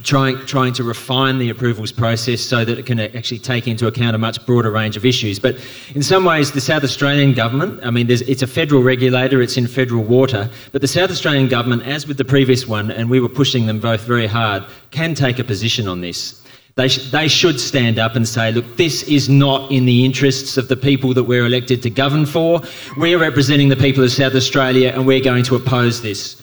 trying, 0.02 0.38
trying 0.46 0.72
to 0.74 0.84
refine 0.84 1.38
the 1.38 1.50
approvals 1.50 1.92
process 1.92 2.40
so 2.40 2.64
that 2.64 2.78
it 2.78 2.86
can 2.86 3.00
actually 3.00 3.38
take 3.38 3.66
into 3.66 3.86
account 3.86 4.14
a 4.14 4.18
much 4.18 4.44
broader 4.46 4.70
range 4.70 4.96
of 4.96 5.04
issues. 5.04 5.38
But 5.38 5.56
in 5.94 6.02
some 6.02 6.24
ways, 6.24 6.52
the 6.52 6.60
South 6.60 6.84
Australian 6.84 7.34
government, 7.34 7.80
I 7.84 7.90
mean, 7.90 8.10
it's 8.10 8.42
a 8.42 8.46
federal 8.46 8.82
regulator, 8.82 9.40
it's 9.42 9.56
in 9.56 9.66
federal 9.66 10.02
water, 10.02 10.50
but 10.72 10.80
the 10.80 10.88
South 10.88 11.10
Australian 11.10 11.48
government, 11.48 11.86
as 11.86 12.06
with 12.06 12.16
the 12.16 12.24
previous 12.24 12.66
one, 12.66 12.90
and 12.90 13.10
we 13.10 13.20
were 13.20 13.28
pushing 13.28 13.66
them 13.66 13.80
both 13.80 14.02
very 14.02 14.26
hard, 14.26 14.64
can 14.90 15.14
take 15.14 15.38
a 15.38 15.44
position 15.44 15.88
on 15.88 16.00
this. 16.00 16.40
They, 16.76 16.88
sh- 16.88 17.10
they 17.10 17.28
should 17.28 17.60
stand 17.60 17.98
up 17.98 18.16
and 18.16 18.26
say, 18.26 18.52
look, 18.52 18.76
this 18.76 19.02
is 19.02 19.28
not 19.28 19.70
in 19.70 19.84
the 19.84 20.04
interests 20.04 20.56
of 20.56 20.68
the 20.68 20.76
people 20.76 21.12
that 21.14 21.24
we're 21.24 21.44
elected 21.44 21.82
to 21.82 21.90
govern 21.90 22.26
for. 22.26 22.62
We're 22.96 23.18
representing 23.18 23.68
the 23.68 23.76
people 23.76 24.04
of 24.04 24.12
South 24.12 24.34
Australia 24.34 24.92
and 24.94 25.06
we're 25.06 25.20
going 25.20 25.44
to 25.44 25.56
oppose 25.56 26.00
this. 26.00 26.39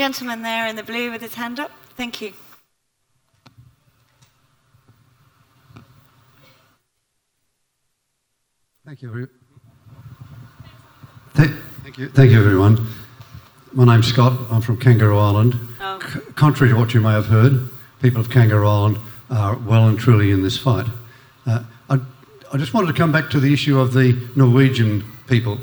Gentleman 0.00 0.40
there 0.40 0.66
in 0.66 0.76
the 0.76 0.82
blue 0.82 1.10
with 1.10 1.20
his 1.20 1.34
hand 1.34 1.60
up. 1.60 1.70
Thank 1.94 2.22
you. 2.22 2.32
Thank 8.86 9.02
you. 9.02 9.28
Thank, 11.34 11.50
thank 11.82 11.98
you. 11.98 12.08
Thank 12.08 12.30
you, 12.30 12.40
everyone. 12.40 12.86
My 13.72 13.84
name's 13.84 14.06
Scott. 14.06 14.40
I'm 14.50 14.62
from 14.62 14.78
Kangaroo 14.78 15.18
Island. 15.18 15.54
Oh. 15.82 16.00
C- 16.00 16.20
contrary 16.34 16.72
to 16.72 16.78
what 16.78 16.94
you 16.94 17.02
may 17.02 17.12
have 17.12 17.26
heard, 17.26 17.68
people 18.00 18.22
of 18.22 18.30
Kangaroo 18.30 18.66
Island 18.66 18.98
are 19.28 19.56
well 19.56 19.86
and 19.86 19.98
truly 19.98 20.30
in 20.30 20.42
this 20.42 20.56
fight. 20.56 20.86
Uh, 21.46 21.62
I, 21.90 22.00
I 22.50 22.56
just 22.56 22.72
wanted 22.72 22.86
to 22.86 22.94
come 22.94 23.12
back 23.12 23.28
to 23.32 23.38
the 23.38 23.52
issue 23.52 23.78
of 23.78 23.92
the 23.92 24.18
Norwegian 24.34 25.04
people 25.26 25.58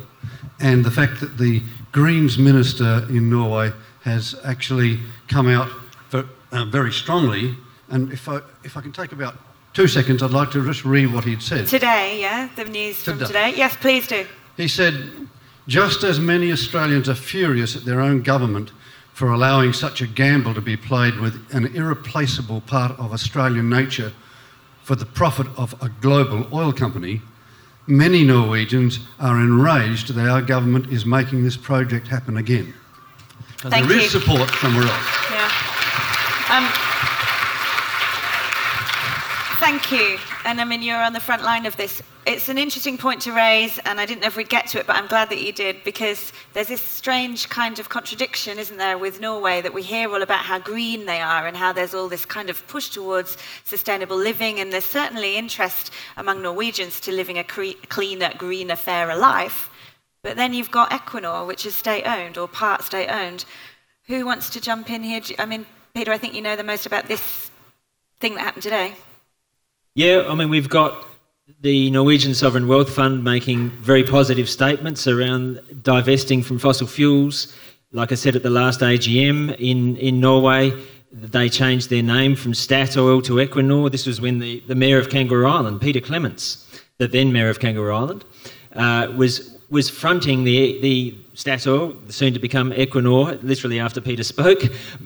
and 0.60 0.86
the 0.86 0.92
fact 0.92 1.22
that 1.22 1.40
the 1.40 1.64
Greens 1.92 2.38
minister 2.38 3.04
in 3.10 3.32
Norway 3.32 3.74
has 4.08 4.36
actually 4.46 5.00
come 5.28 5.48
out 5.50 5.70
for, 6.10 6.26
uh, 6.52 6.66
very 6.66 6.94
strongly. 6.94 7.56
And 7.90 8.12
if 8.12 8.30
I, 8.30 8.40
if 8.64 8.78
I 8.78 8.82
can 8.82 8.92
take 8.92 9.12
about 9.12 9.36
two 9.74 9.88
seconds, 9.88 10.24
I'd 10.24 10.32
like 10.32 10.50
to 10.52 10.66
just 10.66 10.86
read 10.86 11.14
what 11.14 11.26
he'd 11.26 11.42
said. 11.42 11.68
Today, 11.68 12.20
yeah? 12.22 12.50
The 12.56 12.66
news 12.66 13.04
today. 13.04 13.18
from 13.18 13.28
today? 13.28 13.54
Yes, 13.56 13.76
please 13.76 14.08
do. 14.08 14.26
He 14.56 14.68
said, 14.68 14.94
just 15.68 16.04
as 16.04 16.20
many 16.20 16.52
Australians 16.52 17.10
are 17.10 17.16
furious 17.16 17.76
at 17.76 17.84
their 17.84 18.00
own 18.00 18.22
government 18.22 18.72
for 19.14 19.32
allowing 19.32 19.74
such 19.74 20.02
a 20.02 20.08
gamble 20.08 20.54
to 20.54 20.62
be 20.62 20.78
played 20.78 21.20
with 21.20 21.36
an 21.52 21.66
irreplaceable 21.76 22.62
part 22.62 22.98
of 23.00 23.12
Australian 23.12 23.70
nature 23.70 24.14
for 24.84 24.96
the 24.96 25.06
profit 25.06 25.48
of 25.58 25.76
a 25.82 25.90
global 26.02 26.48
oil 26.54 26.72
company, 26.72 27.22
many 27.88 28.24
Norwegians 28.24 29.00
are 29.20 29.38
enraged 29.42 30.14
that 30.14 30.30
our 30.30 30.42
government 30.42 30.88
is 30.94 31.06
making 31.06 31.44
this 31.44 31.58
project 31.58 32.08
happen 32.08 32.38
again. 32.38 32.74
Thank 33.60 33.88
there 33.88 33.98
you. 33.98 34.04
is 34.04 34.12
support 34.12 34.50
somewhere 34.50 34.84
else. 34.84 35.32
Yeah. 35.32 35.52
Um, 36.50 36.70
thank 39.60 39.92
you. 39.92 40.18
And 40.46 40.62
I 40.62 40.64
mean, 40.64 40.82
you're 40.82 41.02
on 41.02 41.14
the 41.14 41.20
front 41.20 41.44
line 41.44 41.66
of 41.66 41.76
this. 41.76 42.02
It's 42.26 42.50
an 42.50 42.58
interesting 42.58 42.98
point 42.98 43.22
to 43.22 43.32
raise, 43.32 43.80
and 43.80 44.00
I 44.00 44.06
didn't 44.06 44.22
know 44.22 44.28
if 44.28 44.36
we'd 44.36 44.50
get 44.50 44.68
to 44.68 44.80
it, 44.80 44.86
but 44.86 44.98
I'm 44.98 45.08
glad 45.08 45.30
that 45.30 45.42
you 45.42 45.54
did, 45.54 45.82
because 45.86 46.34
there's 46.54 46.68
this 46.68 46.82
strange 46.82 47.48
kind 47.48 47.80
of 47.80 47.88
contradiction, 47.88 48.60
isn't 48.60 48.78
there, 48.78 48.98
with 48.98 49.22
Norway, 49.22 49.62
that 49.62 49.74
we 49.74 49.82
hear 49.82 50.10
all 50.10 50.22
about 50.22 50.40
how 50.40 50.60
green 50.60 51.06
they 51.06 51.22
are 51.22 51.48
and 51.48 51.56
how 51.56 51.72
there's 51.72 51.94
all 51.94 52.10
this 52.10 52.26
kind 52.26 52.50
of 52.50 52.68
push 52.68 52.90
towards 52.90 53.38
sustainable 53.64 54.18
living, 54.18 54.60
and 54.60 54.74
there's 54.74 54.84
certainly 54.84 55.38
interest 55.38 55.92
among 56.18 56.42
Norwegians 56.42 57.00
to 57.00 57.14
living 57.14 57.38
a 57.38 57.46
cre- 57.46 57.80
cleaner, 57.88 58.32
greener, 58.38 58.76
fairer 58.76 59.16
life. 59.16 59.70
But 60.28 60.36
then 60.36 60.54
you've 60.54 60.72
got 60.72 60.90
Equinor, 60.90 61.48
which 61.48 61.66
is 61.66 61.74
state 61.74 62.04
owned 62.04 62.38
or 62.38 62.50
part 62.50 62.84
state 62.84 63.08
owned. 63.08 63.46
Who 64.08 64.26
wants 64.26 64.50
to 64.50 64.60
jump 64.60 64.90
in 64.90 65.02
here? 65.02 65.22
I 65.40 65.46
mean, 65.46 65.66
Peter, 65.96 66.12
I 66.12 66.18
think 66.18 66.34
you 66.34 66.42
know 66.42 66.58
the 66.58 66.66
most 66.66 66.86
about 66.86 67.08
this 67.08 67.50
thing 68.20 68.36
that 68.36 68.42
happened 68.42 68.64
today. 68.64 68.96
Yeah, 69.96 70.26
I 70.28 70.36
mean, 70.36 70.50
we've 70.50 70.68
got 70.68 71.08
the 71.62 71.90
Norwegian 71.92 72.34
Sovereign 72.34 72.68
Wealth 72.68 72.94
Fund 72.94 73.24
making 73.24 73.70
very 73.70 74.04
positive 74.04 74.50
statements 74.50 75.08
around 75.08 75.62
divesting 75.82 76.44
from 76.44 76.60
fossil 76.60 76.88
fuels. 76.88 77.56
Like 77.94 78.12
I 78.12 78.16
said 78.16 78.36
at 78.36 78.44
the 78.44 78.50
last 78.50 78.82
AGM 78.82 79.56
in, 79.58 79.96
in 79.96 80.20
Norway, 80.20 80.74
they 81.10 81.48
changed 81.48 81.90
their 81.90 82.04
name 82.04 82.36
from 82.36 82.52
Statoil 82.52 83.24
to 83.24 83.36
Equinor. 83.36 83.90
This 83.90 84.06
was 84.06 84.20
when 84.20 84.40
the, 84.40 84.60
the 84.68 84.76
Mayor 84.76 85.00
of 85.00 85.10
Kangaroo 85.10 85.48
Island, 85.48 85.80
Peter 85.80 86.02
Clements, 86.02 86.68
the 86.98 87.08
then 87.08 87.32
Mayor 87.32 87.48
of 87.48 87.62
Kangaroo 87.62 87.96
Island, 87.96 88.26
uh, 88.76 89.10
was 89.16 89.57
was 89.70 89.90
fronting 89.90 90.44
the, 90.44 90.80
the 90.82 91.14
Statoil, 91.36 91.96
soon 92.12 92.34
to 92.34 92.40
become 92.40 92.72
Equinor, 92.72 93.42
literally 93.44 93.80
after 93.80 94.00
Peter 94.00 94.24
spoke, 94.24 94.64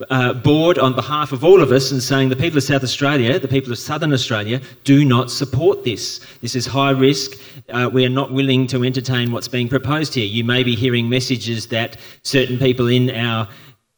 uh, 0.08 0.32
board 0.32 0.78
on 0.78 0.94
behalf 0.94 1.32
of 1.32 1.44
all 1.44 1.60
of 1.60 1.72
us 1.72 1.90
and 1.90 2.02
saying 2.02 2.28
the 2.28 2.36
people 2.36 2.56
of 2.56 2.62
South 2.62 2.84
Australia, 2.84 3.38
the 3.38 3.48
people 3.48 3.72
of 3.72 3.78
Southern 3.78 4.12
Australia, 4.12 4.60
do 4.84 5.04
not 5.04 5.30
support 5.30 5.84
this. 5.84 6.20
This 6.40 6.54
is 6.54 6.64
high 6.64 6.92
risk. 6.92 7.32
Uh, 7.70 7.90
we 7.92 8.06
are 8.06 8.10
not 8.10 8.32
willing 8.32 8.66
to 8.68 8.84
entertain 8.84 9.32
what's 9.32 9.48
being 9.48 9.68
proposed 9.68 10.14
here. 10.14 10.24
You 10.24 10.44
may 10.44 10.62
be 10.62 10.76
hearing 10.76 11.08
messages 11.08 11.66
that 11.68 11.96
certain 12.22 12.56
people 12.56 12.86
in 12.86 13.10
our 13.10 13.48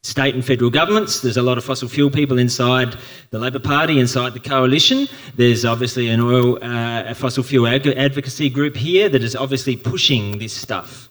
state 0.05 0.35
and 0.35 0.45
federal 0.45 0.69
governments. 0.69 1.21
There's 1.21 1.37
a 1.37 1.41
lot 1.41 1.57
of 1.57 1.63
fossil 1.63 1.89
fuel 1.89 2.11
people 2.11 2.37
inside 2.37 2.95
the 3.31 3.39
Labor 3.39 3.59
Party, 3.59 3.99
inside 3.99 4.33
the 4.33 4.39
coalition. 4.39 5.07
There's 5.35 5.65
obviously 5.65 6.09
an 6.09 6.21
oil, 6.21 6.63
uh, 6.63 7.05
a 7.07 7.15
fossil 7.15 7.43
fuel 7.43 7.67
ag- 7.67 7.87
advocacy 7.87 8.49
group 8.51 8.75
here 8.75 9.09
that 9.09 9.23
is 9.23 9.35
obviously 9.35 9.75
pushing 9.75 10.37
this 10.37 10.53
stuff. 10.53 11.09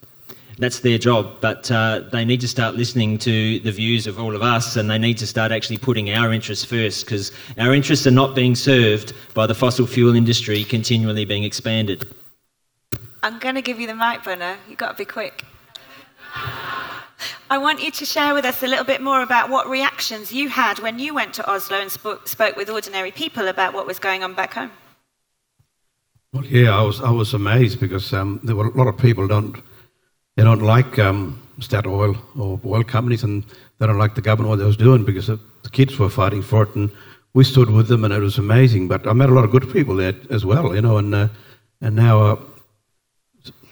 That's 0.59 0.78
their 0.78 0.99
job, 0.99 1.40
but 1.40 1.68
uh, 1.72 2.03
they 2.12 2.24
need 2.24 2.40
to 2.42 2.47
start 2.47 2.76
listening 2.76 3.18
to 3.18 3.59
the 3.59 3.72
views 3.72 4.07
of 4.07 4.20
all 4.20 4.36
of 4.36 4.42
us 4.42 4.76
and 4.76 4.88
they 4.88 4.99
need 4.99 5.18
to 5.18 5.26
start 5.26 5.51
actually 5.51 5.78
putting 5.78 6.11
our 6.11 6.32
interests 6.32 6.64
first 6.64 7.05
because 7.05 7.32
our 7.59 7.74
interests 7.74 8.07
are 8.07 8.12
not 8.12 8.36
being 8.36 8.55
served 8.55 9.12
by 9.34 9.49
the 9.49 9.55
fossil 9.55 9.88
fuel 9.88 10.14
industry 10.14 10.62
continually 10.62 11.24
being 11.24 11.42
expanded. 11.42 12.07
I'm 13.24 13.40
going 13.40 13.57
to 13.57 13.62
give 13.62 13.80
you 13.80 13.88
the 13.88 13.97
mic, 13.97 14.22
Bunna. 14.22 14.57
You've 14.68 14.78
got 14.78 14.92
to 14.92 14.99
be 14.99 15.05
quick. 15.05 15.45
I 17.51 17.59
want 17.59 17.82
you 17.82 17.91
to 17.91 18.05
share 18.05 18.35
with 18.35 18.45
us 18.45 18.62
a 18.62 18.66
little 18.66 18.85
bit 18.85 19.01
more 19.01 19.22
about 19.22 19.51
what 19.51 19.68
reactions 19.68 20.32
you 20.32 20.49
had 20.49 20.78
when 20.80 20.99
you 20.99 21.14
went 21.14 21.35
to 21.35 21.49
Oslo 21.49 21.78
and 21.80 21.91
spoke, 21.91 22.26
spoke 22.26 22.57
with 22.57 22.68
ordinary 22.70 23.11
people 23.11 23.49
about 23.49 23.74
what 23.74 23.87
was 23.87 23.99
going 23.99 24.24
on 24.24 24.35
back 24.35 24.55
home. 24.55 24.70
Well, 26.32 26.45
yeah, 26.47 26.76
I 26.76 26.82
was 26.82 27.01
I 27.01 27.11
was 27.11 27.32
amazed 27.32 27.78
because 27.78 28.12
um, 28.12 28.41
there 28.43 28.57
were 28.57 28.66
a 28.66 28.76
lot 28.76 28.89
of 28.89 28.99
people 28.99 29.28
don't 29.28 29.57
they 30.37 30.43
don't 30.43 30.62
like 30.62 30.99
um, 30.99 31.41
Statoil 31.61 32.18
or 32.37 32.61
oil 32.64 32.82
companies, 32.82 33.22
and 33.22 33.45
they 33.78 33.87
don't 33.87 33.99
like 33.99 34.16
the 34.16 34.20
government 34.20 34.51
what 34.51 34.59
they 34.59 34.64
was 34.64 34.76
doing 34.76 35.05
because 35.05 35.28
the 35.28 35.70
kids 35.70 35.97
were 35.97 36.11
fighting 36.11 36.43
for 36.43 36.64
it, 36.64 36.74
and 36.74 36.91
we 37.35 37.45
stood 37.45 37.70
with 37.70 37.87
them, 37.87 38.05
and 38.05 38.12
it 38.12 38.18
was 38.18 38.39
amazing. 38.39 38.89
But 38.89 39.07
I 39.07 39.12
met 39.12 39.28
a 39.28 39.32
lot 39.32 39.45
of 39.45 39.53
good 39.53 39.72
people 39.72 39.95
there 39.95 40.14
as 40.30 40.45
well, 40.45 40.74
you 40.74 40.82
know, 40.82 40.97
and 40.97 41.14
uh, 41.14 41.28
and 41.80 41.95
now. 41.95 42.22
Uh, 42.22 42.37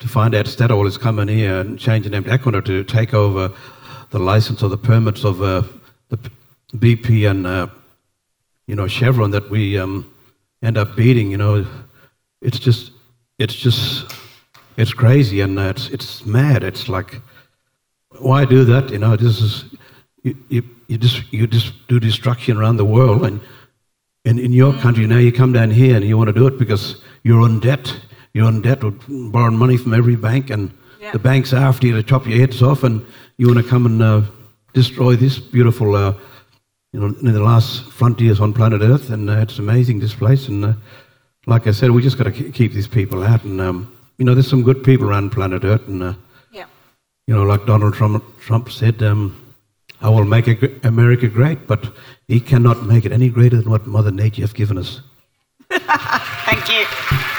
to 0.03 0.09
find 0.09 0.35
out 0.35 0.47
Statoil 0.47 0.87
is 0.89 0.99
coming 0.99 1.29
here 1.29 1.61
and 1.61 1.79
changing 1.79 2.11
them 2.11 2.25
to 2.25 2.31
Equinor 2.31 2.65
to 2.65 2.83
take 2.83 3.15
over 3.15 3.53
the 4.11 4.19
license 4.19 4.61
or 4.61 4.69
the 4.69 4.77
permits 4.77 5.25
of 5.25 5.41
uh, 5.41 5.63
the 6.09 6.19
BP 6.75 7.31
and 7.31 7.47
uh, 7.47 7.69
you 8.67 8.75
know 8.75 8.89
Chevron 8.89 9.31
that 9.31 9.49
we 9.49 9.79
um, 9.79 10.13
end 10.61 10.77
up 10.77 10.97
beating. 10.97 11.31
You 11.31 11.37
know, 11.37 11.65
it's 12.41 12.59
just 12.59 12.91
it's 13.39 13.55
just 13.55 14.13
it's 14.77 14.93
crazy 14.93 15.41
and 15.41 15.57
uh, 15.57 15.73
it's 15.75 15.89
it's 15.91 16.27
mad. 16.27 16.65
It's 16.65 16.89
like 16.89 17.21
why 18.19 18.45
do 18.45 18.65
that? 18.65 18.91
You 18.91 18.99
know, 18.99 19.15
this 19.15 19.41
is 19.41 19.65
you, 20.25 20.37
you, 20.49 20.63
you 20.89 20.99
just 20.99 21.33
you 21.33 21.47
just 21.47 21.87
do 21.87 22.01
destruction 22.01 22.57
around 22.59 22.77
the 22.77 22.85
world 22.85 23.25
and. 23.25 23.41
And 24.25 24.39
in 24.39 24.53
your 24.53 24.73
country 24.75 25.05
now, 25.05 25.19
you 25.19 25.33
come 25.33 25.53
down 25.53 25.73
here 25.73 25.97
and 25.97 26.05
you 26.05 26.17
want 26.17 26.29
to 26.29 26.33
do 26.33 26.47
it 26.47 26.57
because 26.57 27.03
you're 27.25 27.45
in 27.45 27.59
debt 27.59 27.93
you're 28.35 28.49
in 28.49 28.63
debt 28.63 28.83
with 28.83 29.01
borrowing 29.33 29.57
money 29.57 29.77
from 29.77 29.95
every 29.95 30.17
bank, 30.17 30.51
and 30.51 30.71
yeah. 31.01 31.13
the 31.13 31.19
banks 31.19 31.53
are 31.53 31.65
after 31.65 31.87
you 31.87 31.95
to 31.95 32.03
chop 32.03 32.27
your 32.27 32.39
heads 32.39 32.63
off, 32.63 32.83
and 32.83 33.05
you 33.37 33.47
want 33.47 33.59
to 33.59 33.69
come 33.69 33.87
and 33.87 34.03
uh, 34.03 34.23
destroy 34.73 35.17
this 35.17 35.39
beautiful, 35.39 35.95
uh, 35.95 36.15
you 36.93 37.01
know, 37.01 37.07
in 37.07 37.33
the 37.33 37.43
last 37.43 37.85
frontiers 37.91 38.41
on 38.41 38.53
planet 38.53 38.83
Earth, 38.83 39.11
and 39.11 39.29
uh, 39.29 39.39
it's 39.39 39.59
amazing 39.59 40.01
this 40.01 40.15
place. 40.15 40.49
And 40.49 40.65
uh, 40.65 40.73
like 41.47 41.67
I 41.67 41.73
said, 41.73 41.91
we 41.91 42.03
just 42.03 42.19
got 42.19 42.25
to 42.25 42.51
keep 42.51 42.73
these 42.73 42.89
people 42.89 43.23
out, 43.23 43.45
and 43.45 43.61
um, 43.61 43.97
you 44.19 44.25
know, 44.25 44.35
there's 44.35 44.49
some 44.49 44.63
good 44.63 44.83
people 44.85 45.09
around 45.09 45.31
planet 45.31 45.65
Earth, 45.65 45.87
and 45.89 46.03
uh, 46.03 46.15
yeah. 46.53 46.67
you 47.27 47.35
know, 47.35 47.43
like 47.43 47.67
Donald 47.67 47.95
Trump, 47.95 48.25
Trump 48.41 48.71
said. 48.71 49.03
Um, 49.03 49.39
I 50.01 50.09
will 50.09 50.25
make 50.25 50.49
America 50.85 51.29
great, 51.29 51.69
but 51.69 51.95
he 52.27 52.41
cannot 52.41 52.85
make 52.85 53.05
it 53.05 53.13
any 53.13 53.29
greater 53.29 53.59
than 53.59 53.71
what 53.71 53.87
Mother 53.87 54.11
Nature 54.11 54.43
has 54.43 54.53
given 54.53 54.77
us. 54.77 55.01
Thank 55.71 56.69
you. 56.69 57.32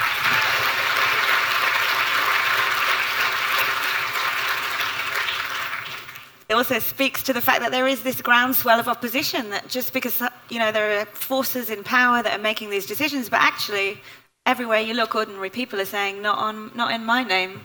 It 6.54 6.58
also 6.58 6.78
speaks 6.78 7.24
to 7.24 7.34
the 7.34 7.42
fact 7.42 7.62
that 7.62 7.72
there 7.72 7.88
is 7.88 8.04
this 8.04 8.22
groundswell 8.22 8.80
of 8.80 8.88
opposition 8.88 9.50
that 9.50 9.68
just 9.70 9.92
because 9.92 10.22
you 10.50 10.60
know 10.60 10.72
there 10.72 11.00
are 11.00 11.06
forces 11.06 11.72
in 11.72 11.84
power 11.84 12.22
that 12.22 12.40
are 12.40 12.44
making 12.44 12.70
these 12.70 12.86
decisions, 12.86 13.28
but 13.28 13.42
actually 13.42 14.00
everywhere 14.46 14.80
you 14.80 14.94
look, 14.94 15.16
ordinary 15.16 15.50
people 15.50 15.82
are 15.82 15.86
saying, 15.86 16.22
"Not 16.22 16.38
on, 16.38 16.70
not 16.76 16.92
in 16.92 17.04
my 17.04 17.24
name." 17.24 17.62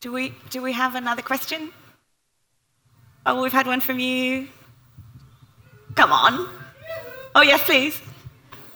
Do 0.00 0.10
we 0.10 0.32
do 0.48 0.62
we 0.62 0.72
have 0.72 0.94
another 0.94 1.20
question? 1.20 1.70
Oh, 3.26 3.42
we've 3.42 3.52
had 3.52 3.66
one 3.66 3.80
from 3.80 3.98
you. 3.98 4.48
Come 5.94 6.10
on. 6.10 6.48
Oh 7.34 7.42
yes, 7.42 7.62
please. 7.64 8.00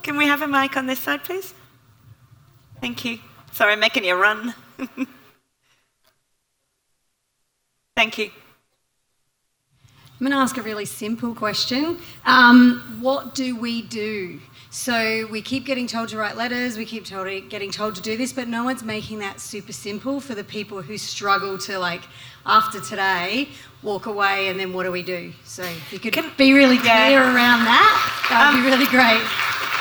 Can 0.02 0.18
we 0.18 0.26
have 0.26 0.42
a 0.42 0.46
mic 0.46 0.76
on 0.76 0.84
this 0.84 0.98
side, 0.98 1.24
please? 1.24 1.54
Thank 2.82 3.02
you. 3.06 3.18
Sorry, 3.52 3.72
I'm 3.72 3.80
making 3.80 4.04
you 4.04 4.14
run. 4.14 4.54
Thank 7.96 8.18
you. 8.18 8.30
I'm 10.20 10.26
going 10.26 10.30
to 10.30 10.38
ask 10.38 10.56
a 10.56 10.62
really 10.62 10.84
simple 10.84 11.34
question. 11.34 11.98
Um, 12.24 12.98
what 13.00 13.34
do 13.34 13.56
we 13.56 13.82
do? 13.82 14.40
So 14.70 15.26
we 15.26 15.42
keep 15.42 15.66
getting 15.66 15.88
told 15.88 16.08
to 16.10 16.16
write 16.16 16.36
letters, 16.36 16.78
we 16.78 16.84
keep 16.84 17.04
told, 17.04 17.26
getting 17.48 17.72
told 17.72 17.96
to 17.96 18.00
do 18.00 18.16
this, 18.16 18.32
but 18.32 18.46
no 18.46 18.62
one's 18.62 18.84
making 18.84 19.18
that 19.18 19.40
super 19.40 19.72
simple 19.72 20.20
for 20.20 20.36
the 20.36 20.44
people 20.44 20.82
who 20.82 20.98
struggle 20.98 21.58
to, 21.58 21.80
like, 21.80 22.02
after 22.46 22.80
today, 22.80 23.48
walk 23.82 24.06
away 24.06 24.48
and 24.48 24.58
then 24.58 24.72
what 24.72 24.84
do 24.84 24.92
we 24.92 25.02
do? 25.02 25.32
So 25.42 25.62
if 25.62 25.92
you 25.92 25.98
could 25.98 26.12
Can, 26.12 26.30
be 26.36 26.52
really 26.52 26.78
clear 26.78 26.92
yeah. 26.92 27.34
around 27.34 27.64
that, 27.64 28.26
that 28.30 28.52
would 28.52 28.58
um, 28.58 28.64
be 28.64 28.70
really 28.70 28.86
great. 28.86 29.73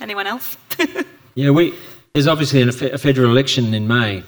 Anyone 0.00 0.28
else? 0.28 0.56
yeah, 1.34 1.50
we 1.50 1.74
there's 2.14 2.28
obviously 2.28 2.62
a 2.62 2.96
federal 2.96 3.32
election 3.32 3.74
in 3.74 3.88
May. 3.88 4.22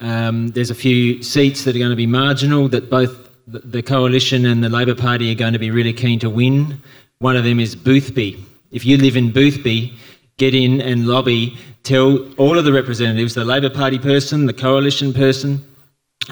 Um, 0.00 0.48
there's 0.48 0.70
a 0.70 0.74
few 0.74 1.22
seats 1.22 1.62
that 1.62 1.76
are 1.76 1.78
going 1.78 1.90
to 1.90 1.96
be 1.96 2.04
marginal 2.04 2.66
that 2.70 2.90
both 2.90 3.30
the 3.46 3.80
coalition 3.80 4.44
and 4.44 4.64
the 4.64 4.68
Labor 4.68 4.96
Party 4.96 5.30
are 5.30 5.36
going 5.36 5.52
to 5.52 5.58
be 5.60 5.70
really 5.70 5.92
keen 5.92 6.18
to 6.18 6.28
win. 6.28 6.82
One 7.20 7.36
of 7.36 7.44
them 7.44 7.60
is 7.60 7.76
Boothby. 7.76 8.44
If 8.72 8.84
you 8.84 8.96
live 8.98 9.16
in 9.16 9.30
Boothby, 9.30 9.96
get 10.36 10.52
in 10.52 10.80
and 10.80 11.06
lobby. 11.06 11.56
Tell 11.84 12.28
all 12.34 12.58
of 12.58 12.64
the 12.64 12.72
representatives, 12.72 13.34
the 13.34 13.44
Labor 13.44 13.70
Party 13.70 14.00
person, 14.00 14.46
the 14.46 14.52
coalition 14.52 15.12
person, 15.14 15.64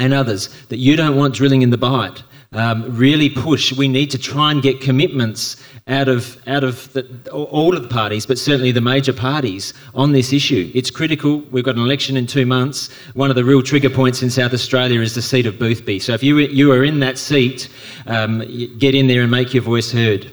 and 0.01 0.13
others, 0.13 0.49
that 0.71 0.79
you 0.79 0.97
don't 0.97 1.17
want 1.17 1.37
drilling 1.37 1.63
in 1.63 1.71
the 1.71 1.79
Bight 1.79 2.21
um, 2.53 2.85
really 2.97 3.31
push. 3.31 3.73
We 3.73 3.89
need 3.89 4.11
to 4.11 4.19
try 4.19 4.51
and 4.51 4.63
get 4.63 4.81
commitments 4.81 5.63
out 5.89 6.09
of 6.09 6.37
out 6.49 6.64
of 6.64 6.93
the, 6.95 7.07
all 7.30 7.76
of 7.76 7.82
the 7.82 7.89
parties, 7.89 8.26
but 8.26 8.39
certainly 8.39 8.72
the 8.72 8.80
major 8.80 9.12
parties 9.12 9.72
on 9.95 10.12
this 10.12 10.32
issue. 10.32 10.70
It's 10.74 10.91
critical. 10.91 11.39
We've 11.53 11.64
got 11.64 11.76
an 11.76 11.82
election 11.82 12.16
in 12.16 12.26
two 12.26 12.45
months. 12.45 12.93
One 13.14 13.30
of 13.30 13.37
the 13.37 13.45
real 13.45 13.62
trigger 13.62 13.91
points 13.91 14.22
in 14.22 14.30
South 14.30 14.53
Australia 14.53 15.01
is 15.01 15.14
the 15.14 15.22
seat 15.22 15.47
of 15.47 15.59
Boothby. 15.59 16.01
So 16.01 16.12
if 16.12 16.22
you 16.22 16.39
you 16.39 16.72
are 16.72 16.82
in 16.82 17.01
that 17.01 17.18
seat, 17.18 17.68
um, 18.07 18.41
get 18.78 18.95
in 18.95 19.07
there 19.07 19.22
and 19.22 19.30
make 19.30 19.55
your 19.55 19.62
voice 19.62 19.93
heard. 19.93 20.30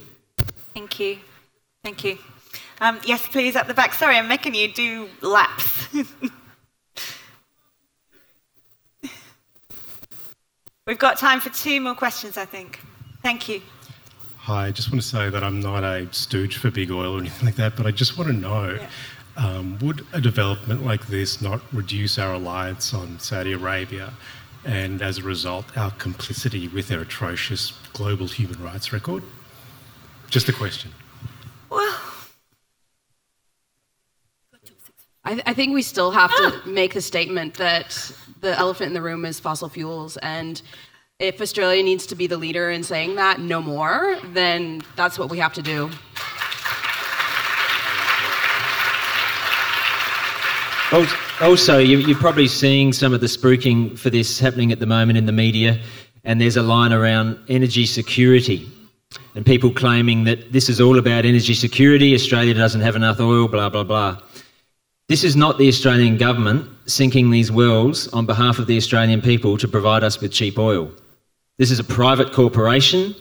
Thank 0.73 0.99
you. 0.99 1.17
Thank 1.83 2.03
you. 2.03 2.17
Um, 2.81 2.99
yes, 3.05 3.27
please, 3.27 3.55
at 3.55 3.67
the 3.67 3.73
back. 3.73 3.93
Sorry, 3.93 4.17
I'm 4.17 4.27
making 4.27 4.55
you 4.55 4.73
do 4.73 5.07
laps. 5.21 5.87
We've 10.85 10.99
got 10.99 11.17
time 11.17 11.39
for 11.39 11.49
two 11.49 11.79
more 11.79 11.95
questions, 11.95 12.37
I 12.37 12.43
think. 12.43 12.81
Thank 13.21 13.47
you. 13.47 13.61
Hi, 14.43 14.65
I 14.65 14.71
just 14.71 14.91
want 14.91 15.01
to 15.01 15.07
say 15.07 15.29
that 15.29 15.41
I'm 15.41 15.61
not 15.61 15.85
a 15.85 16.05
stooge 16.11 16.57
for 16.57 16.69
big 16.69 16.91
oil 16.91 17.15
or 17.15 17.19
anything 17.21 17.45
like 17.45 17.55
that, 17.55 17.77
but 17.77 17.85
I 17.85 17.91
just 17.91 18.17
want 18.17 18.29
to 18.29 18.35
know 18.35 18.77
yeah. 18.77 18.89
um, 19.37 19.79
would 19.79 20.05
a 20.11 20.19
development 20.19 20.85
like 20.85 21.07
this 21.07 21.41
not 21.41 21.61
reduce 21.71 22.19
our 22.19 22.33
reliance 22.33 22.93
on 22.93 23.17
Saudi 23.19 23.53
Arabia 23.53 24.11
and 24.65 25.01
as 25.01 25.19
a 25.19 25.21
result 25.21 25.77
our 25.77 25.91
complicity 25.91 26.67
with 26.67 26.89
their 26.89 26.99
atrocious 26.99 27.71
global 27.93 28.27
human 28.27 28.61
rights 28.61 28.91
record? 28.91 29.23
Just 30.29 30.49
a 30.49 30.53
question. 30.53 30.91
Well, 31.69 31.97
I, 35.23 35.41
I 35.45 35.53
think 35.53 35.73
we 35.73 35.81
still 35.81 36.11
have 36.11 36.31
to 36.31 36.61
make 36.65 36.95
the 36.95 37.01
statement 37.01 37.53
that 37.53 38.11
the 38.41 38.59
elephant 38.59 38.87
in 38.87 38.93
the 38.93 39.01
room 39.01 39.23
is 39.23 39.39
fossil 39.39 39.69
fuels. 39.69 40.17
And 40.17 40.61
if 41.23 41.39
Australia 41.39 41.81
needs 41.81 42.05
to 42.07 42.15
be 42.15 42.27
the 42.27 42.35
leader 42.35 42.69
in 42.69 42.83
saying 42.83 43.15
that 43.15 43.39
no 43.39 43.61
more, 43.61 44.17
then 44.33 44.81
that's 44.97 45.17
what 45.17 45.29
we 45.29 45.37
have 45.37 45.53
to 45.53 45.61
do. 45.61 45.89
Also, 51.41 51.79
you're 51.79 52.17
probably 52.17 52.47
seeing 52.47 52.91
some 52.91 53.13
of 53.13 53.21
the 53.21 53.27
spruiking 53.27 53.97
for 53.97 54.09
this 54.09 54.37
happening 54.37 54.71
at 54.73 54.79
the 54.79 54.85
moment 54.85 55.17
in 55.17 55.25
the 55.25 55.31
media, 55.31 55.79
and 56.25 56.41
there's 56.41 56.57
a 56.57 56.61
line 56.61 56.91
around 56.91 57.39
energy 57.47 57.85
security. 57.85 58.69
and 59.35 59.45
people 59.45 59.71
claiming 59.71 60.23
that 60.23 60.51
this 60.51 60.69
is 60.69 60.81
all 60.81 60.97
about 60.97 61.23
energy 61.23 61.53
security, 61.53 62.15
Australia 62.15 62.53
doesn't 62.53 62.81
have 62.81 62.95
enough 62.95 63.19
oil, 63.19 63.47
blah, 63.47 63.69
blah, 63.69 63.83
blah. 63.83 64.17
This 65.07 65.23
is 65.23 65.35
not 65.35 65.57
the 65.57 65.67
Australian 65.67 66.17
government 66.17 66.67
sinking 66.87 67.29
these 67.29 67.51
wells 67.51 68.07
on 68.09 68.25
behalf 68.25 68.57
of 68.57 68.65
the 68.65 68.77
Australian 68.77 69.21
people 69.21 69.57
to 69.59 69.67
provide 69.67 70.03
us 70.03 70.19
with 70.19 70.31
cheap 70.31 70.57
oil. 70.57 70.91
This 71.57 71.71
is 71.71 71.79
a 71.79 71.83
private 71.83 72.33
corporation 72.33 73.15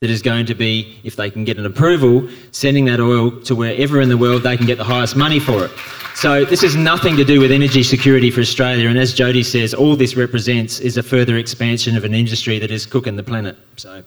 that 0.00 0.10
is 0.10 0.22
going 0.22 0.46
to 0.46 0.54
be, 0.54 0.98
if 1.04 1.16
they 1.16 1.30
can 1.30 1.44
get 1.44 1.58
an 1.58 1.66
approval, 1.66 2.28
sending 2.50 2.84
that 2.86 3.00
oil 3.00 3.40
to 3.42 3.54
wherever 3.54 4.00
in 4.00 4.08
the 4.08 4.16
world 4.16 4.42
they 4.42 4.56
can 4.56 4.66
get 4.66 4.78
the 4.78 4.84
highest 4.84 5.16
money 5.16 5.38
for 5.38 5.64
it. 5.64 5.70
So 6.14 6.44
this 6.44 6.62
has 6.62 6.76
nothing 6.76 7.16
to 7.16 7.24
do 7.24 7.40
with 7.40 7.50
energy 7.50 7.82
security 7.82 8.30
for 8.30 8.40
Australia. 8.40 8.88
And 8.88 8.98
as 8.98 9.12
Jody 9.12 9.42
says, 9.42 9.74
all 9.74 9.96
this 9.96 10.16
represents 10.16 10.80
is 10.80 10.96
a 10.96 11.02
further 11.02 11.38
expansion 11.38 11.96
of 11.96 12.04
an 12.04 12.14
industry 12.14 12.58
that 12.58 12.70
is 12.70 12.86
cooking 12.86 13.16
the 13.16 13.22
planet. 13.22 13.56
So. 13.76 14.04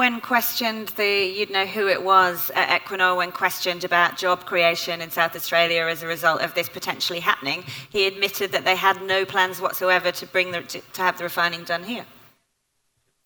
When 0.00 0.18
questioned 0.22 0.88
the, 0.96 1.26
you'd 1.26 1.50
know 1.50 1.66
who 1.66 1.86
it 1.86 2.02
was 2.02 2.50
at 2.54 2.80
Equinor, 2.80 3.18
when 3.18 3.30
questioned 3.30 3.84
about 3.84 4.16
job 4.16 4.46
creation 4.46 5.02
in 5.02 5.10
South 5.10 5.36
Australia 5.36 5.82
as 5.82 6.02
a 6.02 6.06
result 6.06 6.40
of 6.40 6.54
this 6.54 6.70
potentially 6.70 7.20
happening, 7.20 7.62
he 7.90 8.06
admitted 8.06 8.50
that 8.52 8.64
they 8.64 8.76
had 8.76 9.02
no 9.02 9.26
plans 9.26 9.60
whatsoever 9.60 10.10
to 10.10 10.24
bring 10.24 10.52
the, 10.52 10.62
to, 10.62 10.80
to 10.80 11.02
have 11.02 11.18
the 11.18 11.24
refining 11.24 11.64
done 11.64 11.84
here. 11.84 12.06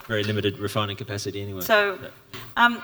Very 0.09 0.25
limited 0.25 0.59
refining 0.59 0.97
capacity 0.97 1.41
anyway. 1.41 1.61
So, 1.61 1.97
um, 2.57 2.83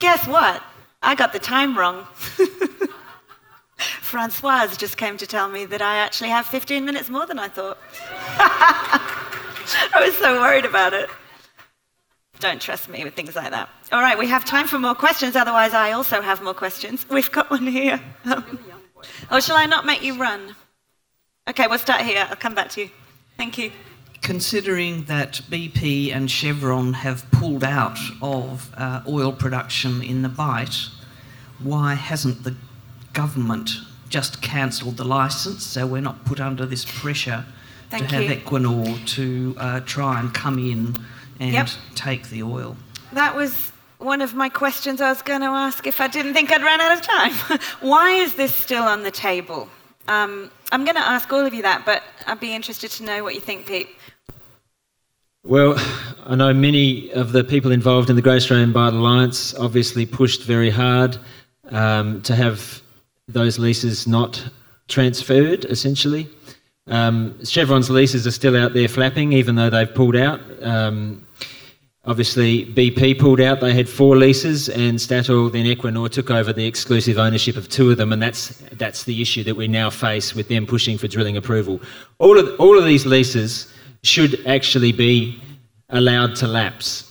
guess 0.00 0.26
what? 0.26 0.62
I 1.00 1.14
got 1.14 1.32
the 1.32 1.38
time 1.38 1.78
wrong. 1.78 2.06
Francoise 4.02 4.76
just 4.76 4.98
came 4.98 5.16
to 5.16 5.26
tell 5.26 5.48
me 5.48 5.64
that 5.64 5.80
I 5.80 5.96
actually 5.96 6.28
have 6.28 6.44
15 6.44 6.84
minutes 6.84 7.08
more 7.08 7.24
than 7.24 7.38
I 7.38 7.48
thought. 7.48 7.78
I 9.94 10.02
was 10.04 10.14
so 10.18 10.42
worried 10.42 10.66
about 10.66 10.92
it 10.92 11.08
don't 12.40 12.60
trust 12.60 12.88
me 12.88 13.04
with 13.04 13.14
things 13.14 13.36
like 13.36 13.50
that. 13.50 13.68
All 13.92 14.00
right, 14.00 14.18
we 14.18 14.26
have 14.26 14.44
time 14.44 14.66
for 14.66 14.78
more 14.78 14.94
questions, 14.94 15.36
otherwise, 15.36 15.74
I 15.74 15.92
also 15.92 16.20
have 16.20 16.42
more 16.42 16.54
questions. 16.54 17.06
We've 17.08 17.30
got 17.30 17.50
one 17.50 17.66
here. 17.66 18.00
oh, 19.30 19.40
shall 19.40 19.56
I 19.56 19.66
not 19.66 19.86
make 19.86 20.02
you 20.02 20.18
run? 20.18 20.56
Okay, 21.48 21.66
we'll 21.66 21.78
start 21.78 22.02
here. 22.02 22.26
I'll 22.28 22.36
come 22.36 22.54
back 22.54 22.70
to 22.70 22.82
you. 22.82 22.90
Thank 23.36 23.58
you. 23.58 23.72
Considering 24.22 25.04
that 25.04 25.40
BP 25.48 26.14
and 26.14 26.30
Chevron 26.30 26.92
have 26.92 27.30
pulled 27.30 27.64
out 27.64 27.98
of 28.20 28.70
uh, 28.76 29.02
oil 29.08 29.32
production 29.32 30.02
in 30.02 30.22
the 30.22 30.28
Bight, 30.28 30.76
why 31.58 31.94
hasn't 31.94 32.44
the 32.44 32.54
government 33.12 33.70
just 34.08 34.42
cancelled 34.42 34.96
the 34.96 35.04
licence 35.04 35.64
so 35.64 35.86
we're 35.86 36.00
not 36.00 36.24
put 36.24 36.40
under 36.40 36.66
this 36.66 36.84
pressure 36.84 37.44
Thank 37.90 38.08
to 38.08 38.16
have 38.16 38.24
you. 38.24 38.36
Equinor 38.36 39.06
to 39.14 39.54
uh, 39.58 39.80
try 39.80 40.20
and 40.20 40.32
come 40.34 40.58
in 40.58 40.96
and 41.40 41.52
Yep. 41.52 41.68
take 41.96 42.28
the 42.28 42.42
oil. 42.44 42.76
That 43.12 43.34
was 43.34 43.72
one 43.98 44.20
of 44.20 44.34
my 44.34 44.48
questions 44.48 45.00
I 45.00 45.08
was 45.08 45.22
going 45.22 45.40
to 45.40 45.48
ask 45.48 45.86
if 45.86 46.00
I 46.00 46.06
didn't 46.06 46.34
think 46.34 46.52
I'd 46.52 46.62
run 46.62 46.80
out 46.80 46.96
of 46.96 47.02
time. 47.02 47.58
Why 47.80 48.12
is 48.12 48.34
this 48.34 48.54
still 48.54 48.84
on 48.84 49.02
the 49.02 49.10
table? 49.10 49.68
Um, 50.06 50.50
I'm 50.72 50.84
going 50.84 50.96
to 50.96 51.06
ask 51.06 51.32
all 51.32 51.44
of 51.44 51.52
you 51.52 51.62
that, 51.62 51.84
but 51.84 52.02
I'd 52.26 52.40
be 52.40 52.54
interested 52.54 52.90
to 52.92 53.04
know 53.04 53.24
what 53.24 53.34
you 53.34 53.40
think, 53.40 53.66
Pete. 53.66 53.88
Well, 55.42 55.74
I 56.26 56.36
know 56.36 56.52
many 56.52 57.10
of 57.12 57.32
the 57.32 57.42
people 57.42 57.72
involved 57.72 58.10
in 58.10 58.16
the 58.16 58.22
Great 58.22 58.36
Australian 58.36 58.72
Bight 58.72 58.92
Alliance 58.92 59.54
obviously 59.54 60.04
pushed 60.04 60.44
very 60.44 60.70
hard 60.70 61.16
um, 61.70 62.20
to 62.22 62.34
have 62.34 62.82
those 63.26 63.58
leases 63.58 64.06
not 64.06 64.42
transferred, 64.88 65.64
essentially. 65.66 66.28
Um, 66.88 67.42
Chevron's 67.44 67.88
leases 67.90 68.26
are 68.26 68.30
still 68.32 68.56
out 68.56 68.74
there 68.74 68.88
flapping, 68.88 69.32
even 69.32 69.54
though 69.54 69.70
they've 69.70 69.92
pulled 69.94 70.16
out. 70.16 70.40
Um, 70.62 71.26
obviously, 72.04 72.66
BP 72.66 73.18
pulled 73.18 73.40
out. 73.40 73.60
They 73.60 73.74
had 73.74 73.88
four 73.88 74.16
leases, 74.16 74.68
and 74.68 74.98
Statoil, 74.98 75.52
then 75.52 75.66
Equinor, 75.66 76.10
took 76.10 76.30
over 76.30 76.52
the 76.52 76.66
exclusive 76.66 77.18
ownership 77.18 77.56
of 77.56 77.68
two 77.68 77.90
of 77.90 77.96
them, 77.96 78.12
and 78.12 78.22
that's 78.22 78.48
that's 78.72 79.04
the 79.04 79.20
issue 79.20 79.44
that 79.44 79.56
we 79.56 79.68
now 79.68 79.90
face 79.90 80.34
with 80.34 80.48
them 80.48 80.66
pushing 80.66 80.98
for 80.98 81.08
drilling 81.08 81.36
approval. 81.36 81.80
All 82.18 82.38
of 82.38 82.58
all 82.58 82.78
of 82.78 82.84
these 82.84 83.06
leases 83.06 83.72
should 84.02 84.44
actually 84.46 84.92
be 84.92 85.40
allowed 85.90 86.36
to 86.36 86.46
lapse. 86.46 87.06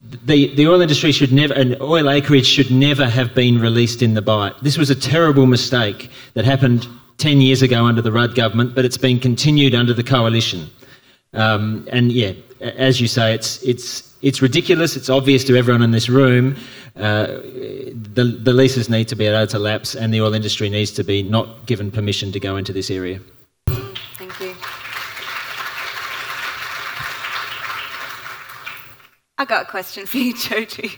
The, 0.00 0.54
the 0.54 0.66
oil 0.68 0.80
industry 0.80 1.12
should 1.12 1.32
never, 1.32 1.52
and 1.54 1.76
oil 1.82 2.08
acreage 2.08 2.46
should 2.46 2.70
never 2.70 3.06
have 3.06 3.34
been 3.34 3.60
released 3.60 4.00
in 4.00 4.14
the 4.14 4.22
Bight. 4.22 4.54
This 4.62 4.78
was 4.78 4.90
a 4.90 4.94
terrible 4.94 5.44
mistake 5.44 6.10
that 6.34 6.44
happened 6.44 6.86
10 7.18 7.40
years 7.40 7.62
ago 7.62 7.84
under 7.84 8.00
the 8.00 8.12
Rudd 8.12 8.34
government, 8.34 8.74
but 8.74 8.84
it's 8.84 8.96
been 8.96 9.18
continued 9.18 9.74
under 9.74 9.92
the 9.92 10.04
coalition. 10.04 10.70
Um, 11.34 11.86
and 11.90 12.12
yeah, 12.12 12.32
as 12.60 13.00
you 13.00 13.08
say, 13.08 13.34
it's, 13.34 13.62
it's, 13.62 14.14
it's 14.22 14.42
ridiculous. 14.42 14.96
It's 14.96 15.08
obvious 15.08 15.44
to 15.44 15.56
everyone 15.56 15.82
in 15.82 15.90
this 15.90 16.08
room. 16.08 16.56
Uh, 16.96 17.26
the, 17.26 18.38
the 18.42 18.52
leases 18.52 18.88
need 18.88 19.08
to 19.08 19.16
be 19.16 19.26
allowed 19.26 19.50
to 19.50 19.58
lapse, 19.58 19.94
and 19.94 20.12
the 20.12 20.20
oil 20.20 20.34
industry 20.34 20.68
needs 20.68 20.90
to 20.92 21.04
be 21.04 21.22
not 21.22 21.66
given 21.66 21.90
permission 21.90 22.32
to 22.32 22.40
go 22.40 22.56
into 22.56 22.72
this 22.72 22.90
area. 22.90 23.20
Thank 23.66 24.40
you. 24.40 24.54
I 29.40 29.44
got 29.44 29.62
a 29.62 29.70
question 29.70 30.06
for 30.06 30.18
you, 30.18 30.34
Jody. 30.36 30.90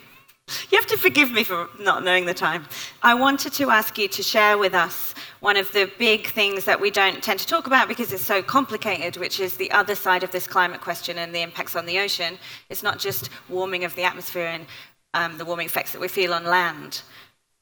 You 0.71 0.79
have 0.79 0.87
to 0.87 0.97
forgive 0.97 1.31
me 1.31 1.45
for 1.45 1.69
not 1.79 2.03
knowing 2.03 2.25
the 2.25 2.35
time. 2.35 2.67
I 3.03 3.15
wanted 3.15 3.53
to 3.55 3.71
ask 3.71 3.99
you 3.99 4.09
to 4.09 4.23
share 4.23 4.57
with 4.57 4.75
us 4.75 5.10
one 5.41 5.57
of 5.57 5.73
the 5.73 5.91
big 5.99 6.27
things 6.27 6.65
that 6.67 6.81
we 6.81 6.91
don't 6.91 7.23
tend 7.23 7.41
to 7.41 7.47
talk 7.47 7.67
about 7.67 7.89
because 7.89 8.13
it's 8.13 8.25
so 8.25 8.43
complicated, 8.43 9.17
which 9.17 9.41
is 9.41 9.57
the 9.57 9.71
other 9.73 9.95
side 9.95 10.23
of 10.23 10.31
this 10.31 10.47
climate 10.47 10.81
question 10.81 11.19
and 11.19 11.35
the 11.35 11.41
impacts 11.41 11.75
on 11.77 11.87
the 11.87 11.99
ocean. 11.99 12.39
It's 12.69 12.83
not 12.83 12.99
just 12.99 13.31
warming 13.49 13.85
of 13.85 13.95
the 13.95 14.03
atmosphere 14.03 14.47
and 14.47 14.67
um, 15.15 15.39
the 15.39 15.45
warming 15.45 15.67
effects 15.67 15.93
that 15.93 16.01
we 16.01 16.09
feel 16.09 16.35
on 16.35 16.45
land. 16.45 17.03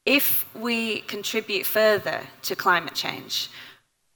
If 0.05 0.53
we 0.57 1.01
contribute 1.03 1.67
further 1.67 2.23
to 2.43 2.57
climate 2.57 2.95
change, 2.95 3.49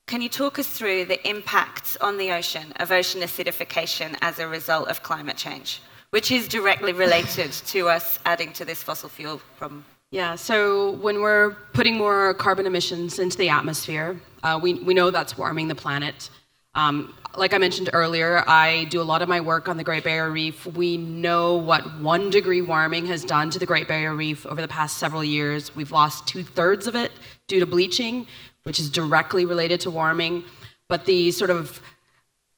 can 0.09 0.21
you 0.21 0.29
talk 0.29 0.59
us 0.59 0.67
through 0.67 1.05
the 1.05 1.27
impacts 1.29 1.97
on 1.99 2.19
the 2.19 2.33
ocean 2.33 2.73
of 2.77 2.91
ocean 2.91 3.21
acidification 3.21 4.17
as 4.21 4.39
a 4.41 4.49
result 4.49 4.89
of 4.89 5.03
climate 5.03 5.37
change, 5.37 5.81
which 6.11 6.33
is 6.33 6.49
directly 6.49 6.93
related 6.93 7.53
to 7.53 7.89
us 7.89 8.19
adding 8.27 8.53
to 8.55 8.65
this 8.65 8.83
fossil 8.83 9.09
fuel 9.09 9.41
problem? 9.57 9.85
Yeah, 10.13 10.35
so 10.35 10.91
when 10.97 11.23
we're 11.23 11.53
putting 11.73 11.97
more 11.97 12.35
carbon 12.35 12.67
emissions 12.67 13.19
into 13.19 13.39
the 13.39 13.49
atmosphere, 13.49 14.21
uh, 14.43 14.61
we, 14.63 14.75
we 14.75 14.93
know 14.93 15.11
that's 15.11 15.39
warming 15.39 15.69
the 15.69 15.75
planet. 15.75 16.29
Um, 16.75 17.15
like 17.35 17.55
I 17.55 17.59
mentioned 17.59 17.89
earlier, 17.95 18.45
I 18.47 18.85
do 18.91 19.01
a 19.01 19.05
lot 19.05 19.23
of 19.23 19.31
my 19.31 19.41
work 19.41 19.71
on 19.71 19.79
the 19.79 19.85
Great 19.85 20.05
Barrier 20.05 20.31
Reef. 20.31 20.67
We 20.67 20.99
know 20.99 21.57
what 21.57 21.99
one 21.99 22.29
degree 22.29 22.61
warming 22.61 23.07
has 23.07 23.25
done 23.25 23.49
to 23.53 23.59
the 23.59 23.65
Great 23.65 23.89
Barrier 23.89 24.15
Reef 24.15 24.45
over 24.45 24.61
the 24.61 24.69
past 24.69 24.99
several 24.99 25.25
years. 25.25 25.75
We've 25.75 25.93
lost 25.93 26.27
two 26.27 26.43
thirds 26.43 26.87
of 26.87 26.95
it 26.95 27.13
due 27.49 27.61
to 27.61 27.67
bleaching, 27.67 28.27
which 28.65 28.79
is 28.79 28.91
directly 28.91 29.47
related 29.47 29.81
to 29.81 29.91
warming. 29.91 30.45
But 30.91 31.07
the 31.07 31.31
sort 31.31 31.49
of 31.49 31.81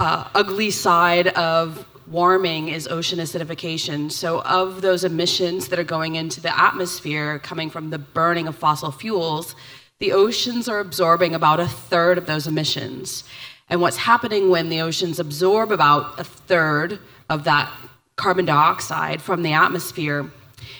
uh, 0.00 0.28
ugly 0.34 0.72
side 0.72 1.28
of 1.28 1.86
warming 2.06 2.68
is 2.68 2.86
ocean 2.88 3.18
acidification. 3.18 4.10
So, 4.10 4.42
of 4.42 4.82
those 4.82 5.04
emissions 5.04 5.68
that 5.68 5.78
are 5.78 5.84
going 5.84 6.16
into 6.16 6.40
the 6.40 6.58
atmosphere 6.58 7.38
coming 7.38 7.70
from 7.70 7.90
the 7.90 7.98
burning 7.98 8.46
of 8.46 8.56
fossil 8.56 8.90
fuels, 8.90 9.54
the 9.98 10.12
oceans 10.12 10.68
are 10.68 10.80
absorbing 10.80 11.34
about 11.34 11.60
a 11.60 11.66
third 11.66 12.18
of 12.18 12.26
those 12.26 12.46
emissions. 12.46 13.24
And 13.68 13.80
what's 13.80 13.96
happening 13.96 14.50
when 14.50 14.68
the 14.68 14.80
oceans 14.80 15.18
absorb 15.18 15.72
about 15.72 16.18
a 16.20 16.24
third 16.24 16.98
of 17.30 17.44
that 17.44 17.72
carbon 18.16 18.44
dioxide 18.44 19.22
from 19.22 19.42
the 19.42 19.52
atmosphere 19.52 20.30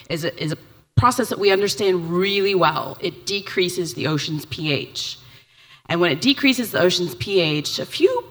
is 0.09 0.23
a, 0.23 0.41
is 0.41 0.51
a 0.51 0.57
process 0.95 1.29
that 1.29 1.39
we 1.39 1.51
understand 1.51 2.09
really 2.09 2.55
well. 2.55 2.97
It 3.01 3.25
decreases 3.25 3.93
the 3.93 4.07
ocean's 4.07 4.45
pH. 4.45 5.17
And 5.87 5.99
when 6.01 6.11
it 6.11 6.21
decreases 6.21 6.71
the 6.71 6.81
ocean's 6.81 7.15
pH, 7.15 7.79
a 7.79 7.85
few 7.85 8.23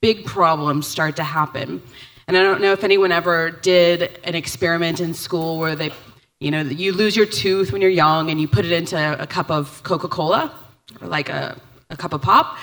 big 0.00 0.24
problems 0.24 0.86
start 0.86 1.16
to 1.16 1.24
happen. 1.24 1.82
And 2.30 2.36
I 2.36 2.44
don't 2.44 2.60
know 2.60 2.70
if 2.70 2.84
anyone 2.84 3.10
ever 3.10 3.50
did 3.50 4.20
an 4.22 4.36
experiment 4.36 5.00
in 5.00 5.14
school 5.14 5.58
where 5.58 5.74
they, 5.74 5.90
you 6.38 6.52
know, 6.52 6.60
you 6.60 6.92
lose 6.92 7.16
your 7.16 7.26
tooth 7.26 7.72
when 7.72 7.82
you're 7.82 7.90
young 7.90 8.30
and 8.30 8.40
you 8.40 8.46
put 8.46 8.64
it 8.64 8.70
into 8.70 9.20
a 9.20 9.26
cup 9.26 9.50
of 9.50 9.82
Coca 9.82 10.06
Cola 10.06 10.54
or 11.00 11.08
like 11.08 11.28
a, 11.28 11.60
a 11.90 11.96
cup 11.96 12.12
of 12.12 12.22
pop 12.22 12.56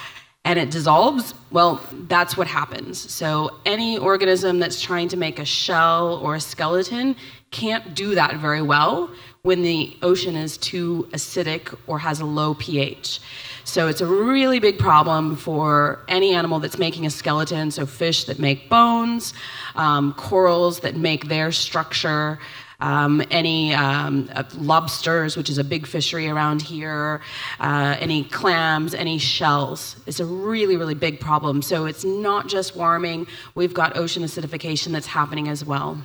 and 0.45 0.57
it 0.57 0.71
dissolves. 0.71 1.33
Well, 1.51 1.81
that's 2.07 2.37
what 2.37 2.47
happens. 2.47 3.11
So 3.11 3.59
any 3.65 3.97
organism 3.97 4.59
that's 4.59 4.79
trying 4.79 5.09
to 5.09 5.17
make 5.17 5.37
a 5.37 5.43
shell 5.43 6.21
or 6.23 6.35
a 6.35 6.39
skeleton 6.39 7.17
can't 7.51 7.93
do 7.93 8.15
that 8.15 8.37
very 8.37 8.61
well 8.61 9.11
when 9.41 9.63
the 9.63 9.97
ocean 10.01 10.37
is 10.37 10.57
too 10.57 11.09
acidic 11.11 11.77
or 11.87 11.99
has 11.99 12.21
a 12.21 12.25
low 12.25 12.53
pH. 12.53 13.19
So 13.67 13.89
it's 13.89 13.99
a 13.99 14.05
really 14.05 14.59
big 14.59 14.79
problem 14.79 15.35
for 15.35 15.99
any 16.07 16.33
animal 16.33 16.59
that's 16.59 16.77
making 16.77 17.05
a 17.05 17.09
skeleton. 17.09 17.69
So 17.69 17.85
fish 17.85 18.23
that 18.23 18.39
make 18.39 18.69
bones, 18.69 19.33
um, 19.75 20.13
corals 20.13 20.79
that 20.79 20.95
make 20.95 21.27
their 21.27 21.51
structure. 21.51 22.39
um, 22.79 23.23
any 23.31 23.73
um, 23.73 24.29
uh, 24.33 24.43
lobsters, 24.55 25.35
which 25.35 25.49
is 25.49 25.57
a 25.57 25.63
big 25.63 25.87
fishery 25.87 26.27
around 26.27 26.61
here, 26.61 27.21
uh, 27.59 27.95
any 27.99 28.23
clams, 28.23 28.93
any 28.93 29.17
shells. 29.17 29.95
It's 30.05 30.19
a 30.19 30.25
really, 30.25 30.77
really 30.77 30.93
big 30.93 31.19
problem. 31.19 31.61
So 31.61 31.85
it's 31.85 32.03
not 32.03 32.47
just 32.47 32.75
warming, 32.75 33.27
we've 33.55 33.73
got 33.73 33.97
ocean 33.97 34.23
acidification 34.23 34.91
that's 34.91 35.07
happening 35.07 35.47
as 35.47 35.65
well. 35.65 35.97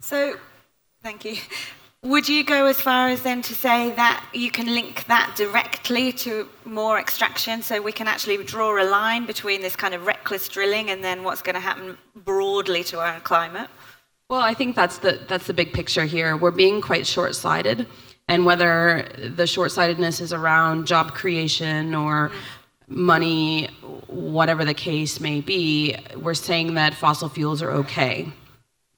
So, 0.00 0.36
thank 1.02 1.24
you. 1.24 1.36
Would 2.02 2.30
you 2.30 2.44
go 2.44 2.64
as 2.64 2.80
far 2.80 3.08
as 3.08 3.22
then 3.22 3.42
to 3.42 3.54
say 3.54 3.90
that 3.90 4.24
you 4.32 4.50
can 4.50 4.74
link 4.74 5.04
that 5.04 5.34
directly 5.36 6.12
to 6.12 6.48
more 6.64 6.98
extraction 6.98 7.60
so 7.60 7.82
we 7.82 7.92
can 7.92 8.08
actually 8.08 8.42
draw 8.42 8.82
a 8.82 8.88
line 8.88 9.26
between 9.26 9.60
this 9.60 9.76
kind 9.76 9.92
of 9.92 10.06
reckless 10.06 10.48
drilling 10.48 10.88
and 10.88 11.04
then 11.04 11.24
what's 11.24 11.42
going 11.42 11.56
to 11.56 11.60
happen 11.60 11.98
broadly 12.16 12.82
to 12.84 13.00
our 13.00 13.20
climate? 13.20 13.68
Well, 14.30 14.40
I 14.40 14.54
think 14.54 14.76
that's 14.76 14.96
the 14.98 15.20
that's 15.28 15.46
the 15.46 15.52
big 15.52 15.74
picture 15.74 16.06
here. 16.06 16.38
We're 16.38 16.52
being 16.52 16.80
quite 16.80 17.06
short-sighted, 17.06 17.86
and 18.28 18.46
whether 18.46 19.06
the 19.36 19.46
short-sightedness 19.46 20.22
is 20.22 20.32
around 20.32 20.86
job 20.86 21.12
creation 21.12 21.94
or 21.94 22.30
money, 22.88 23.66
whatever 24.06 24.64
the 24.64 24.72
case 24.72 25.20
may 25.20 25.42
be, 25.42 25.96
we're 26.16 26.34
saying 26.34 26.74
that 26.74 26.94
fossil 26.94 27.28
fuels 27.28 27.60
are 27.60 27.72
okay 27.72 28.32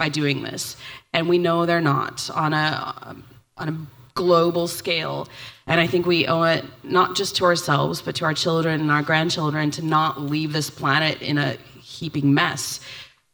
by 0.03 0.09
doing 0.09 0.43
this, 0.43 0.77
and 1.13 1.29
we 1.29 1.39
know 1.39 1.65
they're 1.65 1.81
not 1.81 2.29
on 2.35 2.53
a 2.53 3.15
on 3.57 3.69
a 3.69 3.77
global 4.15 4.67
scale. 4.67 5.29
And 5.69 5.81
I 5.81 5.87
think 5.87 6.07
we 6.07 6.27
owe 6.27 6.43
it 6.43 6.65
not 6.83 7.15
just 7.15 7.37
to 7.37 7.45
ourselves, 7.45 8.03
but 8.03 8.17
to 8.17 8.25
our 8.25 8.35
children 8.35 8.81
and 8.81 8.91
our 8.91 9.03
grandchildren 9.03 9.71
to 9.73 9.83
not 9.83 10.21
leave 10.21 10.53
this 10.53 10.71
planet 10.71 11.23
in 11.23 11.39
a 11.39 11.53
heaping 11.81 12.35
mess 12.35 12.81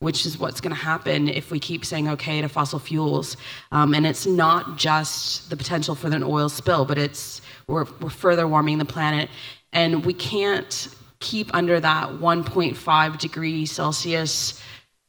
which 0.00 0.24
is 0.24 0.38
what's 0.38 0.60
going 0.60 0.74
to 0.74 0.80
happen 0.80 1.28
if 1.28 1.50
we 1.50 1.58
keep 1.58 1.84
saying 1.84 2.08
okay 2.08 2.40
to 2.40 2.48
fossil 2.48 2.78
fuels. 2.78 3.36
Um, 3.72 3.94
and 3.94 4.06
it's 4.06 4.26
not 4.26 4.76
just 4.76 5.50
the 5.50 5.56
potential 5.56 5.96
for 5.96 6.06
an 6.06 6.22
oil 6.22 6.48
spill, 6.48 6.84
but 6.84 6.98
it's 6.98 7.42
we're, 7.66 7.86
we're 8.00 8.08
further 8.08 8.46
warming 8.46 8.78
the 8.78 8.84
planet, 8.84 9.28
and 9.72 10.06
we 10.06 10.14
can't 10.14 10.88
keep 11.18 11.52
under 11.52 11.80
that 11.80 12.08
1.5 12.10 13.18
degree 13.18 13.66
Celsius 13.66 14.62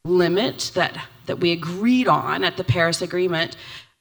limit 0.04 0.72
that 0.74 0.96
that 1.30 1.38
we 1.38 1.52
agreed 1.52 2.08
on 2.08 2.42
at 2.42 2.56
the 2.56 2.64
Paris 2.64 3.02
Agreement. 3.02 3.56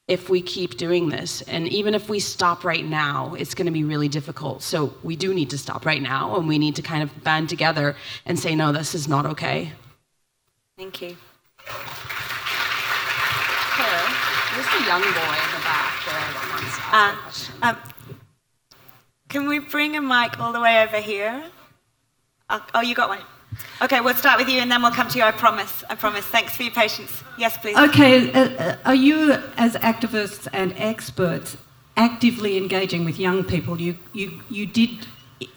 If 0.07 0.31
we 0.31 0.41
keep 0.41 0.77
doing 0.77 1.09
this, 1.09 1.43
and 1.43 1.67
even 1.67 1.93
if 1.93 2.09
we 2.09 2.19
stop 2.19 2.63
right 2.63 2.83
now, 2.83 3.35
it's 3.37 3.53
going 3.53 3.67
to 3.67 3.71
be 3.71 3.83
really 3.83 4.07
difficult. 4.07 4.63
So 4.63 4.91
we 5.03 5.15
do 5.15 5.31
need 5.31 5.51
to 5.51 5.57
stop 5.59 5.85
right 5.85 6.01
now, 6.01 6.35
and 6.37 6.47
we 6.47 6.57
need 6.57 6.75
to 6.77 6.81
kind 6.81 7.03
of 7.03 7.23
band 7.23 7.47
together 7.47 7.95
and 8.25 8.39
say, 8.39 8.55
no, 8.55 8.71
this 8.71 8.95
is 8.95 9.07
not 9.07 9.27
okay. 9.27 9.71
Thank 10.75 11.03
you. 11.03 11.15
Hello. 13.77 14.01
There's 14.55 14.69
the 14.73 14.81
young 14.89 15.03
boy 15.03 15.37
in 15.45 15.51
the 15.53 15.61
back 15.69 15.93
there 16.07 16.29
that 16.33 16.45
wants 16.49 16.73
to 16.77 16.81
ask 16.95 17.51
uh, 17.61 17.67
um, 17.67 17.77
Can 19.29 19.47
we 19.47 19.59
bring 19.59 19.95
a 19.95 20.01
mic 20.01 20.39
all 20.39 20.51
the 20.51 20.61
way 20.61 20.81
over 20.81 20.97
here? 20.97 21.43
Uh, 22.49 22.59
oh, 22.73 22.81
you 22.81 22.95
got 22.95 23.09
one. 23.09 23.19
Okay, 23.81 24.01
we'll 24.01 24.13
start 24.13 24.39
with 24.39 24.49
you 24.49 24.59
and 24.59 24.69
then 24.71 24.81
we'll 24.81 24.91
come 24.91 25.07
to 25.07 25.17
you. 25.17 25.23
I 25.23 25.31
promise. 25.31 25.83
I 25.89 25.95
promise. 25.95 26.25
Thanks 26.25 26.55
for 26.55 26.63
your 26.63 26.71
patience. 26.73 27.23
Yes, 27.37 27.57
please. 27.57 27.77
Okay, 27.77 28.31
uh, 28.33 28.49
uh 28.49 28.75
are 28.85 28.95
you, 28.95 29.33
as 29.57 29.75
activists 29.75 30.47
and 30.51 30.73
experts, 30.77 31.57
actively 31.95 32.57
engaging 32.57 33.05
with 33.05 33.17
young 33.19 33.43
people? 33.43 33.79
You, 33.79 33.97
you, 34.13 34.41
you 34.49 34.65
did 34.65 35.07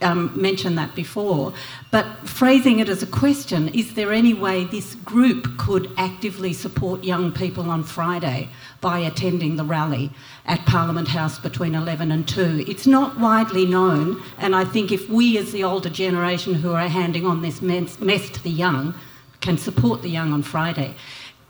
um, 0.00 0.32
mentioned 0.40 0.78
that 0.78 0.94
before, 0.94 1.52
but 1.90 2.06
phrasing 2.24 2.78
it 2.78 2.88
as 2.88 3.02
a 3.02 3.06
question 3.06 3.68
is 3.68 3.94
there 3.94 4.12
any 4.12 4.34
way 4.34 4.64
this 4.64 4.94
group 4.96 5.58
could 5.58 5.90
actively 5.96 6.52
support 6.52 7.02
young 7.02 7.32
people 7.32 7.70
on 7.70 7.82
Friday 7.82 8.48
by 8.80 9.00
attending 9.00 9.56
the 9.56 9.64
rally 9.64 10.10
at 10.46 10.64
Parliament 10.66 11.08
House 11.08 11.38
between 11.38 11.74
11 11.74 12.12
and 12.12 12.28
2? 12.28 12.64
It's 12.68 12.86
not 12.86 13.18
widely 13.18 13.66
known, 13.66 14.22
and 14.38 14.54
I 14.54 14.64
think 14.64 14.92
if 14.92 15.08
we, 15.08 15.36
as 15.38 15.52
the 15.52 15.64
older 15.64 15.90
generation 15.90 16.54
who 16.54 16.72
are 16.72 16.88
handing 16.88 17.26
on 17.26 17.42
this 17.42 17.60
mess, 17.60 17.98
mess 18.00 18.30
to 18.30 18.42
the 18.42 18.50
young, 18.50 18.94
can 19.40 19.58
support 19.58 20.02
the 20.02 20.10
young 20.10 20.32
on 20.32 20.42
Friday. 20.42 20.94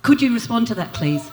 Could 0.00 0.22
you 0.22 0.32
respond 0.32 0.66
to 0.68 0.74
that, 0.76 0.92
please? 0.94 1.30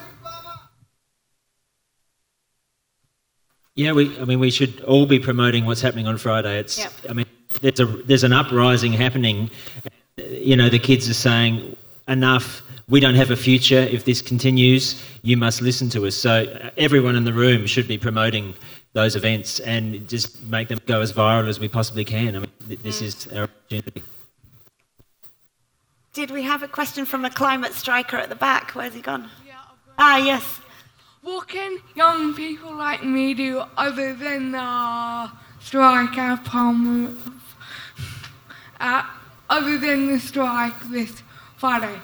Yeah, 3.80 3.94
we. 3.94 4.20
I 4.20 4.26
mean, 4.26 4.42
we 4.42 4.52
should 4.52 4.82
all 4.82 5.06
be 5.06 5.20
promoting 5.20 5.66
what's 5.66 5.80
happening 5.80 6.06
on 6.06 6.18
Friday. 6.18 6.60
It's. 6.60 6.78
Yep. 6.78 6.92
I 7.10 7.14
mean, 7.14 7.26
there's 7.62 7.80
a 7.80 7.86
there's 7.86 8.26
an 8.26 8.34
uprising 8.34 8.92
happening. 8.92 9.50
You 10.18 10.58
know, 10.58 10.68
the 10.68 10.80
kids 10.80 11.10
are 11.10 11.14
saying 11.14 11.78
enough. 12.10 12.62
We 12.90 13.00
don't 13.00 13.16
have 13.16 13.32
a 13.32 13.38
future 13.38 13.80
if 13.80 14.04
this 14.04 14.22
continues. 14.22 15.02
You 15.22 15.38
must 15.38 15.62
listen 15.62 15.90
to 15.92 16.08
us. 16.08 16.16
So 16.16 16.44
uh, 16.44 16.72
everyone 16.76 17.16
in 17.16 17.24
the 17.24 17.32
room 17.32 17.66
should 17.68 17.88
be 17.88 17.98
promoting 17.98 18.54
those 18.92 19.16
events 19.16 19.62
and 19.62 20.06
just 20.10 20.44
make 20.44 20.68
them 20.68 20.82
go 20.86 21.00
as 21.00 21.14
viral 21.14 21.48
as 21.48 21.58
we 21.58 21.70
possibly 21.70 22.04
can. 22.04 22.36
I 22.36 22.40
mean, 22.40 22.52
this 22.68 23.02
mm. 23.02 23.04
is 23.04 23.28
our 23.28 23.44
opportunity. 23.44 24.04
Did 26.12 26.32
we 26.32 26.42
have 26.44 26.64
a 26.64 26.68
question 26.68 27.06
from 27.06 27.24
a 27.24 27.30
climate 27.30 27.74
striker 27.74 28.18
at 28.18 28.28
the 28.28 28.36
back? 28.36 28.72
Where's 28.72 28.94
he 28.94 29.00
gone? 29.00 29.30
Yeah, 29.48 29.54
ah, 29.98 30.18
yes. 30.18 30.60
What 31.22 31.50
can 31.50 31.80
young 31.96 32.34
people 32.34 32.74
like 32.74 33.04
me 33.04 33.34
do 33.34 33.64
other 33.76 34.14
than 34.14 34.56
uh, 34.56 35.30
strike 35.60 36.18
at 36.18 36.46
palm 36.46 37.42
Uh, 38.80 39.04
other 39.50 39.78
than 39.78 40.08
the 40.08 40.20
strike 40.20 40.80
this 40.90 41.22
Friday? 41.58 42.00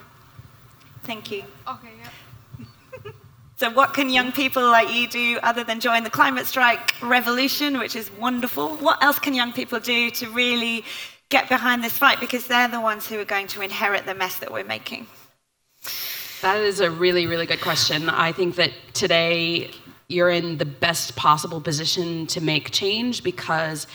Thank 1.03 1.31
you. 1.31 1.43
Okay, 1.65 1.91
yeah. 2.01 3.11
so, 3.55 3.69
what 3.69 3.93
can 3.93 4.09
young 4.09 4.33
people 4.33 4.63
like 4.63 4.93
you 4.93 5.07
do 5.07 5.39
other 5.43 5.63
than 5.63 5.79
join 5.79 6.03
the 6.03 6.09
climate 6.09 6.45
strike 6.45 6.93
revolution, 7.01 7.77
which 7.77 7.95
is 7.95 8.11
wonderful? 8.11 8.75
What 8.77 9.01
else 9.01 9.19
can 9.19 9.33
young 9.33 9.53
people 9.53 9.79
do 9.79 10.09
to 10.09 10.29
really 10.31 10.83
get 11.29 11.47
behind 11.47 11.81
this 11.83 11.97
fight? 11.97 12.19
Because 12.19 12.47
they're 12.47 12.67
the 12.67 12.81
ones 12.81 13.07
who 13.07 13.17
are 13.19 13.25
going 13.25 13.47
to 13.47 13.61
inherit 13.61 14.05
the 14.05 14.15
mess 14.15 14.39
that 14.39 14.51
we're 14.51 14.65
making. 14.65 15.07
That 16.45 16.61
is 16.61 16.79
a 16.79 16.91
really, 16.91 17.25
really 17.25 17.47
good 17.47 17.59
question. 17.59 18.07
I 18.07 18.31
think 18.31 18.53
that 18.57 18.69
today 18.93 19.71
you're 20.09 20.29
in 20.29 20.59
the 20.59 20.65
best 20.65 21.15
possible 21.15 21.59
position 21.59 22.27
to 22.27 22.39
make 22.39 22.69
change 22.69 23.23
because 23.23 23.87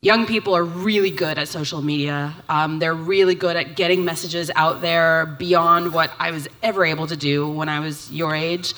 young 0.00 0.24
people 0.24 0.56
are 0.56 0.64
really 0.64 1.10
good 1.10 1.38
at 1.38 1.48
social 1.48 1.82
media. 1.82 2.34
Um, 2.48 2.78
they're 2.78 2.94
really 2.94 3.34
good 3.34 3.56
at 3.56 3.76
getting 3.76 4.06
messages 4.06 4.50
out 4.56 4.80
there 4.80 5.26
beyond 5.38 5.92
what 5.92 6.12
I 6.18 6.30
was 6.30 6.48
ever 6.62 6.82
able 6.82 7.08
to 7.08 7.16
do 7.16 7.46
when 7.46 7.68
I 7.68 7.80
was 7.80 8.10
your 8.10 8.34
age. 8.34 8.72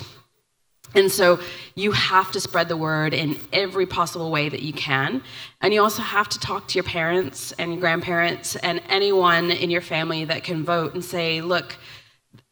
And 0.93 1.09
so 1.09 1.39
you 1.75 1.93
have 1.93 2.33
to 2.33 2.41
spread 2.41 2.67
the 2.67 2.75
word 2.75 3.13
in 3.13 3.39
every 3.53 3.85
possible 3.85 4.29
way 4.29 4.49
that 4.49 4.61
you 4.61 4.73
can. 4.73 5.23
And 5.61 5.73
you 5.73 5.81
also 5.81 6.01
have 6.01 6.27
to 6.27 6.39
talk 6.39 6.67
to 6.67 6.75
your 6.75 6.83
parents 6.83 7.53
and 7.53 7.79
grandparents 7.79 8.57
and 8.57 8.81
anyone 8.89 9.51
in 9.51 9.69
your 9.69 9.81
family 9.81 10.25
that 10.25 10.43
can 10.43 10.65
vote 10.65 10.95
and 10.95 11.05
say, 11.05 11.39
look, 11.39 11.77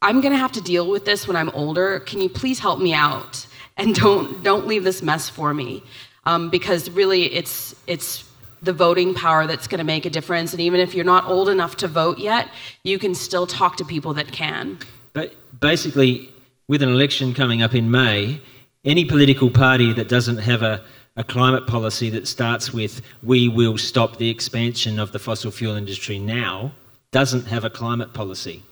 I'm 0.01 0.21
going 0.21 0.31
to 0.31 0.37
have 0.37 0.51
to 0.53 0.61
deal 0.61 0.89
with 0.89 1.05
this 1.05 1.27
when 1.27 1.35
I'm 1.35 1.49
older. 1.49 1.99
Can 2.01 2.21
you 2.21 2.29
please 2.29 2.59
help 2.59 2.79
me 2.79 2.93
out? 2.93 3.47
And 3.77 3.95
don't, 3.95 4.43
don't 4.43 4.67
leave 4.67 4.83
this 4.83 5.01
mess 5.01 5.29
for 5.29 5.53
me. 5.53 5.83
Um, 6.25 6.49
because 6.49 6.89
really, 6.89 7.33
it's, 7.33 7.75
it's 7.87 8.29
the 8.61 8.73
voting 8.73 9.13
power 9.13 9.47
that's 9.47 9.67
going 9.67 9.79
to 9.79 9.83
make 9.83 10.05
a 10.05 10.09
difference. 10.09 10.51
And 10.51 10.61
even 10.61 10.79
if 10.79 10.93
you're 10.93 11.05
not 11.05 11.25
old 11.25 11.49
enough 11.49 11.77
to 11.77 11.87
vote 11.87 12.19
yet, 12.19 12.49
you 12.83 12.99
can 12.99 13.15
still 13.15 13.47
talk 13.47 13.77
to 13.77 13.85
people 13.85 14.13
that 14.15 14.31
can. 14.31 14.79
But 15.13 15.33
basically, 15.59 16.29
with 16.67 16.81
an 16.83 16.89
election 16.89 17.33
coming 17.33 17.61
up 17.61 17.73
in 17.73 17.89
May, 17.89 18.41
any 18.85 19.05
political 19.05 19.49
party 19.49 19.93
that 19.93 20.09
doesn't 20.09 20.37
have 20.37 20.63
a, 20.63 20.83
a 21.15 21.23
climate 21.23 21.65
policy 21.65 22.09
that 22.11 22.27
starts 22.27 22.73
with, 22.73 23.01
we 23.23 23.47
will 23.47 23.77
stop 23.77 24.17
the 24.17 24.29
expansion 24.29 24.99
of 24.99 25.11
the 25.11 25.19
fossil 25.19 25.49
fuel 25.49 25.75
industry 25.75 26.19
now, 26.19 26.71
doesn't 27.11 27.45
have 27.47 27.63
a 27.63 27.69
climate 27.69 28.13
policy. 28.13 28.63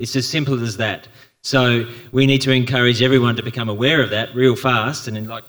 It's 0.00 0.16
as 0.16 0.26
simple 0.26 0.60
as 0.64 0.78
that. 0.78 1.06
So 1.42 1.86
we 2.10 2.26
need 2.26 2.40
to 2.42 2.50
encourage 2.50 3.02
everyone 3.02 3.36
to 3.36 3.42
become 3.42 3.68
aware 3.68 4.02
of 4.02 4.10
that 4.10 4.34
real 4.34 4.56
fast, 4.56 5.06
and 5.06 5.28
like 5.28 5.44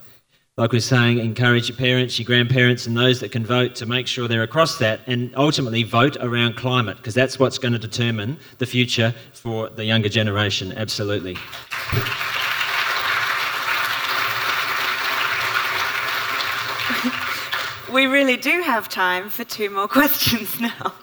like 0.58 0.74
we're 0.74 0.82
saying, 0.82 1.20
encourage 1.20 1.70
your 1.70 1.78
parents, 1.78 2.20
your 2.20 2.26
grandparents, 2.26 2.86
and 2.86 2.96
those 2.96 3.22
that 3.22 3.32
can 3.32 3.46
vote 3.46 3.74
to 3.76 3.86
make 3.86 4.06
sure 4.06 4.28
they're 4.28 4.44
across 4.44 4.78
that, 4.80 5.00
and 5.08 5.34
ultimately 5.36 5.84
vote 5.84 6.18
around 6.20 6.58
climate 6.58 6.98
because 6.98 7.16
that's 7.16 7.40
what's 7.40 7.58
going 7.58 7.72
to 7.72 7.80
determine 7.80 8.38
the 8.58 8.66
future 8.66 9.16
for 9.34 9.70
the 9.70 9.86
younger 9.86 10.10
generation. 10.10 10.74
Absolutely. 10.74 11.34
we 17.94 18.06
really 18.06 18.36
do 18.36 18.62
have 18.62 18.90
time 18.90 19.30
for 19.30 19.46
two 19.46 19.70
more 19.70 19.88
questions 19.88 20.60
now. 20.60 20.94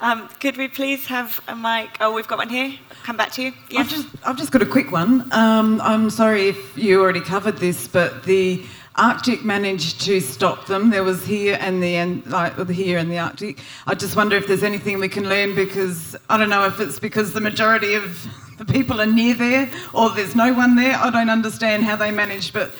Um, 0.00 0.28
could 0.40 0.56
we 0.56 0.66
please 0.66 1.06
have 1.06 1.40
a 1.46 1.54
mic? 1.54 1.98
Oh, 2.00 2.14
we've 2.14 2.26
got 2.26 2.38
one 2.38 2.48
here. 2.48 2.74
Come 3.02 3.18
back 3.18 3.32
to 3.32 3.42
you. 3.42 3.52
Yes. 3.68 3.80
I've 3.80 3.90
just, 3.90 4.08
I've 4.26 4.36
just 4.38 4.50
got 4.50 4.62
a 4.62 4.66
quick 4.66 4.90
one. 4.90 5.30
Um, 5.32 5.80
I'm 5.82 6.08
sorry 6.08 6.48
if 6.48 6.78
you 6.78 7.00
already 7.02 7.20
covered 7.20 7.58
this, 7.58 7.86
but 7.86 8.22
the 8.24 8.64
Arctic 8.96 9.44
managed 9.44 10.00
to 10.02 10.20
stop 10.20 10.66
them. 10.66 10.90
There 10.90 11.04
was 11.04 11.24
here 11.26 11.58
and 11.60 11.82
the 11.82 11.96
and 11.96 12.26
like 12.26 12.68
here 12.70 12.98
in 12.98 13.08
the 13.10 13.18
Arctic. 13.18 13.58
I 13.86 13.94
just 13.94 14.16
wonder 14.16 14.36
if 14.36 14.46
there's 14.46 14.62
anything 14.62 14.98
we 14.98 15.08
can 15.08 15.28
learn 15.28 15.54
because 15.54 16.16
I 16.30 16.38
don't 16.38 16.50
know 16.50 16.64
if 16.64 16.80
it's 16.80 16.98
because 16.98 17.32
the 17.34 17.40
majority 17.40 17.94
of 17.94 18.26
the 18.58 18.64
people 18.64 19.00
are 19.00 19.06
near 19.06 19.34
there 19.34 19.70
or 19.92 20.10
there's 20.10 20.34
no 20.34 20.52
one 20.52 20.76
there. 20.76 20.96
I 20.96 21.10
don't 21.10 21.30
understand 21.30 21.84
how 21.84 21.96
they 21.96 22.10
managed, 22.10 22.54
but 22.54 22.72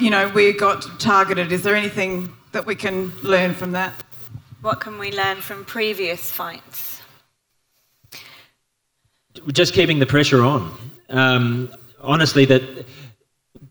you 0.00 0.10
know, 0.10 0.28
we 0.28 0.52
got 0.52 0.86
targeted. 0.98 1.52
Is 1.52 1.62
there 1.62 1.76
anything 1.76 2.32
that 2.52 2.64
we 2.64 2.74
can 2.74 3.12
learn 3.22 3.54
from 3.54 3.72
that? 3.72 3.92
What 4.62 4.78
can 4.78 4.96
we 4.96 5.10
learn 5.10 5.40
from 5.40 5.64
previous 5.64 6.30
fights? 6.30 7.02
Just 9.48 9.74
keeping 9.74 9.98
the 9.98 10.06
pressure 10.06 10.44
on. 10.44 10.72
Um, 11.08 11.68
honestly, 12.00 12.44
that 12.44 12.62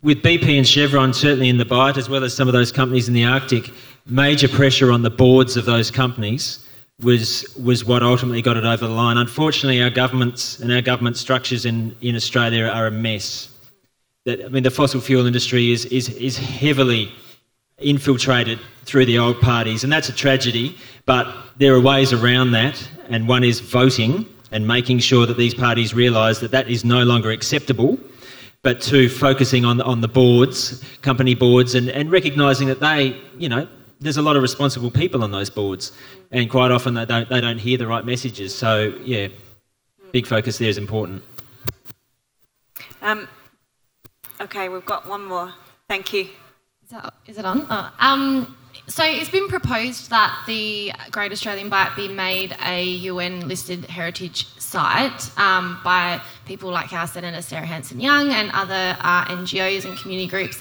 with 0.01 0.21
BP 0.21 0.57
and 0.57 0.67
Chevron, 0.67 1.13
certainly 1.13 1.47
in 1.47 1.57
the 1.57 1.63
Bight, 1.63 1.95
as 1.95 2.09
well 2.09 2.25
as 2.25 2.35
some 2.35 2.49
of 2.49 2.53
those 2.53 2.73
companies 2.73 3.07
in 3.07 3.13
the 3.13 3.23
Arctic, 3.23 3.71
major 4.05 4.49
pressure 4.49 4.91
on 4.91 5.01
the 5.01 5.09
boards 5.09 5.55
of 5.55 5.63
those 5.63 5.89
companies 5.91 6.67
was 7.01 7.55
was 7.55 7.85
what 7.85 8.03
ultimately 8.03 8.41
got 8.41 8.57
it 8.57 8.65
over 8.65 8.85
the 8.85 8.93
line. 8.93 9.17
Unfortunately, 9.17 9.81
our 9.81 9.89
governments 9.89 10.59
and 10.59 10.73
our 10.73 10.81
government 10.81 11.15
structures 11.15 11.65
in, 11.65 11.95
in 12.01 12.17
Australia 12.17 12.65
are 12.65 12.87
a 12.87 12.91
mess. 12.91 13.47
That 14.25 14.43
I 14.43 14.49
mean, 14.49 14.63
the 14.63 14.71
fossil 14.71 14.99
fuel 14.99 15.25
industry 15.25 15.71
is 15.71 15.85
is 15.85 16.09
is 16.09 16.37
heavily 16.37 17.13
infiltrated 17.81 18.59
through 18.85 19.05
the 19.05 19.17
old 19.19 19.39
parties, 19.41 19.83
and 19.83 19.91
that's 19.91 20.09
a 20.09 20.13
tragedy. 20.13 20.77
But 21.05 21.33
there 21.57 21.73
are 21.73 21.81
ways 21.81 22.13
around 22.13 22.51
that, 22.51 22.89
and 23.09 23.27
one 23.27 23.43
is 23.43 23.59
voting 23.59 24.25
and 24.51 24.67
making 24.67 24.99
sure 24.99 25.25
that 25.25 25.37
these 25.37 25.53
parties 25.53 25.93
realise 25.93 26.39
that 26.39 26.51
that 26.51 26.69
is 26.69 26.83
no 26.83 27.03
longer 27.03 27.31
acceptable. 27.31 27.97
But 28.63 28.81
two, 28.81 29.09
focusing 29.09 29.65
on 29.65 29.81
on 29.81 30.01
the 30.01 30.07
boards, 30.07 30.83
company 31.01 31.35
boards, 31.35 31.75
and, 31.75 31.89
and 31.89 32.11
recognising 32.11 32.67
that 32.67 32.79
they, 32.79 33.19
you 33.37 33.49
know, 33.49 33.67
there's 33.99 34.17
a 34.17 34.21
lot 34.21 34.35
of 34.35 34.41
responsible 34.41 34.91
people 34.91 35.23
on 35.23 35.31
those 35.31 35.49
boards, 35.49 35.93
and 36.31 36.49
quite 36.49 36.71
often 36.71 36.93
they 36.93 37.05
don't 37.05 37.29
they 37.29 37.41
don't 37.41 37.59
hear 37.59 37.77
the 37.77 37.87
right 37.87 38.05
messages. 38.05 38.53
So 38.53 38.93
yeah, 39.03 39.29
big 40.11 40.27
focus 40.27 40.57
there 40.57 40.69
is 40.69 40.77
important. 40.77 41.23
Um, 43.01 43.27
okay, 44.39 44.69
we've 44.69 44.85
got 44.85 45.07
one 45.07 45.25
more. 45.25 45.53
Thank 45.87 46.13
you. 46.13 46.29
Is, 47.27 47.37
it 47.37 47.45
on? 47.45 47.65
Oh, 47.69 47.93
um, 47.99 48.57
so 48.87 49.03
it's 49.05 49.29
been 49.29 49.47
proposed 49.47 50.09
that 50.09 50.43
the 50.45 50.91
Great 51.09 51.31
Australian 51.31 51.69
Bight 51.69 51.95
be 51.95 52.09
made 52.09 52.55
a 52.65 52.83
UN 52.83 53.47
listed 53.47 53.85
heritage 53.85 54.47
site 54.59 55.37
um, 55.39 55.79
by 55.83 56.21
people 56.45 56.69
like 56.69 56.91
our 56.91 57.07
Senator 57.07 57.41
Sarah 57.41 57.65
Hanson-Young 57.65 58.31
and 58.31 58.51
other 58.53 58.97
uh, 58.99 59.25
NGOs 59.25 59.85
and 59.85 59.97
community 59.97 60.27
groups. 60.27 60.57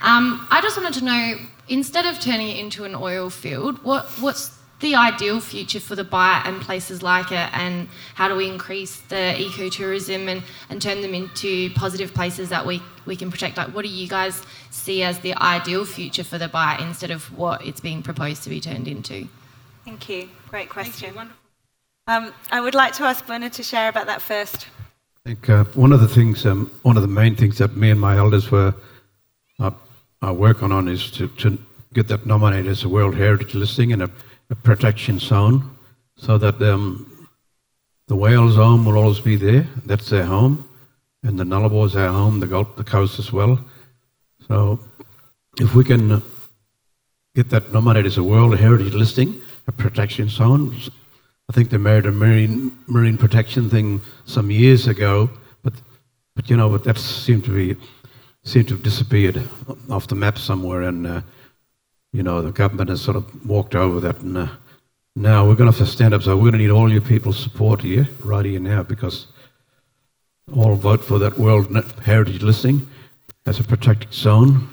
Um, 0.00 0.46
I 0.50 0.60
just 0.62 0.76
wanted 0.76 0.94
to 1.00 1.04
know, 1.04 1.34
instead 1.68 2.06
of 2.06 2.18
turning 2.18 2.48
it 2.48 2.58
into 2.58 2.84
an 2.84 2.94
oil 2.94 3.28
field, 3.28 3.82
what, 3.84 4.06
what's 4.20 4.56
the 4.80 4.94
ideal 4.94 5.40
future 5.40 5.80
for 5.80 5.94
the 5.94 6.04
Bight 6.04 6.42
and 6.46 6.60
places 6.60 7.02
like 7.02 7.32
it, 7.32 7.48
and 7.52 7.88
how 8.14 8.28
do 8.28 8.36
we 8.36 8.48
increase 8.48 9.00
the 9.02 9.34
ecotourism 9.36 10.28
and, 10.28 10.42
and 10.68 10.80
turn 10.80 11.00
them 11.00 11.14
into 11.14 11.70
positive 11.70 12.12
places 12.12 12.48
that 12.50 12.66
we, 12.66 12.82
we 13.06 13.16
can 13.16 13.30
protect? 13.30 13.56
Like, 13.56 13.68
what 13.68 13.82
do 13.82 13.90
you 13.90 14.08
guys 14.08 14.42
see 14.74 15.02
as 15.02 15.18
the 15.20 15.34
ideal 15.36 15.84
future 15.84 16.24
for 16.24 16.38
the 16.38 16.48
Bight 16.48 16.80
instead 16.80 17.10
of 17.10 17.36
what 17.38 17.64
it's 17.64 17.80
being 17.80 18.02
proposed 18.02 18.42
to 18.44 18.50
be 18.50 18.60
turned 18.60 18.88
into? 18.88 19.28
Thank 19.84 20.08
you. 20.08 20.28
Great 20.48 20.68
question. 20.68 21.14
Wonderful. 21.14 21.40
Um, 22.06 22.34
I 22.50 22.60
would 22.60 22.74
like 22.74 22.92
to 22.94 23.04
ask 23.04 23.24
Bunna 23.26 23.50
to 23.52 23.62
share 23.62 23.88
about 23.88 24.06
that 24.06 24.20
first. 24.20 24.66
I 25.24 25.30
think 25.30 25.48
uh, 25.48 25.64
one 25.74 25.92
of 25.92 26.00
the 26.00 26.08
things, 26.08 26.44
um, 26.44 26.70
one 26.82 26.96
of 26.96 27.02
the 27.02 27.08
main 27.08 27.34
things 27.34 27.58
that 27.58 27.76
me 27.76 27.90
and 27.90 28.00
my 28.00 28.18
elders 28.18 28.50
were 28.50 28.74
uh, 29.58 29.70
uh, 30.22 30.32
working 30.32 30.70
on 30.70 30.88
is 30.88 31.10
to, 31.12 31.28
to 31.28 31.58
get 31.94 32.08
that 32.08 32.26
nominated 32.26 32.70
as 32.70 32.84
a 32.84 32.88
World 32.88 33.14
Heritage 33.14 33.54
listing 33.54 33.92
and 33.92 34.02
a 34.02 34.10
a 34.50 34.54
protection 34.54 35.18
zone 35.18 35.76
so 36.16 36.38
that 36.38 36.60
um, 36.62 37.28
the 38.08 38.16
whales' 38.16 38.56
home 38.56 38.84
will 38.84 38.98
always 38.98 39.20
be 39.20 39.36
there. 39.36 39.66
That's 39.84 40.10
their 40.10 40.24
home. 40.24 40.68
And 41.22 41.38
the 41.38 41.44
Nullarbor 41.44 41.86
is 41.86 41.94
their 41.94 42.12
home, 42.12 42.40
the 42.40 42.46
Gulf, 42.46 42.76
the 42.76 42.84
coast 42.84 43.18
as 43.18 43.32
well. 43.32 43.58
So 44.48 44.78
if 45.58 45.74
we 45.74 45.84
can 45.84 46.22
get 47.34 47.50
that 47.50 47.72
nominated 47.72 48.06
as 48.06 48.18
a 48.18 48.22
World 48.22 48.56
Heritage 48.58 48.94
listing, 48.94 49.40
a 49.66 49.72
protection 49.72 50.28
zone, 50.28 50.76
I 51.48 51.52
think 51.52 51.70
they 51.70 51.78
made 51.78 52.06
a 52.06 52.12
marine 52.12 52.78
marine 52.86 53.18
protection 53.18 53.68
thing 53.68 54.00
some 54.24 54.50
years 54.50 54.86
ago, 54.86 55.30
but 55.62 55.74
but 56.34 56.50
you 56.50 56.56
know, 56.56 56.68
but 56.68 56.84
that 56.84 56.98
seemed 56.98 57.44
to 57.44 57.54
be 57.54 57.80
seemed 58.44 58.68
to 58.68 58.74
have 58.74 58.82
disappeared 58.82 59.42
off 59.90 60.06
the 60.06 60.14
map 60.14 60.38
somewhere, 60.38 60.82
and 60.82 61.06
uh, 61.06 61.20
you 62.12 62.22
know, 62.22 62.42
the 62.42 62.52
government 62.52 62.90
has 62.90 63.00
sort 63.00 63.16
of 63.16 63.46
walked 63.46 63.74
over 63.74 64.00
that. 64.00 64.20
And 64.20 64.36
uh, 64.36 64.48
now 65.16 65.46
we're 65.46 65.56
going 65.56 65.70
to 65.70 65.76
have 65.76 65.86
to 65.86 65.92
stand 65.92 66.14
up. 66.14 66.22
So 66.22 66.36
we're 66.36 66.50
going 66.50 66.52
to 66.52 66.58
need 66.58 66.70
all 66.70 66.90
your 66.90 67.00
people's 67.00 67.38
support 67.38 67.80
here, 67.82 68.08
right 68.24 68.44
here 68.44 68.60
now, 68.60 68.82
because 68.82 69.26
all 70.54 70.76
vote 70.76 71.04
for 71.04 71.18
that 71.18 71.38
World 71.38 71.74
Heritage 72.04 72.42
listing 72.42 72.88
as 73.46 73.60
a 73.60 73.64
protected 73.64 74.12
zone. 74.12 74.68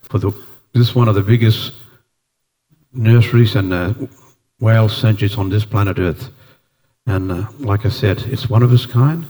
For 0.00 0.18
the, 0.18 0.30
this 0.72 0.88
is 0.88 0.94
one 0.94 1.08
of 1.08 1.14
the 1.14 1.22
biggest 1.22 1.72
nurseries 2.92 3.54
and 3.54 3.72
uh, 3.72 3.94
whale 4.60 4.88
sanctuaries 4.88 5.36
on 5.36 5.50
this 5.50 5.64
planet 5.64 5.98
Earth. 5.98 6.30
And 7.06 7.30
uh, 7.30 7.46
like 7.58 7.86
I 7.86 7.90
said, 7.90 8.22
it's 8.26 8.50
one 8.50 8.62
of 8.62 8.72
its 8.72 8.86
kind. 8.86 9.26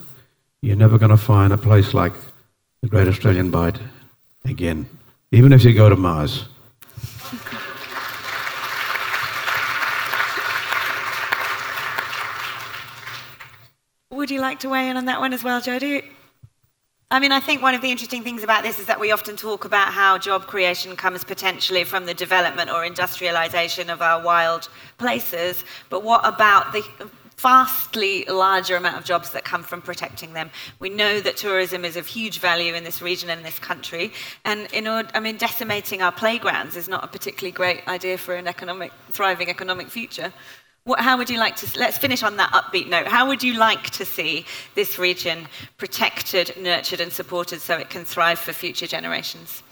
You're 0.62 0.76
never 0.76 0.98
going 0.98 1.10
to 1.10 1.16
find 1.16 1.52
a 1.52 1.58
place 1.58 1.94
like 1.94 2.12
the 2.82 2.88
Great 2.88 3.08
Australian 3.08 3.50
Bight 3.50 3.78
again, 4.44 4.88
even 5.32 5.52
if 5.52 5.64
you 5.64 5.74
go 5.74 5.88
to 5.88 5.96
Mars. 5.96 6.46
Would 14.10 14.30
you 14.30 14.40
like 14.40 14.58
to 14.60 14.68
weigh 14.68 14.88
in 14.88 14.96
on 14.96 15.04
that 15.04 15.20
one 15.20 15.32
as 15.32 15.44
well, 15.44 15.60
Jody? 15.60 16.02
I 17.10 17.20
mean, 17.20 17.32
I 17.32 17.40
think 17.40 17.62
one 17.62 17.74
of 17.74 17.80
the 17.80 17.90
interesting 17.90 18.22
things 18.22 18.42
about 18.42 18.62
this 18.62 18.78
is 18.78 18.84
that 18.84 19.00
we 19.00 19.12
often 19.12 19.34
talk 19.34 19.64
about 19.64 19.94
how 19.94 20.18
job 20.18 20.46
creation 20.46 20.94
comes 20.94 21.24
potentially 21.24 21.82
from 21.82 22.04
the 22.04 22.12
development 22.12 22.70
or 22.70 22.84
industrialization 22.84 23.88
of 23.88 24.02
our 24.02 24.22
wild 24.22 24.68
places, 24.98 25.64
but 25.88 26.02
what 26.02 26.20
about 26.26 26.72
the 26.72 26.84
vastly 27.38 28.24
larger 28.24 28.76
amount 28.76 28.98
of 28.98 29.04
jobs 29.04 29.30
that 29.30 29.44
come 29.44 29.62
from 29.62 29.80
protecting 29.80 30.32
them. 30.32 30.50
We 30.80 30.90
know 30.90 31.20
that 31.20 31.36
tourism 31.36 31.84
is 31.84 31.96
of 31.96 32.06
huge 32.06 32.40
value 32.40 32.74
in 32.74 32.82
this 32.82 33.00
region 33.00 33.30
and 33.30 33.44
this 33.44 33.60
country, 33.60 34.12
and 34.44 34.66
in 34.72 34.88
order, 34.88 35.08
I 35.14 35.20
mean, 35.20 35.36
decimating 35.36 36.02
our 36.02 36.12
playgrounds 36.12 36.76
is 36.76 36.88
not 36.88 37.04
a 37.04 37.06
particularly 37.06 37.52
great 37.52 37.86
idea 37.86 38.18
for 38.18 38.34
an 38.34 38.48
economic, 38.48 38.92
thriving 39.12 39.48
economic 39.48 39.88
future. 39.88 40.32
What, 40.88 41.00
how 41.00 41.18
would 41.18 41.28
you 41.28 41.38
like 41.38 41.54
to, 41.56 41.78
let's 41.78 41.98
finish 41.98 42.22
on 42.22 42.38
that 42.38 42.50
upbeat 42.52 42.88
note. 42.88 43.06
How 43.06 43.28
would 43.28 43.42
you 43.42 43.52
like 43.58 43.90
to 43.90 44.06
see 44.06 44.46
this 44.74 44.98
region 44.98 45.46
protected, 45.76 46.54
nurtured, 46.58 47.02
and 47.02 47.12
supported 47.12 47.60
so 47.60 47.76
it 47.76 47.90
can 47.90 48.06
thrive 48.06 48.38
for 48.38 48.54
future 48.54 48.86
generations? 48.86 49.62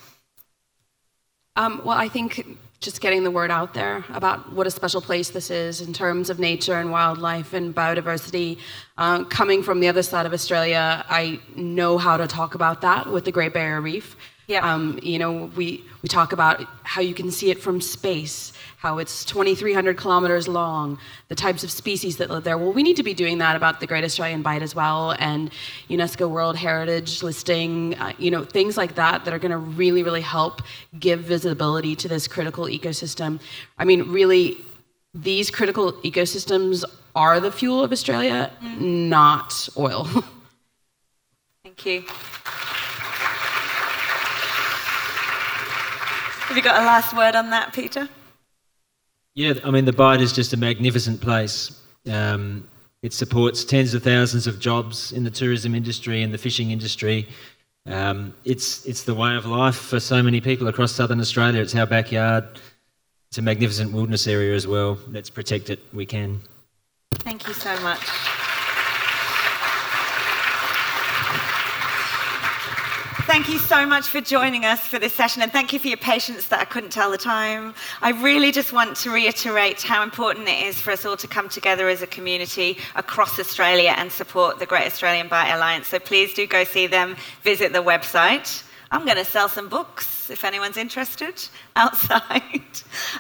Um, 1.57 1.81
well, 1.87 1.97
I 1.97 2.09
think 2.11 2.59
just 2.81 3.01
getting 3.01 3.25
the 3.25 3.31
word 3.31 3.51
out 3.51 3.73
there 3.73 4.05
about 4.11 4.53
what 4.53 4.67
a 4.67 4.71
special 4.71 5.01
place 5.01 5.31
this 5.31 5.51
is 5.51 5.81
in 5.81 5.95
terms 5.95 6.29
of 6.29 6.39
nature 6.39 6.75
and 6.75 6.91
wildlife 6.91 7.55
and 7.55 7.75
biodiversity. 7.75 8.59
Uh, 8.99 9.25
coming 9.25 9.63
from 9.63 9.81
the 9.81 9.89
other 9.89 10.03
side 10.03 10.27
of 10.27 10.35
Australia, 10.35 11.03
I 11.09 11.41
know 11.55 11.97
how 11.97 12.19
to 12.19 12.27
talk 12.27 12.55
about 12.55 12.83
that 12.83 13.11
with 13.11 13.25
the 13.25 13.33
Great 13.33 13.55
Barrier 13.55 13.81
Reef. 13.81 14.17
Yeah. 14.47 14.73
Um, 14.73 15.01
you 15.03 15.19
know, 15.19 15.51
we, 15.57 15.83
we 16.03 16.09
talk 16.09 16.33
about 16.33 16.65
how 16.85 17.01
you 17.01 17.15
can 17.15 17.33
see 17.33 17.51
it 17.51 17.61
from 17.61 17.81
space, 17.81 18.53
how 18.79 18.99
it's 18.99 19.25
2,300 19.25 19.97
kilometers 19.97 20.47
long, 20.47 20.99
the 21.27 21.35
types 21.35 21.65
of 21.65 21.71
species 21.71 22.19
that 22.19 22.31
live 22.31 22.45
there. 22.45 22.57
Well, 22.57 22.73
we 22.73 22.85
need 22.85 22.97
to 22.97 23.03
be 23.03 23.13
doing 23.13 23.39
that 23.39 23.57
about 23.57 23.81
the 23.81 23.89
Great 23.89 24.05
Australian 24.05 24.43
Bight 24.43 24.63
as 24.63 24.73
well, 24.73 25.17
and 25.19 25.51
UNESCO 25.91 26.31
World 26.31 26.57
Heritage 26.57 27.25
listing, 27.25 27.97
uh, 27.97 28.13
you 28.19 28.31
know, 28.31 28.45
things 28.45 28.77
like 28.77 28.95
that 28.95 29.25
that 29.25 29.35
are 29.35 29.41
going 29.41 29.51
to 29.51 29.59
really, 29.59 30.05
really 30.05 30.21
help 30.21 30.63
give 31.01 31.21
visibility 31.21 31.97
to 31.97 32.07
this 32.07 32.29
critical 32.29 32.67
ecosystem. 32.67 33.41
I 33.79 33.85
mean, 33.85 34.13
really, 34.13 34.59
these 35.13 35.51
critical 35.51 35.93
ecosystems 36.05 36.85
are 37.17 37.41
the 37.41 37.51
fuel 37.51 37.83
of 37.83 37.91
Australia, 37.91 38.53
mm. 38.63 38.81
not 39.09 39.69
oil. 39.77 40.05
Thank 41.65 41.85
you. 41.85 42.05
Have 46.47 46.57
you 46.57 46.63
got 46.63 46.81
a 46.81 46.87
last 46.87 47.15
word 47.17 47.35
on 47.35 47.51
that, 47.51 47.73
Peter? 47.73 48.09
Yeah, 49.35 49.55
I 49.65 49.71
mean, 49.73 49.85
the 49.85 49.93
Bight 49.93 50.21
is 50.21 50.33
just 50.33 50.53
a 50.53 50.57
magnificent 50.57 51.21
place. 51.21 51.83
Um, 52.09 52.69
it 53.03 53.13
supports 53.13 53.65
tens 53.65 53.95
of 53.95 54.05
thousands 54.05 54.47
of 54.47 54.61
jobs 54.61 55.11
in 55.11 55.25
the 55.25 55.31
tourism 55.31 55.75
industry 55.75 56.23
and 56.23 56.33
the 56.33 56.39
fishing 56.39 56.71
industry. 56.71 57.27
Um, 57.85 58.33
it's, 58.45 58.87
it's 58.87 59.03
the 59.03 59.15
way 59.15 59.35
of 59.35 59.45
life 59.45 59.75
for 59.75 59.99
so 59.99 60.23
many 60.23 60.41
people 60.41 60.69
across 60.69 60.93
southern 60.93 61.19
Australia. 61.19 61.61
It's 61.61 61.75
our 61.75 61.85
backyard. 61.85 62.45
It's 63.29 63.39
a 63.39 63.43
magnificent 63.43 63.93
wilderness 63.93 64.29
area 64.29 64.55
as 64.55 64.69
well. 64.69 64.99
Let's 65.09 65.31
protect 65.31 65.69
it. 65.69 65.81
We 65.93 66.07
can. 66.07 66.41
Thank 67.11 67.49
you 67.49 67.55
so 67.55 67.79
much. 67.81 68.01
Thank 73.37 73.51
you 73.51 73.59
so 73.59 73.85
much 73.85 74.07
for 74.07 74.23
joining 74.23 74.65
us 74.65 74.81
for 74.81 74.99
this 74.99 75.13
session 75.13 75.43
and 75.43 75.53
thank 75.53 75.71
you 75.71 75.79
for 75.79 75.89
your 75.89 75.99
patience 75.99 76.49
that 76.49 76.59
I 76.59 76.65
couldn't 76.65 76.89
tell 76.89 77.11
the 77.11 77.19
time. 77.19 77.75
I 78.01 78.13
really 78.13 78.51
just 78.51 78.73
want 78.73 78.97
to 78.97 79.11
reiterate 79.11 79.83
how 79.83 80.03
important 80.03 80.49
it 80.49 80.65
is 80.65 80.81
for 80.81 80.91
us 80.91 81.05
all 81.05 81.19
to 81.19 81.29
come 81.29 81.51
together 81.51 81.87
as 81.91 82.01
a 82.01 82.07
community 82.07 82.79
across 82.95 83.39
Australia 83.39 83.93
and 83.95 84.11
support 84.11 84.59
the 84.59 84.65
Great 84.65 84.87
Australian 84.87 85.29
Bight 85.29 85.53
Alliance. 85.53 85.89
So 85.89 85.99
please 85.99 86.33
do 86.33 86.47
go 86.47 86.65
see 86.65 86.87
them, 86.87 87.15
visit 87.43 87.75
the 87.75 87.83
website. 87.83 88.63
I'm 88.91 89.05
going 89.05 89.19
to 89.19 89.25
sell 89.27 89.51
some 89.51 89.69
books 89.69 90.16
if 90.31 90.45
anyone's 90.45 90.77
interested 90.77 91.43
outside. 91.77 92.63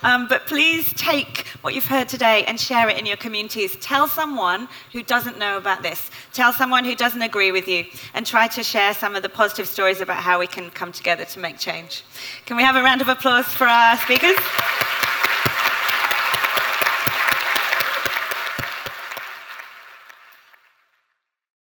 Um, 0.02 0.26
but 0.28 0.46
please 0.46 0.92
take 0.94 1.46
what 1.62 1.74
you've 1.74 1.86
heard 1.86 2.08
today 2.08 2.44
and 2.44 2.58
share 2.58 2.88
it 2.88 2.98
in 2.98 3.06
your 3.06 3.16
communities. 3.16 3.76
Tell 3.76 4.08
someone 4.08 4.68
who 4.92 5.02
doesn't 5.02 5.38
know 5.38 5.56
about 5.56 5.82
this, 5.82 6.10
tell 6.32 6.52
someone 6.52 6.84
who 6.84 6.94
doesn't 6.94 7.22
agree 7.22 7.52
with 7.52 7.68
you, 7.68 7.84
and 8.14 8.26
try 8.26 8.48
to 8.48 8.62
share 8.62 8.94
some 8.94 9.16
of 9.16 9.22
the 9.22 9.28
positive 9.28 9.66
stories 9.66 10.00
about 10.00 10.18
how 10.18 10.38
we 10.38 10.46
can 10.46 10.70
come 10.70 10.92
together 10.92 11.24
to 11.24 11.38
make 11.38 11.58
change. 11.58 12.02
Can 12.46 12.56
we 12.56 12.62
have 12.62 12.76
a 12.76 12.82
round 12.82 13.00
of 13.00 13.08
applause 13.08 13.46
for 13.46 13.66
our 13.66 13.96
speakers? 13.98 14.36